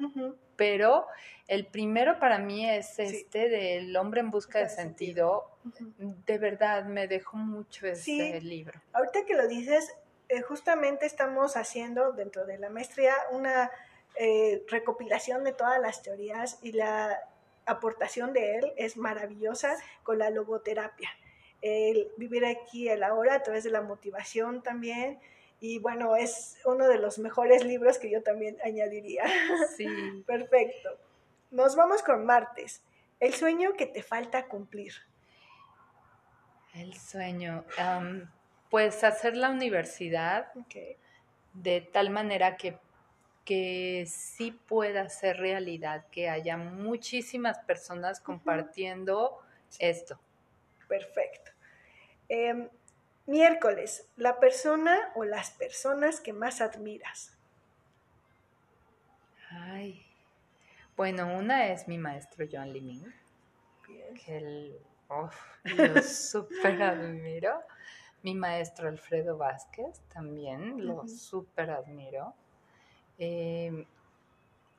pero 0.55 1.07
el 1.47 1.65
primero 1.65 2.19
para 2.19 2.37
mí 2.37 2.69
es 2.69 2.99
este 2.99 3.49
del 3.49 3.97
hombre 3.97 4.21
en 4.21 4.29
busca 4.29 4.59
de 4.59 4.69
sentido. 4.69 5.49
De 5.97 6.37
verdad, 6.37 6.85
me 6.85 7.07
dejó 7.07 7.37
mucho 7.37 7.87
ese 7.87 8.39
libro. 8.41 8.79
Ahorita 8.93 9.25
que 9.25 9.33
lo 9.33 9.47
dices, 9.47 9.91
eh, 10.29 10.41
justamente 10.41 11.07
estamos 11.07 11.57
haciendo 11.57 12.11
dentro 12.11 12.45
de 12.45 12.59
la 12.59 12.69
maestría 12.69 13.15
una 13.31 13.71
eh, 14.15 14.63
recopilación 14.67 15.43
de 15.43 15.53
todas 15.53 15.81
las 15.81 16.03
teorías 16.03 16.59
y 16.61 16.73
la 16.73 17.19
aportación 17.65 18.31
de 18.31 18.57
él 18.57 18.73
es 18.77 18.95
maravillosa 18.95 19.75
con 20.03 20.19
la 20.19 20.29
logoterapia. 20.29 21.09
El 21.63 22.11
vivir 22.17 22.45
aquí 22.45 22.89
el 22.89 23.01
ahora 23.01 23.33
a 23.33 23.41
través 23.41 23.63
de 23.63 23.71
la 23.71 23.81
motivación 23.81 24.61
también, 24.61 25.17
y 25.63 25.79
bueno, 25.79 26.17
es 26.17 26.57
uno 26.65 26.89
de 26.89 26.97
los 26.97 27.19
mejores 27.19 27.63
libros 27.63 27.97
que 27.97 28.09
yo 28.11 28.21
también 28.21 28.57
añadiría. 28.65 29.23
Sí. 29.77 29.87
Perfecto. 30.27 30.99
Nos 31.51 31.77
vamos 31.77 32.03
con 32.03 32.25
martes. 32.25 32.83
El 33.21 33.33
sueño 33.33 33.71
que 33.71 33.85
te 33.85 34.03
falta 34.03 34.47
cumplir. 34.47 34.93
El 36.73 36.93
sueño. 36.97 37.63
pues 38.69 39.05
hacer 39.05 39.37
la 39.37 39.51
universidad 39.51 40.51
de 41.53 41.79
tal 41.79 42.09
manera 42.09 42.57
que, 42.57 42.77
que 43.45 44.05
sí 44.05 44.51
pueda 44.51 45.07
ser 45.07 45.37
realidad, 45.37 46.07
que 46.11 46.27
haya 46.27 46.57
muchísimas 46.57 47.59
personas 47.59 48.19
compartiendo 48.19 49.39
esto. 49.79 50.19
Perfecto. 50.89 51.51
Em, 52.27 52.67
miércoles, 53.25 54.09
la 54.15 54.39
persona 54.39 55.11
o 55.15 55.23
las 55.23 55.51
personas 55.51 56.21
que 56.21 56.33
más 56.33 56.61
admiras. 56.61 57.37
Ay, 59.49 60.05
bueno, 60.97 61.27
una 61.37 61.67
es 61.71 61.87
mi 61.87 61.97
maestro 61.97 62.45
John 62.51 62.71
Liming, 62.73 63.13
Bien. 63.87 64.13
que 64.25 64.37
él, 64.37 64.79
uf, 65.09 65.35
lo 65.65 66.01
súper 66.01 66.81
admiro. 66.81 67.61
Mi 68.23 68.33
maestro 68.35 68.87
Alfredo 68.87 69.37
Vázquez 69.37 70.01
también, 70.13 70.85
lo 70.87 71.03
Ujú. 71.03 71.07
súper 71.07 71.71
admiro. 71.71 72.33
Eh, 73.17 73.85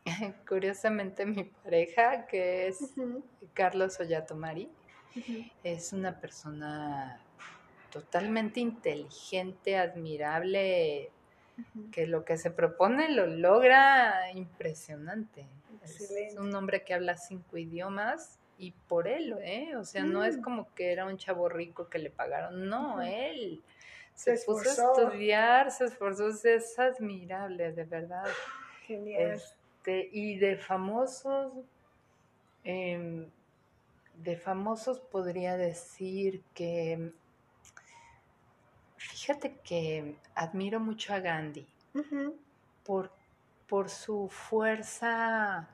curiosamente 0.49 1.26
mi 1.26 1.45
pareja, 1.45 2.26
que 2.26 2.68
es 2.68 2.95
Carlos 3.53 4.01
Ollatomari, 4.01 4.70
ujú. 5.16 5.45
es 5.62 5.92
una 5.92 6.20
persona 6.20 7.23
totalmente 7.95 8.59
inteligente, 8.59 9.78
admirable, 9.78 11.11
que 11.92 12.09
lo 12.09 12.24
que 12.24 12.36
se 12.36 12.51
propone 12.51 13.09
lo 13.12 13.26
logra 13.26 14.32
impresionante. 14.32 15.47
Es 15.84 16.34
un 16.36 16.53
hombre 16.57 16.82
que 16.82 16.92
habla 16.92 17.16
cinco 17.16 17.57
idiomas 17.57 18.40
y 18.59 18.72
por 18.72 19.07
él, 19.07 19.36
¿eh? 19.42 19.76
O 19.76 19.84
sea, 19.84 20.03
no 20.03 20.24
es 20.24 20.38
Mm. 20.38 20.42
como 20.42 20.74
que 20.74 20.90
era 20.92 21.07
un 21.07 21.16
chavo 21.18 21.49
rico 21.49 21.88
que 21.88 22.01
le 22.01 22.11
pagaron, 22.11 22.68
no, 22.68 23.01
él 23.01 23.62
Se 24.14 24.36
se, 24.36 24.45
puso 24.45 24.68
a 24.68 24.72
estudiar, 24.72 25.70
se 25.70 25.84
esforzó, 25.84 26.28
es 26.28 26.78
admirable, 26.78 27.72
de 27.72 27.84
verdad. 27.84 28.26
Genial. 28.86 29.32
Este, 29.34 30.09
y 30.12 30.36
de 30.38 30.57
famosos, 30.57 31.53
em, 32.64 33.28
de 34.16 34.36
famosos 34.36 34.99
podría 35.01 35.57
decir 35.57 36.42
que, 36.55 37.12
fíjate 39.11 39.57
que 39.62 40.16
admiro 40.34 40.80
mucho 40.80 41.14
a 41.14 41.20
Gandhi 41.20 41.66
por, 42.84 43.12
por 43.68 43.88
su 43.90 44.28
fuerza 44.28 45.68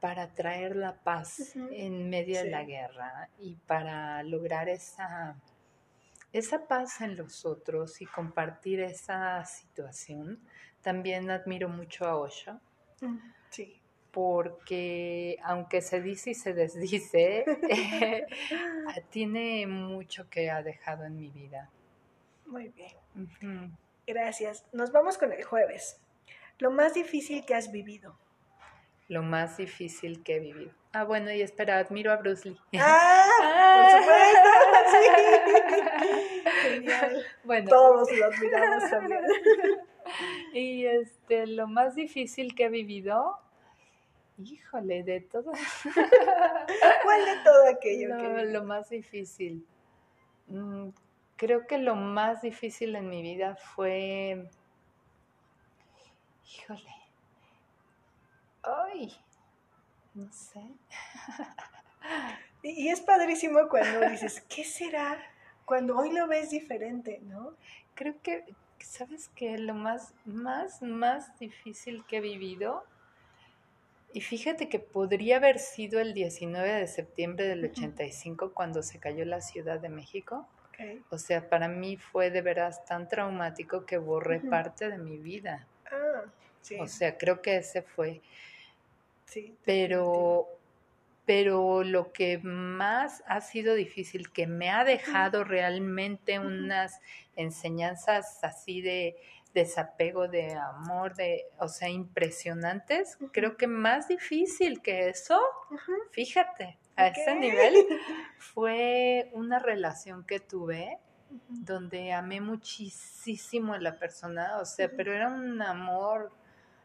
para 0.00 0.28
traer 0.34 0.76
la 0.76 0.94
paz 0.94 1.54
en 1.72 2.08
medio 2.08 2.42
de 2.42 2.50
la 2.50 2.62
guerra 2.64 3.28
y 3.40 3.54
para 3.66 4.22
lograr 4.22 4.68
esa, 4.68 5.36
esa 6.32 6.66
paz 6.68 7.00
en 7.00 7.16
los 7.16 7.44
otros 7.44 8.00
y 8.00 8.06
compartir 8.06 8.80
esa 8.80 9.44
situación. 9.44 10.38
También 10.82 11.30
admiro 11.30 11.68
mucho 11.68 12.04
a 12.06 12.16
Osho 12.16 12.60
mm, 13.00 13.18
Sí. 13.50 13.80
porque 14.12 15.36
aunque 15.42 15.80
se 15.82 16.00
dice 16.00 16.30
y 16.30 16.34
se 16.34 16.54
desdice, 16.54 17.44
eh, 17.68 18.26
tiene 19.10 19.66
mucho 19.66 20.30
que 20.30 20.50
ha 20.50 20.62
dejado 20.62 21.04
en 21.04 21.16
mi 21.16 21.30
vida. 21.30 21.68
Muy 22.48 22.68
bien. 22.68 23.76
Gracias. 24.06 24.64
Nos 24.72 24.90
vamos 24.90 25.18
con 25.18 25.32
el 25.32 25.44
jueves. 25.44 26.00
Lo 26.58 26.70
más 26.70 26.94
difícil 26.94 27.44
que 27.44 27.54
has 27.54 27.70
vivido. 27.70 28.18
Lo 29.08 29.22
más 29.22 29.58
difícil 29.58 30.22
que 30.22 30.36
he 30.36 30.40
vivido. 30.40 30.72
Ah, 30.92 31.04
bueno, 31.04 31.30
y 31.30 31.42
espera, 31.42 31.78
admiro 31.78 32.10
a 32.10 32.16
Bruce 32.16 32.48
Lee. 32.48 32.58
¡Ah! 32.80 33.82
Por 33.82 34.00
supuesto. 34.00 34.48
Sí. 34.90 36.50
Genial. 36.68 37.26
Bueno, 37.44 37.68
Todos 37.68 38.10
lo 38.10 38.24
admiramos 38.26 38.90
también. 38.90 39.20
y 40.54 40.86
este, 40.86 41.46
lo 41.46 41.66
más 41.66 41.94
difícil 41.94 42.54
que 42.54 42.64
he 42.64 42.68
vivido, 42.70 43.38
híjole, 44.38 45.02
de 45.02 45.20
todo. 45.20 45.52
¿Cuál 47.04 47.24
de 47.24 47.44
todo 47.44 47.68
aquello 47.70 48.08
Lo, 48.08 48.16
que 48.16 48.44
lo 48.46 48.64
más 48.64 48.88
difícil. 48.88 49.66
Creo 51.38 51.66
que 51.66 51.78
lo 51.78 51.94
más 51.94 52.42
difícil 52.42 52.94
en 52.96 53.08
mi 53.08 53.22
vida 53.22 53.56
fue. 53.56 54.50
Híjole. 56.44 56.94
Ay. 58.62 59.12
No 60.14 60.30
sé. 60.32 60.60
Y 62.62 62.86
y 62.86 62.88
es 62.88 63.00
padrísimo 63.00 63.68
cuando 63.68 64.08
dices, 64.10 64.40
¿qué 64.48 64.64
será? 64.64 65.16
Cuando 65.64 65.96
hoy 65.96 66.12
lo 66.12 66.26
ves 66.26 66.50
diferente, 66.50 67.20
¿no? 67.22 67.54
Creo 67.94 68.20
que, 68.20 68.44
¿sabes 68.80 69.28
qué? 69.36 69.58
Lo 69.58 69.74
más, 69.74 70.12
más, 70.24 70.82
más 70.82 71.38
difícil 71.38 72.04
que 72.06 72.16
he 72.16 72.20
vivido. 72.20 72.82
Y 74.12 74.22
fíjate 74.22 74.68
que 74.68 74.80
podría 74.80 75.36
haber 75.36 75.60
sido 75.60 76.00
el 76.00 76.14
19 76.14 76.72
de 76.72 76.88
septiembre 76.88 77.46
del 77.46 77.64
Ujú. 77.64 77.72
85 77.72 78.52
cuando 78.54 78.82
se 78.82 78.98
cayó 78.98 79.24
la 79.24 79.40
Ciudad 79.40 79.78
de 79.78 79.88
México. 79.90 80.48
O 81.10 81.18
sea, 81.18 81.48
para 81.48 81.68
mí 81.68 81.96
fue 81.96 82.30
de 82.30 82.42
veras 82.42 82.84
tan 82.84 83.08
traumático 83.08 83.84
que 83.84 83.98
borré 83.98 84.40
parte 84.40 84.88
de 84.88 84.98
mi 84.98 85.18
vida. 85.18 85.66
Ah, 85.90 86.22
sí. 86.60 86.76
O 86.80 86.86
sea, 86.86 87.16
creo 87.18 87.42
que 87.42 87.56
ese 87.56 87.82
fue. 87.82 88.20
sí, 89.24 89.56
Pero, 89.64 90.46
pero 91.26 91.82
lo 91.82 92.12
que 92.12 92.38
más 92.38 93.22
ha 93.26 93.40
sido 93.40 93.74
difícil, 93.74 94.30
que 94.30 94.46
me 94.46 94.70
ha 94.70 94.84
dejado 94.84 95.44
realmente 95.44 96.38
unas 96.38 97.00
enseñanzas 97.34 98.42
así 98.44 98.80
de 98.80 99.16
desapego, 99.54 100.28
de 100.28 100.54
amor, 100.54 101.14
de, 101.14 101.46
o 101.58 101.68
sea, 101.68 101.88
impresionantes, 101.88 103.18
creo 103.32 103.56
que 103.56 103.66
más 103.66 104.08
difícil 104.08 104.80
que 104.82 105.08
eso, 105.08 105.40
fíjate, 106.12 106.78
a 106.98 107.08
ese 107.08 107.32
Ok. 107.32 107.38
nivel, 107.38 107.74
fue 108.38 109.30
una 109.32 109.58
relación 109.58 110.24
que 110.24 110.40
tuve 110.40 110.98
donde 111.48 112.12
amé 112.12 112.40
muchísimo 112.40 113.74
a 113.74 113.78
la 113.80 113.98
persona, 113.98 114.58
o 114.58 114.64
sea, 114.64 114.90
pero 114.96 115.14
era 115.14 115.28
un 115.28 115.60
amor 115.62 116.30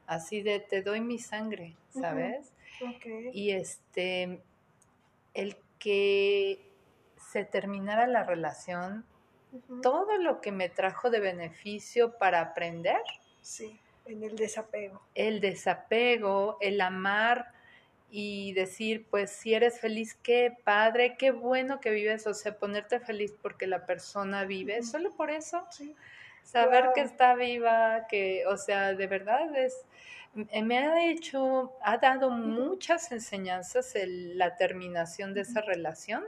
así 0.05 0.41
de 0.41 0.59
te 0.59 0.81
doy 0.81 1.01
mi 1.01 1.19
sangre. 1.19 1.75
¿sabes? 1.89 2.51
Ok. 2.81 3.05
Y 3.33 3.51
este, 3.51 4.41
el 5.33 5.57
que 5.79 6.71
se 7.17 7.45
terminara 7.45 8.07
la 8.07 8.23
relación, 8.23 9.05
todo 9.83 10.17
lo 10.17 10.41
que 10.41 10.51
me 10.51 10.69
trajo 10.69 11.09
de 11.11 11.19
beneficio 11.19 12.17
para 12.17 12.41
aprender, 12.41 13.01
Sí, 13.41 13.79
en 14.05 14.23
el 14.23 14.35
desapego. 14.35 15.01
el 15.15 15.39
desapego, 15.39 16.57
el 16.61 16.81
amar 16.81 17.53
y 18.15 18.53
decir, 18.53 19.07
pues 19.09 19.31
si 19.31 19.55
eres 19.55 19.79
feliz, 19.79 20.13
qué 20.21 20.55
padre, 20.63 21.15
qué 21.17 21.31
bueno 21.31 21.79
que 21.79 21.89
vives, 21.89 22.27
o 22.27 22.35
sea, 22.35 22.55
ponerte 22.59 22.99
feliz 22.99 23.33
porque 23.41 23.65
la 23.65 23.87
persona 23.87 24.43
vive, 24.45 24.83
solo 24.83 25.15
por 25.15 25.31
eso, 25.31 25.65
Sí. 25.71 25.95
saber 26.43 26.91
que 26.93 27.01
está 27.01 27.33
viva, 27.33 28.05
que, 28.07 28.45
o 28.45 28.55
sea, 28.55 28.93
de 28.93 29.07
verdad 29.07 29.55
es, 29.57 29.73
m- 30.35 30.61
me 30.61 30.77
ha 30.77 31.09
hecho, 31.09 31.73
ha 31.81 31.97
dado 31.97 32.29
muchas 32.29 33.11
enseñanzas 33.11 33.95
el- 33.95 34.37
la 34.37 34.57
terminación 34.57 35.33
de 35.33 35.41
esa 35.41 35.61
relación. 35.61 36.23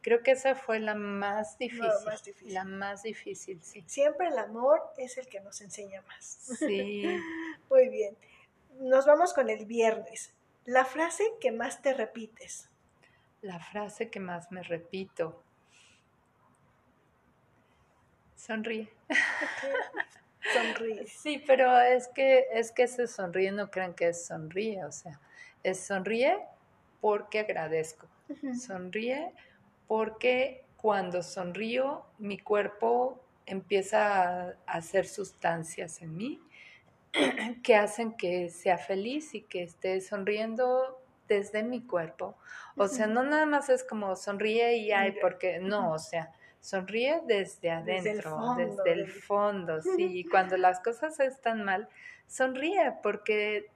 Creo 0.00 0.24
que 0.24 0.32
esa 0.32 0.56
fue 0.56 0.80
la 0.80 0.96
más 0.96 1.56
difícil, 1.56 1.86
más 2.04 2.24
difícil. 2.24 2.52
la 2.54 2.64
más 2.64 3.04
difícil, 3.04 3.62
sí. 3.62 3.84
Siempre 3.86 4.26
el 4.26 4.38
amor 4.38 4.82
es 4.98 5.16
el 5.18 5.28
que 5.28 5.38
nos 5.38 5.60
enseña 5.60 6.02
más. 6.02 6.24
Sí, 6.58 7.04
Muy 7.70 7.88
bien. 7.90 8.16
Nos 8.80 9.06
vamos 9.06 9.32
con 9.32 9.48
el 9.50 9.66
viernes. 9.66 10.34
La 10.64 10.84
frase 10.84 11.24
que 11.40 11.50
más 11.52 11.82
te 11.82 11.92
repites. 11.94 12.68
la 13.42 13.58
frase 13.58 14.08
que 14.08 14.20
más 14.20 14.52
me 14.52 14.62
repito. 14.62 15.42
Sonríe. 18.36 18.88
Sonríes. 20.52 21.12
Sí, 21.22 21.42
pero 21.46 21.80
es 21.80 22.08
que 22.08 22.46
es 22.52 22.70
que 22.72 22.84
ese 22.84 23.06
sonríe 23.06 23.50
no 23.52 23.70
crean 23.70 23.94
que 23.94 24.08
es 24.08 24.26
sonríe, 24.26 24.84
o 24.84 24.92
sea, 24.92 25.20
es 25.62 25.84
sonríe 25.84 26.38
porque 27.00 27.40
agradezco. 27.40 28.08
Sonríe 28.58 29.32
porque 29.88 30.64
cuando 30.76 31.22
sonrío 31.22 32.04
mi 32.18 32.38
cuerpo 32.38 33.20
empieza 33.46 34.50
a 34.50 34.54
hacer 34.66 35.06
sustancias 35.06 36.00
en 36.02 36.16
mí 36.16 36.40
que 37.62 37.76
hacen 37.76 38.16
que 38.16 38.48
sea 38.50 38.78
feliz 38.78 39.34
y 39.34 39.42
que 39.42 39.62
esté 39.62 40.00
sonriendo 40.00 40.98
desde 41.28 41.62
mi 41.62 41.82
cuerpo. 41.82 42.36
O 42.76 42.88
sea, 42.88 43.06
no 43.06 43.22
nada 43.22 43.46
más 43.46 43.68
es 43.68 43.84
como 43.84 44.16
sonríe 44.16 44.76
y 44.78 44.92
ay, 44.92 45.16
porque 45.20 45.58
no, 45.60 45.92
o 45.92 45.98
sea, 45.98 46.32
sonríe 46.60 47.20
desde 47.26 47.70
adentro, 47.70 47.94
Desde 47.94 48.10
el 48.10 48.22
fondo 48.22 48.56
desde 48.56 48.92
el 48.92 48.98
del- 49.06 49.10
fondo, 49.12 49.82
sí. 49.96 50.18
Y 50.18 50.24
cuando 50.24 50.56
las 50.56 50.80
cosas 50.80 51.18
están 51.20 51.64
mal, 51.64 51.88
sonríe 52.26 52.94
porque 53.02 53.70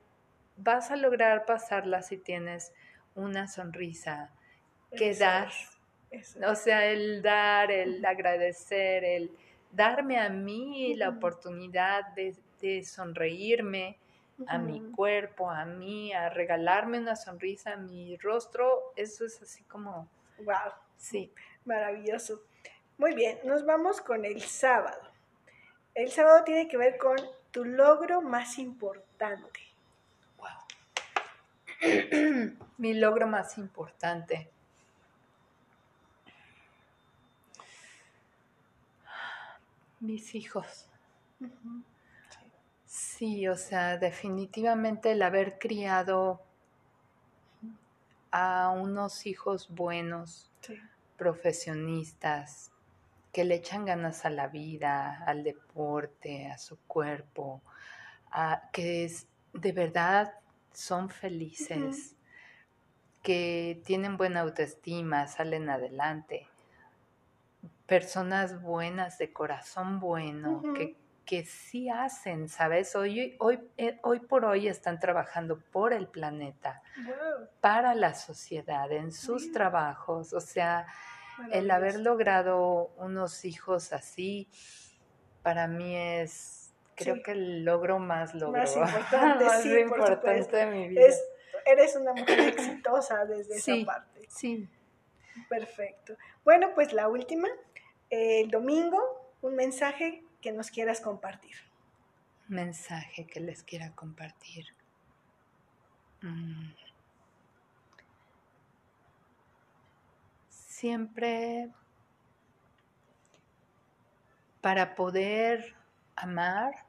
vas 0.57 0.91
a 0.91 0.97
lograr 0.97 1.45
pasarlas 1.45 2.09
si 2.09 2.17
tienes 2.19 2.73
una 3.15 3.47
sonrisa 3.49 4.31
que 4.97 5.11
Eso 5.11 5.25
dar. 5.25 5.49
es, 6.11 6.37
O 6.47 6.55
sea, 6.55 6.87
el 6.87 7.23
dar, 7.23 7.71
el 7.71 8.05
agradecer, 8.05 9.05
el 9.05 9.31
darme 9.73 10.19
a 10.19 10.29
mí 10.31 10.95
la 10.95 11.11
oportunidad 11.11 12.05
de, 12.15 12.35
de 12.61 12.85
sonreírme 12.85 13.99
a 14.47 14.59
mi 14.59 14.81
cuerpo, 14.93 15.51
a 15.51 15.65
mí, 15.65 16.13
a 16.13 16.29
regalarme 16.29 16.99
una 16.99 17.17
sonrisa 17.17 17.73
a 17.73 17.77
mi 17.77 18.17
rostro, 18.19 18.93
eso 18.97 19.25
es 19.25 19.41
así 19.41 19.65
como, 19.65 20.09
Wow, 20.39 20.73
sí, 20.99 21.33
maravilloso. 21.65 22.43
Muy 22.99 23.15
bien, 23.15 23.39
nos 23.45 23.65
vamos 23.65 24.01
con 24.01 24.25
el 24.25 24.43
sábado. 24.43 25.01
El 25.95 26.11
sábado 26.11 26.45
tiene 26.45 26.69
que 26.69 26.77
ver 26.77 26.99
con 26.99 27.17
tu 27.51 27.65
logro 27.65 28.21
más 28.21 28.59
importante. 28.59 29.61
Mi 32.79 32.95
logro 32.95 33.27
más 33.27 33.57
importante. 33.57 34.51
Mis 40.01 40.35
hijos. 40.35 40.87
Sí, 43.17 43.49
o 43.49 43.57
sea, 43.57 43.97
definitivamente 43.97 45.13
el 45.13 45.23
haber 45.23 45.59
criado 45.59 46.43
a 48.31 48.69
unos 48.69 49.25
hijos 49.25 49.71
buenos, 49.71 50.53
profesionistas, 51.17 52.73
que 53.33 53.45
le 53.45 53.55
echan 53.55 53.87
ganas 53.87 54.27
a 54.27 54.31
la 54.31 54.49
vida, 54.49 55.25
al 55.25 55.45
deporte, 55.45 56.49
a 56.49 56.59
su 56.59 56.77
cuerpo, 56.87 57.63
a, 58.31 58.69
que 58.71 59.07
es, 59.07 59.27
de 59.55 59.73
verdad 59.73 60.35
son 60.75 61.09
felices, 61.09 62.17
que 63.23 63.81
tienen 63.87 64.19
buena 64.19 64.41
autoestima, 64.41 65.27
salen 65.27 65.71
adelante, 65.71 66.49
personas 67.87 68.61
buenas 68.61 69.17
de 69.17 69.33
corazón 69.33 70.01
bueno, 70.01 70.63
que, 70.75 70.97
que 71.27 71.45
sí 71.45 71.91
hacen, 71.91 72.49
¿sabes? 72.49 72.95
Hoy, 72.95 73.37
hoy, 73.41 73.61
eh, 73.77 73.99
hoy 74.03 74.21
por 74.21 74.45
hoy 74.45 74.69
están 74.69 75.01
trabajando 75.01 75.59
por 75.73 75.93
el 75.93 76.07
planeta, 76.07 76.83
para 77.61 77.95
la 77.95 78.15
sociedad, 78.15 78.91
en 78.93 79.13
sus 79.13 79.51
trabajos, 79.51 80.33
o 80.33 80.41
sea, 80.41 80.87
el 81.51 81.71
haber 81.71 81.99
logrado 82.01 82.93
unos 82.97 83.45
hijos 83.45 83.93
así, 83.93 84.49
para 85.43 85.67
mí 85.67 85.97
es 85.97 86.73
creo 86.95 87.23
que 87.23 87.33
el 87.33 87.65
logro 87.65 87.99
más 87.99 88.35
logro. 88.35 88.61
Más 88.61 88.75
importante, 88.77 89.45
más 89.45 89.63
sí, 89.63 89.79
importante 89.79 90.57
de 90.57 90.67
mi 90.67 90.89
vida. 90.89 91.07
eres 91.67 91.97
una 91.97 92.15
mujer 92.15 92.41
exitosa 92.41 93.25
desde 93.27 93.57
esa 93.57 93.85
parte. 93.85 94.27
Sí. 94.29 94.69
Perfecto. 95.49 96.17
Bueno, 96.45 96.71
pues 96.75 96.93
la 96.93 97.09
última, 97.09 97.49
el 98.09 98.51
domingo, 98.51 99.35
un 99.43 99.57
mensaje 99.57 100.23
que 100.47 100.53
nos 100.53 100.71
quieras 100.71 101.01
compartir. 101.01 101.57
Mensaje 102.47 103.27
que 103.27 103.41
les 103.41 103.65
quiera 103.65 103.91
compartir. 103.97 104.65
Mm. 106.23 106.71
Siempre 110.49 111.69
para 114.61 114.95
poder 114.95 115.75
amar 116.15 116.87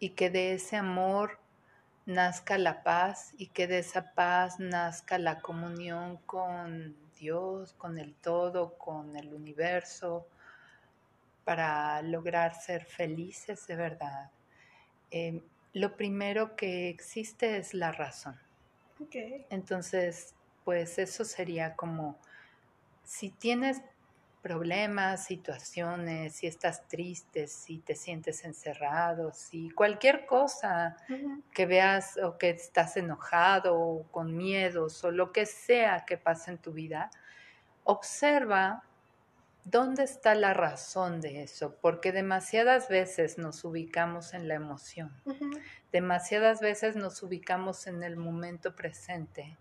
y 0.00 0.08
que 0.08 0.30
de 0.30 0.54
ese 0.54 0.76
amor 0.76 1.38
nazca 2.06 2.56
la 2.56 2.82
paz 2.82 3.34
y 3.36 3.48
que 3.48 3.66
de 3.66 3.80
esa 3.80 4.14
paz 4.14 4.58
nazca 4.58 5.18
la 5.18 5.40
comunión 5.40 6.16
con 6.24 6.96
Dios, 7.20 7.74
con 7.74 7.98
el 7.98 8.14
todo, 8.14 8.78
con 8.78 9.16
el 9.16 9.34
universo, 9.34 10.26
para 11.48 12.02
lograr 12.02 12.60
ser 12.60 12.84
felices 12.84 13.66
de 13.66 13.74
verdad. 13.74 14.30
Em, 15.10 15.40
lo 15.72 15.96
primero 15.96 16.56
que 16.56 16.90
existe 16.90 17.56
es 17.56 17.72
la 17.72 17.90
razón. 17.90 18.38
Entonces, 19.48 20.34
pues 20.66 20.98
eso 20.98 21.24
sería 21.24 21.74
como, 21.74 22.18
si 23.02 23.30
tienes 23.30 23.80
problemas, 24.42 25.24
situaciones, 25.24 26.34
si 26.34 26.46
estás 26.46 26.86
triste, 26.86 27.46
si 27.46 27.78
te 27.78 27.94
sientes 27.94 28.44
encerrado, 28.44 29.32
si 29.32 29.70
cualquier 29.70 30.26
cosa 30.26 30.98
que 31.54 31.64
veas 31.64 32.18
o 32.18 32.36
que 32.36 32.50
estás 32.50 32.98
enojado 32.98 33.74
o 33.74 34.02
con 34.10 34.36
miedos 34.36 35.02
o 35.02 35.10
lo 35.10 35.32
que 35.32 35.46
sea 35.46 36.04
que 36.04 36.18
pase 36.18 36.50
en 36.50 36.58
tu 36.58 36.72
vida, 36.72 37.10
observa 37.84 38.84
dónde 39.70 40.04
está 40.04 40.34
la 40.34 40.54
razón 40.54 41.20
de 41.20 41.42
eso, 41.42 41.76
porque 41.80 42.12
demasiadas 42.12 42.88
veces 42.88 43.38
nos 43.38 43.64
ubicamos 43.64 44.32
en 44.34 44.48
la 44.48 44.54
emoción, 44.54 45.12
demasiadas 45.92 46.60
veces 46.60 46.96
nos 46.96 47.22
ubicamos 47.22 47.86
en 47.86 48.02
el 48.02 48.16
momento 48.16 48.74
presente 48.74 49.56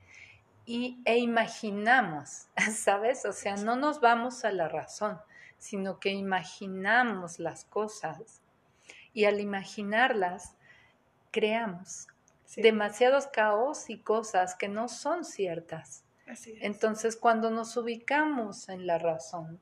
y, 0.66 1.02
e 1.06 1.18
imaginamos, 1.18 2.48
¿sabes? 2.74 3.26
O 3.26 3.34
sea, 3.34 3.56
no 3.56 3.76
nos 3.76 4.00
vamos 4.00 4.46
a 4.46 4.52
la 4.52 4.70
razón, 4.70 5.20
sino 5.58 6.00
que 6.00 6.12
imaginamos 6.12 7.40
las 7.40 7.66
cosas 7.66 8.42
y 9.14 9.26
al 9.26 9.40
imaginarlas 9.40 10.56
creamos 11.32 12.08
demasiados 12.56 13.28
caos 13.28 13.90
y 13.90 14.00
cosas 14.00 14.56
que 14.56 14.70
no 14.70 14.88
son 14.88 15.26
ciertas. 15.26 16.04
Entonces, 16.62 17.16
cuando 17.16 17.50
nos 17.50 17.76
ubicamos 17.78 18.70
en 18.70 18.88
la 18.88 18.98
razón, 18.98 19.60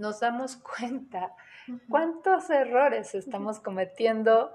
nos 0.00 0.20
damos 0.20 0.56
cuenta 0.56 1.34
cuántos 1.88 2.50
errores 2.50 3.14
estamos 3.14 3.60
cometiendo 3.60 4.54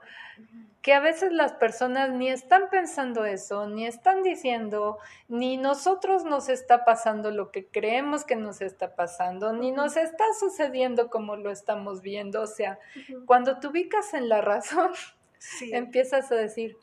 que 0.81 0.93
a 0.93 0.99
veces 0.99 1.31
las 1.31 1.53
personas 1.53 2.11
ni 2.11 2.29
están 2.29 2.69
pensando 2.69 3.25
eso, 3.25 3.67
ni 3.67 3.87
están 3.87 4.21
diciendo, 4.21 4.99
ni 5.27 5.57
nosotros 5.57 6.25
nos 6.25 6.47
está 6.47 6.85
pasando 6.85 7.31
lo 7.31 7.51
que 7.51 7.65
creemos 7.65 8.23
que 8.23 8.35
nos 8.35 8.61
está 8.61 8.95
pasando, 8.95 9.51
ni 9.51 9.71
nos 9.71 9.97
está 9.97 10.25
sucediendo 10.39 11.09
como 11.09 11.37
lo 11.37 11.49
estamos 11.49 12.01
viendo. 12.01 12.41
O 12.41 12.47
sea, 12.47 12.77
cuando 13.25 13.59
te 13.59 13.65
ubicas 13.65 14.13
en 14.13 14.29
la 14.29 14.41
razón, 14.41 14.91
empiezas 15.71 16.31
a 16.31 16.35
decir, 16.35 16.77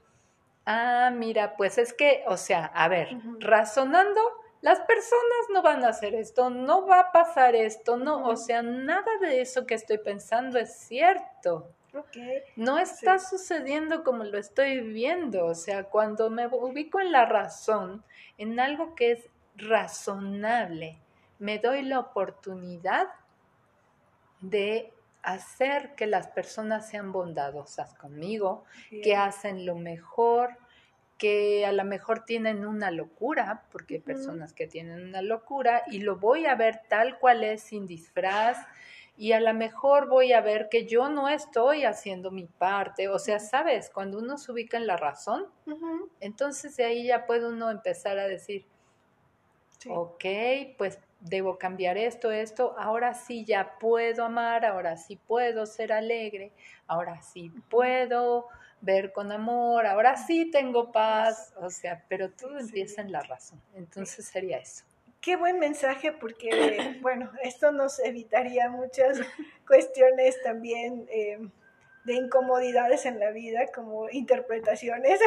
ah, 0.66 1.12
mira, 1.14 1.56
pues 1.56 1.78
es 1.78 1.92
que, 1.92 2.24
o 2.26 2.36
sea, 2.36 2.64
a 2.64 2.88
ver, 2.88 3.08
razonando, 3.38 4.20
las 4.62 4.78
personas 4.80 5.46
no 5.52 5.60
van 5.60 5.84
a 5.84 5.88
hacer 5.88 6.14
esto, 6.14 6.48
no 6.48 6.86
va 6.86 7.00
a 7.00 7.12
pasar 7.12 7.56
esto, 7.56 7.96
no, 7.96 8.24
o 8.26 8.36
sea, 8.36 8.62
nada 8.62 9.18
de 9.20 9.40
eso 9.40 9.66
que 9.66 9.74
estoy 9.74 9.98
pensando 9.98 10.58
es 10.58 10.72
cierto. 10.72 11.68
No 12.56 12.78
está 12.78 13.18
sucediendo 13.18 14.02
como 14.02 14.24
lo 14.24 14.38
estoy 14.38 14.80
viendo, 14.80 15.44
o 15.46 15.54
sea, 15.54 15.84
cuando 15.84 16.30
me 16.30 16.46
ubico 16.46 17.00
en 17.00 17.12
la 17.12 17.26
razón, 17.26 18.02
en 18.38 18.58
algo 18.60 18.94
que 18.94 19.12
es 19.12 19.28
razonable, 19.56 20.96
me 21.38 21.58
doy 21.58 21.82
la 21.82 21.98
oportunidad 21.98 23.08
de 24.40 24.94
hacer 25.22 25.94
que 25.96 26.06
las 26.06 26.28
personas 26.28 26.88
sean 26.88 27.12
bondadosas 27.12 27.94
conmigo, 27.94 28.64
que 29.02 29.16
hacen 29.16 29.66
lo 29.66 29.74
mejor, 29.74 30.56
que 31.22 31.64
a 31.64 31.70
lo 31.70 31.84
mejor 31.84 32.24
tienen 32.24 32.66
una 32.66 32.90
locura, 32.90 33.62
porque 33.70 33.94
hay 33.94 34.00
personas 34.00 34.52
que 34.52 34.66
tienen 34.66 35.04
una 35.04 35.22
locura, 35.22 35.84
y 35.86 36.00
lo 36.00 36.16
voy 36.16 36.46
a 36.46 36.56
ver 36.56 36.80
tal 36.88 37.20
cual 37.20 37.44
es, 37.44 37.62
sin 37.62 37.86
disfraz, 37.86 38.58
y 39.16 39.30
a 39.30 39.38
lo 39.38 39.54
mejor 39.54 40.08
voy 40.08 40.32
a 40.32 40.40
ver 40.40 40.68
que 40.68 40.84
yo 40.84 41.08
no 41.08 41.28
estoy 41.28 41.84
haciendo 41.84 42.32
mi 42.32 42.46
parte. 42.46 43.06
O 43.06 43.20
sea, 43.20 43.38
sabes, 43.38 43.88
cuando 43.88 44.18
uno 44.18 44.36
se 44.36 44.50
ubica 44.50 44.76
en 44.78 44.88
la 44.88 44.96
razón, 44.96 45.46
entonces 46.18 46.76
de 46.76 46.86
ahí 46.86 47.06
ya 47.06 47.24
puede 47.24 47.46
uno 47.46 47.70
empezar 47.70 48.18
a 48.18 48.26
decir, 48.26 48.66
ok, 49.88 50.24
pues 50.76 50.98
debo 51.20 51.56
cambiar 51.56 51.98
esto, 51.98 52.32
esto, 52.32 52.74
ahora 52.76 53.14
sí 53.14 53.44
ya 53.44 53.78
puedo 53.78 54.24
amar, 54.24 54.64
ahora 54.64 54.96
sí 54.96 55.14
puedo 55.14 55.66
ser 55.66 55.92
alegre, 55.92 56.50
ahora 56.88 57.22
sí 57.22 57.52
puedo 57.70 58.48
ver 58.82 59.12
con 59.12 59.32
amor, 59.32 59.86
ahora 59.86 60.16
sí 60.16 60.50
tengo 60.50 60.92
paz, 60.92 61.54
o 61.56 61.70
sea, 61.70 62.04
pero 62.08 62.30
todo 62.30 62.58
empieza 62.58 63.00
en 63.00 63.12
la 63.12 63.22
razón. 63.22 63.62
Entonces 63.74 64.26
sería 64.26 64.58
eso. 64.58 64.84
Qué 65.20 65.36
buen 65.36 65.60
mensaje 65.60 66.12
porque, 66.12 66.50
bueno, 67.00 67.30
esto 67.42 67.72
nos 67.72 68.00
evitaría 68.00 68.68
muchas 68.68 69.20
cuestiones 69.66 70.42
también 70.42 71.06
eh, 71.10 71.38
de 72.04 72.14
incomodidades 72.14 73.06
en 73.06 73.20
la 73.20 73.30
vida, 73.30 73.68
como 73.72 74.10
interpretaciones, 74.10 75.20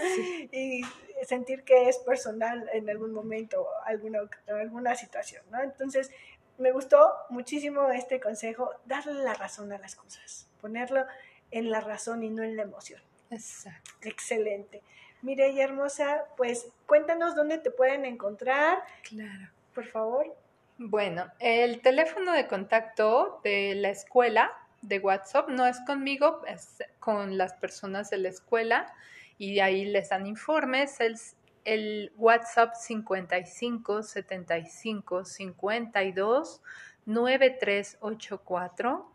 y 0.50 0.80
sentir 1.26 1.64
que 1.64 1.90
es 1.90 1.98
personal 1.98 2.68
en 2.72 2.88
algún 2.88 3.12
momento, 3.12 3.66
alguna, 3.84 4.20
alguna 4.48 4.94
situación, 4.94 5.44
¿no? 5.50 5.62
Entonces, 5.62 6.10
me 6.56 6.72
gustó 6.72 7.12
muchísimo 7.28 7.90
este 7.90 8.20
consejo, 8.20 8.70
darle 8.86 9.22
la 9.22 9.34
razón 9.34 9.70
a 9.72 9.78
las 9.78 9.96
cosas, 9.96 10.48
ponerlo 10.62 11.04
en 11.52 11.70
la 11.70 11.80
razón 11.80 12.24
y 12.24 12.30
no 12.30 12.42
en 12.42 12.56
la 12.56 12.62
emoción. 12.62 13.00
Exacto. 13.30 13.92
Excelente. 14.02 14.82
Mireya 15.22 15.64
hermosa, 15.64 16.24
pues 16.36 16.68
cuéntanos 16.86 17.34
dónde 17.36 17.58
te 17.58 17.70
pueden 17.70 18.04
encontrar. 18.04 18.82
Claro. 19.08 19.48
Por 19.72 19.86
favor. 19.86 20.36
Bueno, 20.78 21.30
el 21.38 21.80
teléfono 21.80 22.32
de 22.32 22.48
contacto 22.48 23.40
de 23.44 23.76
la 23.76 23.90
escuela 23.90 24.50
de 24.80 24.98
WhatsApp 24.98 25.48
no 25.48 25.64
es 25.66 25.78
conmigo, 25.86 26.42
es 26.46 26.82
con 26.98 27.38
las 27.38 27.52
personas 27.54 28.10
de 28.10 28.18
la 28.18 28.30
escuela 28.30 28.92
y 29.38 29.60
ahí 29.60 29.84
les 29.84 30.08
dan 30.08 30.26
informes. 30.26 30.98
El, 31.00 31.16
el 31.64 32.12
WhatsApp 32.16 32.74
55 32.74 34.02
75 34.02 35.24
52 35.24 36.60
9384. 37.06 39.11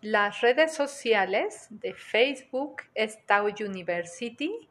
Las 0.00 0.42
redes 0.42 0.74
sociales 0.74 1.66
de 1.70 1.92
Facebook 1.92 2.82
es 2.94 3.18
Tao 3.26 3.46
University, 3.46 4.68